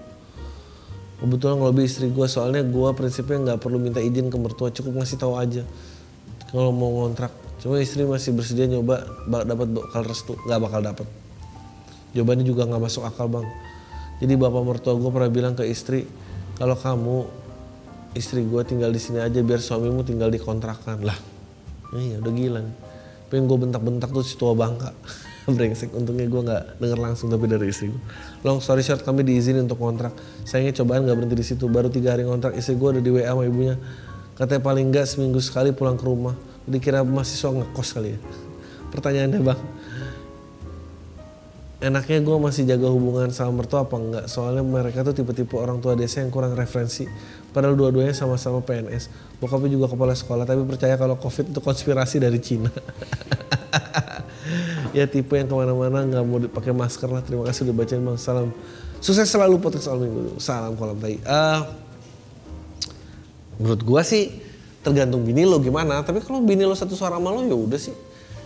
kebetulan 1.17 1.57
ngelobi 1.57 1.89
istri 1.89 2.13
gue 2.13 2.27
soalnya 2.29 2.61
gue 2.61 2.89
prinsipnya 2.93 3.37
nggak 3.41 3.59
perlu 3.61 3.81
minta 3.81 3.97
izin 3.97 4.29
ke 4.29 4.37
mertua 4.37 4.69
cukup 4.69 5.01
ngasih 5.01 5.17
tahu 5.17 5.33
aja. 5.37 5.65
Kalau 6.47 6.71
mau 6.71 7.03
ngontrak 7.03 7.33
cuma 7.57 7.81
istri 7.81 8.05
masih 8.05 8.37
bersedia 8.37 8.69
nyoba 8.69 9.03
ba- 9.25 9.43
dapat 9.43 9.67
bakal 9.73 10.01
restu 10.05 10.37
nggak 10.45 10.59
bakal 10.61 10.79
dapat 10.85 11.07
jawabannya 12.13 12.45
juga 12.45 12.69
nggak 12.69 12.81
masuk 12.81 13.03
akal 13.03 13.27
bang. 13.27 13.47
Jadi 14.21 14.33
bapak 14.37 14.61
mertua 14.65 14.93
gue 14.97 15.09
pernah 15.09 15.31
bilang 15.33 15.53
ke 15.57 15.65
istri 15.65 16.05
kalau 16.57 16.77
kamu 16.77 17.17
istri 18.17 18.45
gue 18.45 18.61
tinggal 18.65 18.89
di 18.89 19.01
sini 19.01 19.21
aja 19.21 19.41
biar 19.41 19.61
suamimu 19.61 20.05
tinggal 20.05 20.29
di 20.29 20.39
kontrakan. 20.41 21.01
Lah 21.01 21.17
iya 21.97 22.21
udah 22.21 22.33
gila 22.33 22.59
nih. 22.61 22.75
Pengen 23.27 23.43
gue 23.49 23.57
bentak-bentak 23.57 24.09
tuh 24.13 24.23
si 24.23 24.39
tua 24.39 24.55
bangka 24.55 24.93
brengsek. 25.55 25.95
Untungnya 25.95 26.27
gue 26.27 26.41
nggak 26.43 26.63
denger 26.83 26.99
langsung 26.99 27.31
tapi 27.31 27.47
dari 27.47 27.71
istri 27.71 27.91
gue 27.91 28.01
long 28.43 28.59
story 28.59 28.83
short 28.83 29.01
kami 29.01 29.23
diizinin 29.23 29.65
untuk 29.65 29.79
kontrak. 29.79 30.11
Sayangnya 30.43 30.83
cobaan 30.83 31.07
nggak 31.07 31.17
berhenti 31.17 31.37
di 31.39 31.45
situ. 31.45 31.65
Baru 31.71 31.87
tiga 31.87 32.13
hari 32.15 32.27
kontrak 32.27 32.53
istri 32.59 32.75
gue 32.75 32.99
udah 32.99 33.03
di 33.03 33.11
WA 33.11 33.31
sama 33.31 33.43
ibunya. 33.47 33.75
Katanya 34.35 34.61
paling 34.61 34.85
nggak 34.91 35.05
seminggu 35.07 35.39
sekali 35.39 35.71
pulang 35.71 35.95
ke 35.95 36.05
rumah. 36.05 36.35
Dikira 36.67 37.01
mahasiswa 37.01 37.49
ngekos 37.49 37.89
kali 37.95 38.09
ya. 38.15 38.19
Pertanyaannya 38.91 39.39
bang. 39.41 39.61
Enaknya 41.77 42.25
gue 42.25 42.37
masih 42.41 42.65
jaga 42.65 42.89
hubungan 42.89 43.29
sama 43.29 43.61
mertua 43.61 43.85
apa 43.85 44.01
enggak 44.01 44.25
soalnya 44.25 44.65
mereka 44.65 45.05
tuh 45.05 45.13
tipe-tipe 45.13 45.53
orang 45.61 45.77
tua 45.77 45.93
desa 45.93 46.25
yang 46.25 46.33
kurang 46.33 46.57
referensi. 46.57 47.05
Padahal 47.53 47.77
dua-duanya 47.77 48.17
sama-sama 48.17 48.65
PNS 48.65 49.27
bokapnya 49.37 49.69
juga 49.69 49.85
kepala 49.93 50.17
sekolah 50.17 50.45
tapi 50.49 50.65
percaya 50.65 50.97
kalau 50.97 51.15
covid 51.21 51.53
itu 51.53 51.61
konspirasi 51.61 52.17
dari 52.17 52.41
Cina 52.41 52.73
ya 54.97 55.05
tipe 55.05 55.37
yang 55.37 55.45
ke 55.45 55.53
mana-mana 55.53 56.01
nggak 56.09 56.23
mau 56.25 56.41
dipakai 56.41 56.73
masker 56.73 57.05
lah. 57.05 57.21
Terima 57.21 57.45
kasih 57.45 57.69
udah 57.69 57.75
bacain 57.77 58.01
bang. 58.01 58.17
Salam. 58.17 58.49
Sukses 58.97 59.29
selalu 59.29 59.61
podcast 59.61 59.85
all 59.93 60.01
minggu. 60.01 60.41
Salam 60.41 60.73
kolam 60.73 60.97
tai. 60.97 61.21
Eh, 61.21 61.59
menurut 63.61 63.81
gua 63.85 64.01
sih 64.01 64.33
tergantung 64.81 65.21
bini 65.21 65.45
lo 65.45 65.61
gimana. 65.61 66.01
Tapi 66.01 66.25
kalau 66.25 66.41
bini 66.41 66.65
lo 66.65 66.73
satu 66.73 66.97
suara 66.97 67.21
sama 67.21 67.29
lo 67.29 67.45
ya 67.45 67.53
udah 67.53 67.77
sih. 67.77 67.93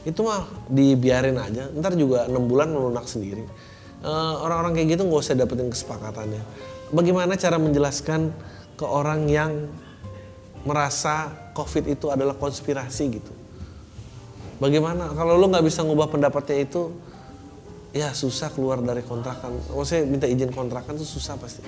Itu 0.03 0.27
mah 0.27 0.43
dibiarin 0.67 1.39
aja. 1.39 1.71
Ntar 1.71 1.95
juga 1.95 2.27
enam 2.27 2.51
bulan 2.51 2.67
melunak 2.67 3.07
sendiri. 3.07 3.47
Eh, 4.03 4.33
orang-orang 4.43 4.75
kayak 4.75 4.99
gitu 4.99 5.07
nggak 5.07 5.23
usah 5.23 5.39
dapetin 5.39 5.71
kesepakatannya. 5.71 6.43
Bagaimana 6.91 7.39
cara 7.39 7.55
menjelaskan 7.55 8.35
ke 8.75 8.83
orang 8.83 9.31
yang 9.31 9.71
merasa 10.67 11.31
covid 11.55 11.87
itu 11.87 12.11
adalah 12.11 12.35
konspirasi 12.35 13.17
gitu 13.17 13.40
bagaimana? 14.61 15.09
Kalau 15.11 15.41
lo 15.41 15.49
nggak 15.49 15.65
bisa 15.65 15.81
ngubah 15.81 16.13
pendapatnya 16.13 16.61
itu 16.61 16.93
ya 17.91 18.13
susah 18.13 18.53
keluar 18.53 18.79
dari 18.79 19.01
kontrakan. 19.01 19.57
Maksudnya 19.73 20.05
minta 20.05 20.29
izin 20.29 20.53
kontrakan 20.53 20.95
tuh 20.95 21.09
susah 21.09 21.35
pasti. 21.41 21.65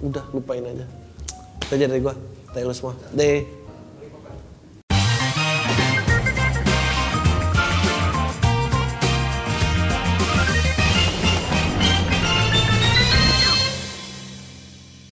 Udah 0.00 0.24
lupain 0.30 0.62
aja. 0.62 0.86
Itu 1.66 1.72
aja 1.74 1.86
dari 1.90 2.00
gua 2.00 2.14
lu 2.54 2.74
semua. 2.74 2.94
Deh 3.14 3.42